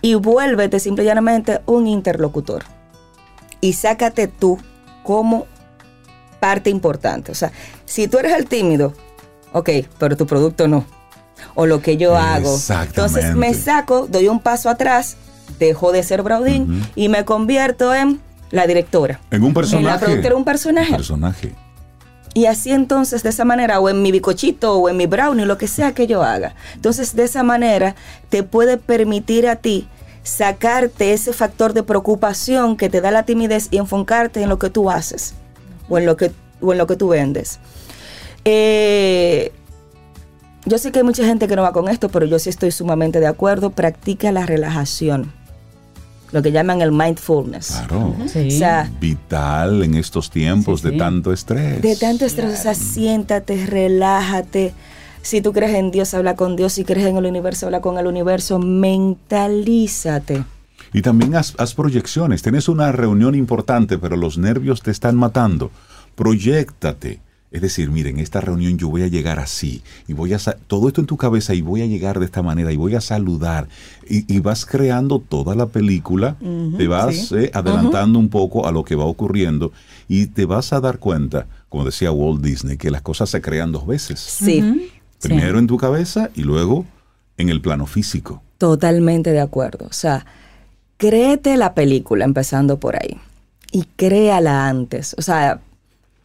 [0.00, 2.64] y vuélvete simple y llanamente un interlocutor.
[3.60, 4.58] Y sácate tú
[5.02, 5.46] como
[6.40, 7.32] parte importante.
[7.32, 7.52] O sea,
[7.84, 8.94] si tú eres el tímido,
[9.52, 10.84] ok, pero tu producto no.
[11.54, 12.56] O lo que yo hago.
[12.86, 15.16] Entonces me saco, doy un paso atrás,
[15.58, 18.20] dejo de ser Braudín y me convierto en
[18.50, 19.20] la directora.
[19.30, 20.04] En un En la personaje.
[20.04, 20.92] productora un personaje.
[20.94, 21.54] personaje.
[22.34, 25.58] Y así entonces, de esa manera, o en mi bicochito, o en mi brownie, lo
[25.58, 26.54] que sea que yo haga.
[26.74, 27.94] Entonces, de esa manera,
[28.30, 29.86] te puede permitir a ti
[30.22, 34.70] sacarte ese factor de preocupación que te da la timidez y enfocarte en lo que
[34.70, 35.34] tú haces
[35.88, 36.30] o en lo que,
[36.62, 37.58] o en lo que tú vendes.
[38.44, 39.52] Eh,
[40.64, 42.70] yo sé que hay mucha gente que no va con esto, pero yo sí estoy
[42.70, 43.70] sumamente de acuerdo.
[43.70, 45.32] Practica la relajación,
[46.32, 47.82] lo que llaman el mindfulness.
[47.86, 48.16] Claro.
[48.26, 48.48] Sí.
[48.48, 51.80] O sea, Vital en estos tiempos Sí, de tanto estrés.
[51.82, 54.72] De tanto estrés, o sea, siéntate, relájate.
[55.20, 56.72] Si tú crees en Dios, habla con Dios.
[56.72, 58.58] Si crees en el universo, habla con el universo.
[58.58, 60.44] Mentalízate.
[60.92, 62.42] Y también haz, haz proyecciones.
[62.42, 65.70] Tienes una reunión importante, pero los nervios te están matando.
[66.16, 67.20] Proyéctate.
[67.52, 69.82] Es decir, miren, esta reunión yo voy a llegar así.
[70.08, 72.72] Y voy a todo esto en tu cabeza y voy a llegar de esta manera
[72.72, 73.68] y voy a saludar.
[74.08, 76.36] Y, y vas creando toda la película.
[76.78, 77.34] te vas sí.
[77.36, 79.70] eh, adelantando un poco a lo que va ocurriendo.
[80.08, 83.70] Y te vas a dar cuenta, como decía Walt Disney, que las cosas se crean
[83.70, 84.18] dos veces.
[84.18, 86.84] Sí, Primero en tu cabeza y luego
[87.36, 88.42] en el plano físico.
[88.58, 89.86] totalmente de acuerdo.
[89.88, 90.24] O sea,
[90.96, 93.18] créete la película, empezando por ahí.
[93.72, 95.14] Y créala antes.
[95.18, 95.60] O sea,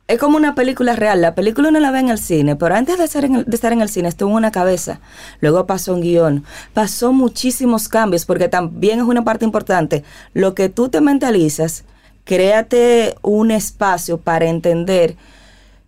[0.07, 1.21] es como una película real.
[1.21, 3.55] La película uno la ve en el cine, pero antes de, estar en el, de
[3.55, 4.99] estar en el cine estuvo en una cabeza.
[5.41, 6.43] Luego pasó un guion.
[6.73, 10.03] Pasó muchísimos cambios, porque también es una parte importante.
[10.33, 11.83] Lo que tú te mentalizas,
[12.23, 15.15] créate un espacio para entender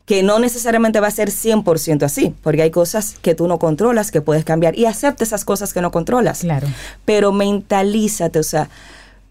[0.06, 4.10] que no necesariamente va a ser 100% así, porque hay cosas que tú no controlas,
[4.10, 6.40] que puedes cambiar, y acepta esas cosas que no controlas.
[6.40, 6.68] Claro.
[7.06, 8.70] Pero mentalízate, o sea,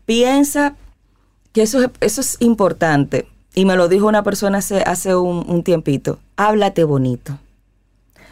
[0.06, 0.77] piensa
[1.52, 3.27] que eso, es- eso es importante.
[3.59, 6.21] Y me lo dijo una persona hace, hace un, un tiempito.
[6.37, 7.41] Háblate bonito.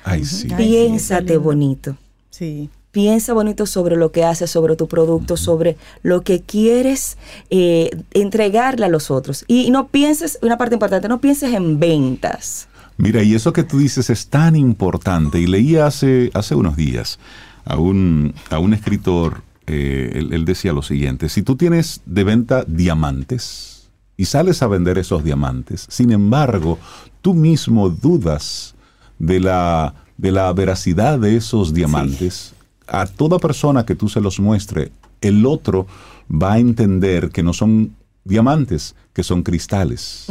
[0.05, 0.43] Ay, sí.
[0.45, 1.97] Ay, sí, Piénsate bonito.
[2.31, 2.71] Sí.
[2.93, 7.19] Piensa bonito sobre lo que haces, sobre tu producto, sobre lo que quieres
[7.51, 9.45] eh, entregarle a los otros.
[9.49, 12.69] Y no pienses, una parte importante, no pienses en ventas.
[12.97, 15.41] Mira, y eso que tú dices es tan importante.
[15.41, 17.19] Y leí hace, hace unos días
[17.65, 22.23] a un, a un escritor, eh, él, él decía lo siguiente, si tú tienes de
[22.23, 23.76] venta diamantes
[24.17, 26.79] y sales a vender esos diamantes, sin embargo,
[27.23, 28.75] tú mismo dudas
[29.19, 32.55] de la, de la veracidad de esos diamantes,
[32.87, 35.87] a toda persona que tú se los muestre, el otro
[36.31, 37.95] va a entender que no son
[38.25, 40.27] diamantes, que son cristales.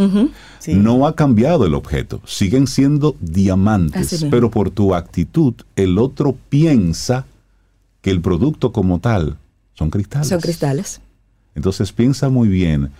[0.60, 0.74] Sí.
[0.74, 7.26] No ha cambiado el objeto, siguen siendo diamantes, pero por tu actitud el otro piensa
[8.02, 9.38] que el producto como tal
[9.74, 10.28] Son cristales.
[10.28, 11.02] Son cristales.
[11.56, 12.91] Entonces piensa muy bien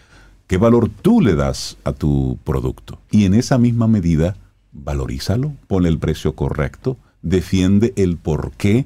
[0.48, 3.00] qué valor tú le das a tu producto.
[3.12, 4.36] Y en esa misma medida,
[4.74, 8.86] valorízalo, ponle el precio correcto, defiende el por qué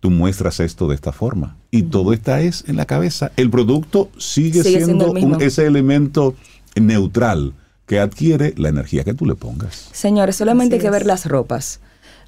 [0.00, 1.56] tú muestras esto de esta forma.
[1.70, 3.32] Y todo está es en la cabeza.
[3.36, 5.36] El producto sigue, Sigue siendo siendo, el mismo.
[5.36, 6.34] un- ese elemento
[6.76, 7.52] neutral
[7.86, 9.88] que adquiere la energía que tú le pongas.
[9.92, 11.80] Señores, solamente hay que ver las ropas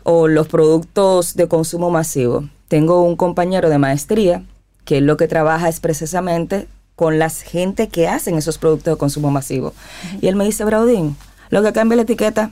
[0.03, 2.48] o los productos de consumo masivo.
[2.69, 4.43] Tengo un compañero de maestría
[4.85, 9.31] que lo que trabaja es precisamente con las gente que hacen esos productos de consumo
[9.31, 9.73] masivo.
[10.20, 11.16] Y él me dice, Braudín,
[11.51, 12.51] lo que cambia la etiqueta,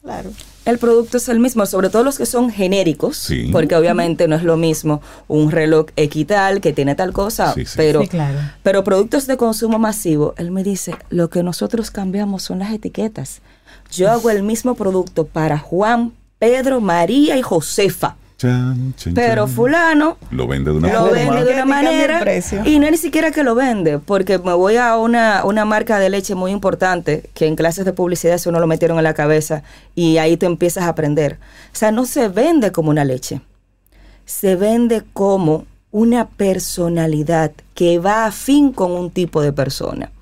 [0.00, 0.30] Claro.
[0.64, 3.48] el producto es el mismo, sobre todo los que son genéricos, Sí.
[3.52, 7.72] porque obviamente no es lo mismo un reloj equital que tiene tal cosa, Sí, sí.
[7.76, 8.38] pero Sí, claro.
[8.62, 13.40] pero productos de consumo masivo, él me dice, lo que nosotros cambiamos son las etiquetas.
[13.90, 18.14] Yo hago el mismo producto para Juan, Pedro, María y Josefa.
[18.38, 21.12] Chan, chan, Pero fulano lo vende de una lo forma.
[21.12, 23.56] vende de una Etiqueta y cambia el manera y no es ni siquiera que lo
[23.56, 27.84] vende, porque me voy a una, una marca de leche muy importante que en clases
[27.84, 29.64] de publicidad eso no lo metieron en la cabeza
[29.96, 31.40] y ahí tú empiezas a aprender.
[31.72, 33.40] O sea, no se vende como una leche,
[34.24, 40.12] se vende como una personalidad que va a fin con un tipo de persona.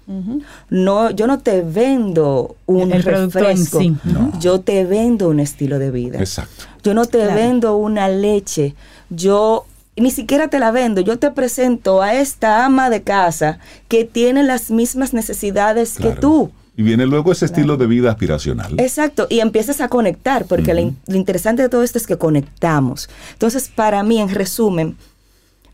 [0.71, 3.97] No, yo no te vendo un El producto en refresco, sí.
[4.05, 4.33] No.
[4.41, 6.19] yo te vendo un estilo de vida.
[6.19, 6.65] Exacto.
[6.83, 7.35] Yo no te Claro.
[7.35, 8.75] vendo una leche.
[9.11, 9.67] Yo
[9.97, 11.01] ni siquiera te la vendo.
[11.01, 13.59] Yo te presento a esta ama de casa
[13.89, 16.51] que tiene las mismas necesidades que tú.
[16.77, 18.75] Y viene luego ese estilo de vida aspiracional.
[18.79, 22.19] Exacto, y empiezas a conectar, porque lo in- lo interesante de todo esto es que
[22.19, 23.09] conectamos.
[23.33, 24.97] Entonces, para mí, en resumen,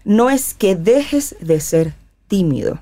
[0.05, 1.95] no es que dejes de ser
[2.29, 2.79] tímido,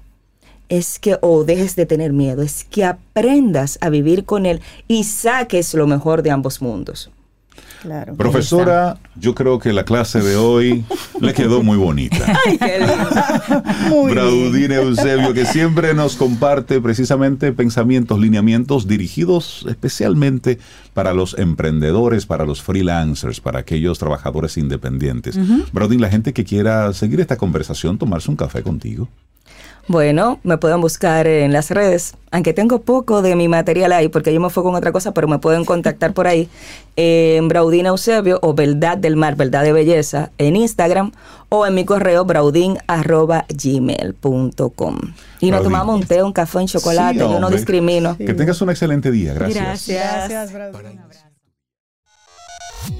[0.71, 5.05] es que, o dejes de tener miedo, es que aprendas a vivir con él y
[5.05, 7.11] saques lo mejor de ambos mundos.
[7.83, 8.15] Claro.
[8.15, 10.85] Profesora, yo creo que la clase de hoy
[11.21, 12.39] le quedó muy bonita.
[12.47, 13.65] Ay, qué lindo.
[13.89, 14.11] Muy bien.
[14.11, 20.59] Braudine Eusebio, que siempre nos comparte precisamente pensamientos, lineamientos dirigidos especialmente
[20.93, 25.39] para los emprendedores, para los freelancers, para aquellos trabajadores independientes.
[25.73, 29.09] Braudine, la gente que quiera seguir esta conversación, tomarse un café contigo.
[29.89, 34.33] Bueno, me pueden buscar en las redes, aunque tengo poco de mi material ahí, porque
[34.33, 36.51] yo me fui con otra cosa, pero me pueden contactar por ahí,
[36.97, 41.13] en Braudina Eusebio o Verdad del Mar, Verdad de Belleza, en Instagram,
[41.49, 44.99] o en mi correo braudin.gmail.com.
[45.41, 48.17] Y nos tomamos un té, un café, un chocolate, Sí, yo no discrimino.
[48.17, 49.35] Que tengas un excelente día.
[49.35, 49.89] Gracias.
[49.89, 50.53] Gracias.
[50.53, 51.25] Gracias.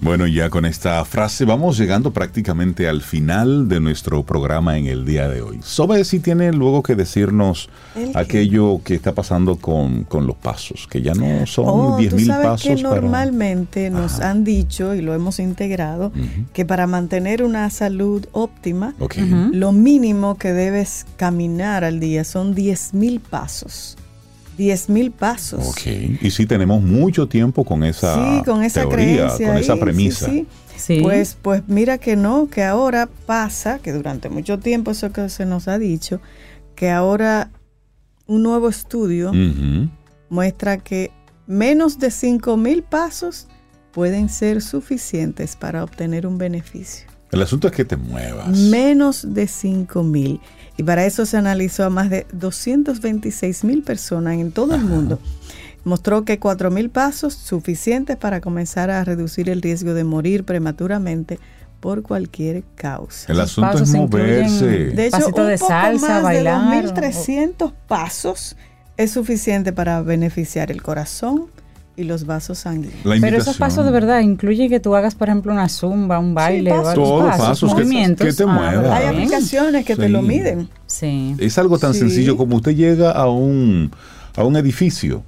[0.00, 5.04] Bueno, ya con esta frase vamos llegando prácticamente al final de nuestro programa en el
[5.04, 5.58] día de hoy.
[5.64, 7.68] Sobe si tiene luego que decirnos
[8.14, 12.16] aquello que está pasando con, con los pasos, que ya no son Oh, 10 tú
[12.16, 12.62] mil sabes pasos.
[12.76, 14.30] que normalmente nos Ajá.
[14.30, 16.12] han dicho y lo hemos integrado
[16.52, 19.16] que para mantener una salud óptima, Ok.
[19.18, 19.50] Ujú.
[19.52, 23.96] lo mínimo que debes caminar al día son 10 mil pasos.
[24.58, 25.66] 10 mil pasos.
[25.66, 25.86] Ok.
[26.20, 29.46] Y sí tenemos mucho tiempo con esa, sí, con esa teoría, creencia.
[29.46, 30.26] con ahí, esa premisa.
[30.26, 30.46] sí.
[30.76, 31.00] Sí.
[31.02, 35.44] Pues, pues mira que no, que ahora pasa, que durante mucho tiempo eso que se
[35.44, 36.20] nos ha dicho,
[36.76, 37.50] que ahora
[38.26, 39.32] un nuevo estudio
[40.28, 41.10] muestra que
[41.48, 43.48] menos de 5 mil pasos
[43.90, 47.08] pueden ser suficientes para obtener un beneficio.
[47.32, 48.56] El asunto es que te muevas.
[48.56, 50.40] Menos de 5 mil.
[50.78, 55.18] Y para eso se analizó a más de 226 mil personas en todo el mundo.
[55.84, 61.40] Mostró que 4 mil pasos suficientes para comenzar a reducir el riesgo de morir prematuramente
[61.80, 63.32] por cualquier causa.
[63.32, 64.66] El asunto es pasos moverse.
[64.66, 68.56] De hecho, Pasito un de poco salsa, más bailar, de 2.300 pasos
[68.96, 71.46] es suficiente para beneficiar el corazón
[71.98, 73.04] y los vasos sanguíneos.
[73.04, 76.32] La Pero esos pasos de verdad incluye que tú hagas, por ejemplo, una zumba, un
[76.32, 76.84] baile, pasos.
[76.86, 78.26] varios Todos pasos, pasos que- movimientos.
[78.26, 78.90] que te Ah, muevas.
[78.92, 80.12] Hay aplicaciones que te Sí.
[80.12, 80.68] lo miden.
[80.86, 81.34] Sí.
[81.38, 82.00] Es algo tan Sí.
[82.00, 83.90] sencillo como usted llega a un,
[84.36, 85.22] a un edificio,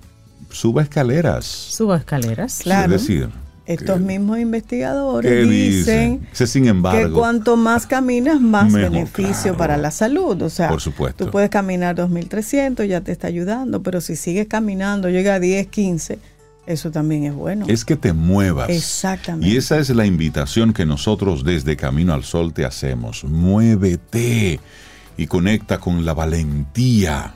[0.50, 1.44] suba escaleras.
[1.44, 2.60] Suba escaleras.
[2.62, 2.94] Claro.
[2.94, 3.28] Es decir,
[3.66, 6.26] Estos ¿qué- mismos ¿qué investigadores dicen?
[6.30, 7.18] dicen sin que embargo.
[7.18, 9.56] cuanto más caminas, más Mejor, beneficio claro.
[9.58, 10.42] para la salud.
[10.42, 11.24] O sea, Por supuesto.
[11.26, 15.68] tú puedes caminar 2.300, ya te está ayudando, pero si sigues caminando, llega a 10,
[15.68, 16.18] 15,
[16.70, 17.66] Eso también es bueno.
[17.68, 18.70] Es que te muevas.
[18.70, 19.48] Exactamente.
[19.48, 23.24] Y esa es la invitación que nosotros desde Camino al Sol te hacemos.
[23.24, 24.60] Muévete
[25.16, 27.34] y conecta con la valentía.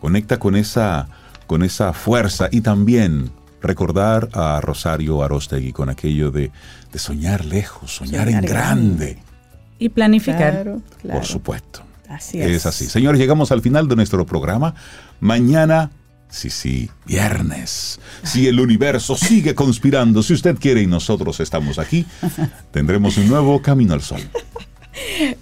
[0.00, 1.08] Conecta con esa,
[1.46, 3.30] con esa fuerza y también
[3.62, 6.50] recordar a Rosario Arostegui con aquello de,
[6.90, 9.18] de soñar lejos, soñar, Soñar en grande.
[9.78, 10.64] Y planificar.
[10.64, 11.20] Claro, claro.
[11.20, 11.82] Por supuesto.
[12.08, 12.50] Así es.
[12.50, 12.86] Es así.
[12.86, 14.74] Señores, llegamos al final de nuestro programa.
[15.20, 15.92] Mañana,
[16.28, 18.00] sí, sí, viernes.
[18.22, 22.06] Si el universo sigue conspirando, si usted quiere y nosotros estamos aquí,
[22.72, 24.20] tendremos un nuevo Camino al Sol.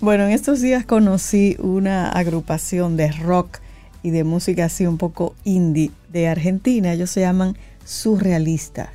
[0.01, 3.59] Bueno, en estos días conocí una agrupación de rock
[4.03, 6.93] y de música así un poco indie de Argentina.
[6.93, 8.91] Ellos se llaman Surrealistas.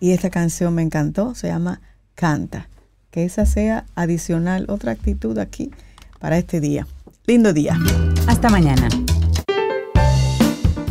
[0.00, 1.80] Y esta canción me encantó, se llama
[2.14, 2.68] Canta.
[3.10, 5.70] Que esa sea adicional, otra actitud aquí
[6.20, 6.86] para este día.
[7.26, 7.78] Lindo día.
[8.26, 8.88] Hasta mañana.